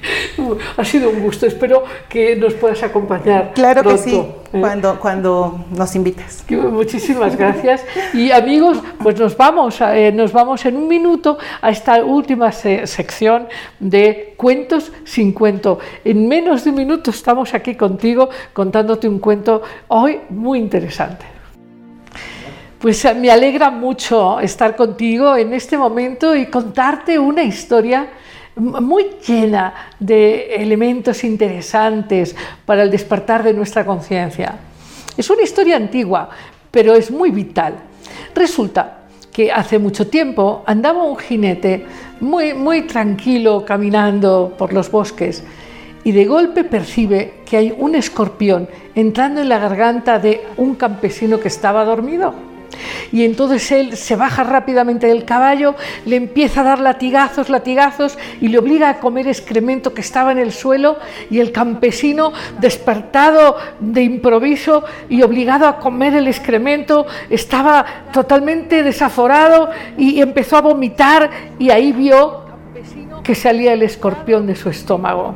Ha 0.77 0.85
sido 0.85 1.11
un 1.11 1.21
gusto. 1.21 1.47
Espero 1.47 1.85
que 2.09 2.37
nos 2.37 2.55
puedas 2.55 2.83
acompañar. 2.83 3.53
Claro 3.55 3.83
que 3.83 3.99
sí, 3.99 4.17
¿eh? 4.17 4.35
cuando, 4.61 4.99
cuando 4.99 5.65
nos 5.77 5.95
invites. 5.95 6.43
Que- 6.47 6.57
Muchísimas 6.57 7.37
gracias. 7.37 7.85
Y 8.15 8.31
amigos, 8.31 8.79
pues 9.03 9.19
nos 9.19 9.37
vamos, 9.37 9.81
eh, 9.81 10.12
nos 10.12 10.33
vamos 10.33 10.65
en 10.65 10.77
un 10.77 10.89
minuto 10.89 11.39
a 11.61 11.71
esta 11.71 12.03
última 12.05 12.53
se- 12.53 12.87
sección 12.87 13.49
de 13.79 14.35
cuentos 14.37 14.93
sin 15.05 15.33
cuento. 15.33 15.79
En 16.05 16.27
menos 16.29 16.65
de 16.65 16.71
un 16.71 16.77
minuto 16.77 17.11
estamos 17.11 17.55
aquí 17.55 17.75
contigo 17.75 18.31
contándote 18.53 19.09
un 19.09 19.19
cuento 19.19 19.62
hoy 19.89 20.21
muy 20.31 20.59
interesante. 20.59 21.25
Pues 22.81 23.05
eh, 23.05 23.15
me 23.15 23.31
alegra 23.31 23.70
mucho 23.70 24.40
estar 24.40 24.74
contigo 24.74 25.36
en 25.36 25.52
este 25.52 25.77
momento 25.77 26.35
y 26.35 26.47
contarte 26.47 27.19
una 27.19 27.43
historia 27.43 28.09
muy 28.57 29.19
llena 29.27 29.74
de 29.98 30.55
elementos 30.55 31.23
interesantes 31.23 32.35
para 32.65 32.82
el 32.82 32.90
despertar 32.90 33.43
de 33.43 33.52
nuestra 33.52 33.85
conciencia. 33.85 34.55
Es 35.15 35.28
una 35.28 35.43
historia 35.43 35.77
antigua, 35.77 36.31
pero 36.70 36.94
es 36.94 37.11
muy 37.11 37.31
vital. 37.31 37.74
Resulta 38.35 39.01
que 39.31 39.52
hace 39.52 39.78
mucho 39.78 40.09
tiempo 40.09 40.62
andaba 40.66 41.05
un 41.05 41.19
jinete 41.19 41.85
muy, 42.20 42.55
muy 42.55 42.86
tranquilo 42.86 43.62
caminando 43.62 44.55
por 44.57 44.73
los 44.73 44.90
bosques 44.90 45.44
y 46.02 46.12
de 46.12 46.24
golpe 46.24 46.65
percibe 46.65 47.43
que 47.44 47.59
hay 47.59 47.74
un 47.77 47.94
escorpión 47.94 48.70
entrando 48.94 49.43
en 49.43 49.51
la 49.51 49.59
garganta 49.59 50.19
de 50.19 50.47
un 50.57 50.77
campesino 50.77 51.39
que 51.39 51.48
estaba 51.48 51.85
dormido. 51.85 52.50
Y 53.13 53.25
entonces 53.25 53.71
él 53.73 53.97
se 53.97 54.17
baja 54.17 54.45
rápidamente 54.45 55.07
del 55.07 55.25
caballo, 55.25 55.75
le 56.05 56.17
empieza 56.17 56.61
a 56.61 56.65
dar 56.65 56.79
latigazos, 56.81 57.49
latigazos 57.49 58.19
y 58.41 58.49
le 58.49 58.59
obliga 58.59 58.89
a 58.89 59.01
comer 59.01 59.27
excremento 59.29 59.95
que 59.95 60.01
estaba 60.01 60.33
en 60.33 60.39
el 60.39 60.53
suelo 60.53 60.99
y 61.31 61.41
el 61.41 61.53
campesino, 61.53 62.33
despertado 62.61 63.57
de 63.81 64.03
improviso 64.03 64.85
y 65.09 65.23
obligado 65.23 65.67
a 65.67 65.79
comer 65.79 66.15
el 66.15 66.29
excremento, 66.29 67.07
estaba 67.29 67.85
totalmente 68.13 68.83
desaforado 68.83 69.71
y 69.97 70.21
empezó 70.21 70.57
a 70.57 70.61
vomitar 70.63 71.31
y 71.59 71.71
ahí 71.71 71.93
vio 71.93 72.45
que 73.23 73.35
salía 73.35 73.73
el 73.73 73.83
escorpión 73.83 74.47
de 74.47 74.57
su 74.57 74.71
estómago. 74.71 75.35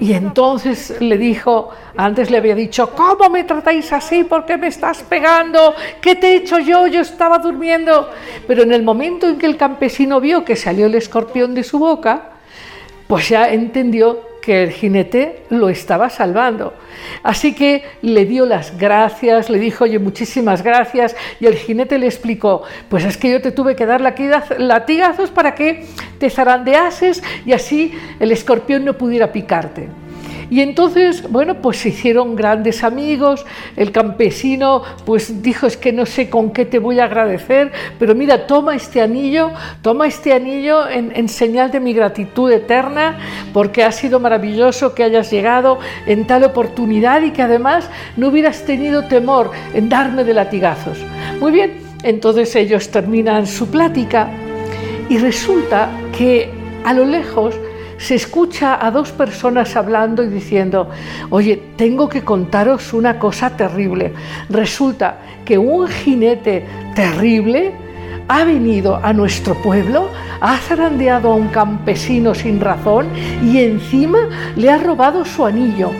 Y 0.00 0.12
entonces 0.12 1.00
le 1.00 1.18
dijo, 1.18 1.70
antes 1.96 2.30
le 2.30 2.38
había 2.38 2.54
dicho, 2.54 2.90
¿cómo 2.90 3.28
me 3.30 3.44
tratáis 3.44 3.92
así? 3.92 4.24
¿Por 4.24 4.46
qué 4.46 4.56
me 4.56 4.68
estás 4.68 5.02
pegando? 5.02 5.74
¿Qué 6.00 6.14
te 6.14 6.32
he 6.32 6.36
hecho 6.36 6.58
yo? 6.58 6.86
Yo 6.86 7.00
estaba 7.00 7.38
durmiendo. 7.38 8.10
Pero 8.46 8.62
en 8.62 8.72
el 8.72 8.82
momento 8.82 9.28
en 9.28 9.38
que 9.38 9.46
el 9.46 9.56
campesino 9.56 10.20
vio 10.20 10.44
que 10.44 10.56
salió 10.56 10.86
el 10.86 10.94
escorpión 10.94 11.54
de 11.54 11.64
su 11.64 11.78
boca, 11.78 12.30
pues 13.06 13.28
ya 13.28 13.50
entendió 13.50 14.29
que 14.40 14.62
el 14.62 14.70
jinete 14.70 15.42
lo 15.50 15.68
estaba 15.68 16.10
salvando. 16.10 16.74
Así 17.22 17.54
que 17.54 17.84
le 18.02 18.24
dio 18.24 18.46
las 18.46 18.78
gracias, 18.78 19.50
le 19.50 19.58
dijo, 19.58 19.84
oye, 19.84 19.98
muchísimas 19.98 20.62
gracias, 20.62 21.16
y 21.40 21.46
el 21.46 21.56
jinete 21.56 21.98
le 21.98 22.06
explicó, 22.06 22.62
pues 22.88 23.04
es 23.04 23.16
que 23.16 23.30
yo 23.30 23.40
te 23.40 23.52
tuve 23.52 23.76
que 23.76 23.86
dar 23.86 24.00
latigaz- 24.00 24.56
latigazos 24.58 25.30
para 25.30 25.54
que 25.54 25.86
te 26.18 26.30
zarandeases 26.30 27.22
y 27.44 27.52
así 27.52 27.92
el 28.18 28.32
escorpión 28.32 28.84
no 28.84 28.94
pudiera 28.94 29.32
picarte. 29.32 29.88
Y 30.50 30.60
entonces, 30.60 31.30
bueno, 31.30 31.54
pues 31.62 31.78
se 31.78 31.90
hicieron 31.90 32.34
grandes 32.34 32.82
amigos, 32.82 33.46
el 33.76 33.92
campesino 33.92 34.82
pues 35.06 35.42
dijo, 35.42 35.66
es 35.66 35.76
que 35.76 35.92
no 35.92 36.06
sé 36.06 36.28
con 36.28 36.50
qué 36.50 36.64
te 36.64 36.80
voy 36.80 36.98
a 36.98 37.04
agradecer, 37.04 37.70
pero 37.98 38.16
mira, 38.16 38.48
toma 38.48 38.74
este 38.74 39.00
anillo, 39.00 39.52
toma 39.80 40.08
este 40.08 40.32
anillo 40.32 40.88
en, 40.88 41.12
en 41.14 41.28
señal 41.28 41.70
de 41.70 41.78
mi 41.78 41.92
gratitud 41.92 42.50
eterna, 42.50 43.18
porque 43.52 43.84
ha 43.84 43.92
sido 43.92 44.18
maravilloso 44.18 44.94
que 44.94 45.04
hayas 45.04 45.30
llegado 45.30 45.78
en 46.06 46.26
tal 46.26 46.42
oportunidad 46.42 47.22
y 47.22 47.30
que 47.30 47.42
además 47.42 47.88
no 48.16 48.28
hubieras 48.28 48.64
tenido 48.64 49.04
temor 49.04 49.52
en 49.72 49.88
darme 49.88 50.24
de 50.24 50.34
latigazos. 50.34 50.98
Muy 51.38 51.52
bien, 51.52 51.78
entonces 52.02 52.54
ellos 52.56 52.90
terminan 52.90 53.46
su 53.46 53.70
plática 53.70 54.30
y 55.08 55.18
resulta 55.18 55.90
que 56.16 56.50
a 56.84 56.92
lo 56.92 57.04
lejos 57.04 57.54
se 58.00 58.14
escucha 58.14 58.84
a 58.84 58.90
dos 58.90 59.12
personas 59.12 59.76
hablando 59.76 60.24
y 60.24 60.28
diciendo, 60.28 60.88
oye, 61.28 61.62
tengo 61.76 62.08
que 62.08 62.22
contaros 62.22 62.94
una 62.94 63.18
cosa 63.18 63.50
terrible. 63.50 64.14
Resulta 64.48 65.18
que 65.44 65.58
un 65.58 65.86
jinete 65.86 66.64
terrible 66.94 67.72
ha 68.26 68.44
venido 68.44 68.96
a 68.96 69.12
nuestro 69.12 69.54
pueblo, 69.54 70.08
ha 70.40 70.56
zarandeado 70.56 71.30
a 71.30 71.34
un 71.34 71.48
campesino 71.48 72.34
sin 72.34 72.60
razón 72.60 73.08
y 73.44 73.58
encima 73.58 74.18
le 74.56 74.70
ha 74.70 74.78
robado 74.78 75.24
su 75.26 75.44
anillo. 75.44 75.90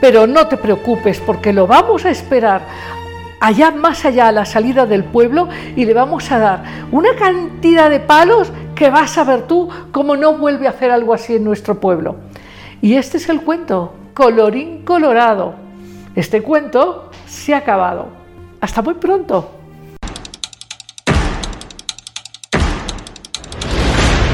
Pero 0.00 0.28
no 0.28 0.46
te 0.46 0.58
preocupes 0.58 1.18
porque 1.18 1.52
lo 1.52 1.66
vamos 1.66 2.04
a 2.04 2.10
esperar 2.10 2.62
allá 3.40 3.70
más 3.70 4.04
allá 4.04 4.28
a 4.28 4.32
la 4.32 4.44
salida 4.44 4.86
del 4.86 5.04
pueblo 5.04 5.48
y 5.76 5.84
le 5.84 5.94
vamos 5.94 6.30
a 6.30 6.38
dar 6.38 6.64
una 6.90 7.14
cantidad 7.14 7.90
de 7.90 8.00
palos 8.00 8.50
que 8.74 8.90
vas 8.90 9.16
a 9.18 9.24
ver 9.24 9.42
tú 9.46 9.68
cómo 9.92 10.16
no 10.16 10.36
vuelve 10.38 10.66
a 10.66 10.70
hacer 10.70 10.90
algo 10.90 11.14
así 11.14 11.36
en 11.36 11.44
nuestro 11.44 11.80
pueblo. 11.80 12.16
Y 12.80 12.94
este 12.94 13.16
es 13.16 13.28
el 13.28 13.42
cuento, 13.42 13.94
colorín 14.14 14.84
colorado. 14.84 15.54
Este 16.14 16.42
cuento 16.42 17.10
se 17.26 17.54
ha 17.54 17.58
acabado. 17.58 18.08
Hasta 18.60 18.82
muy 18.82 18.94
pronto. 18.94 19.54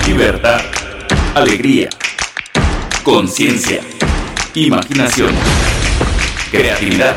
Libertad, 0.07 0.61
alegría, 1.35 1.89
conciencia, 3.03 3.81
imaginación, 4.55 5.35
creatividad, 6.51 7.17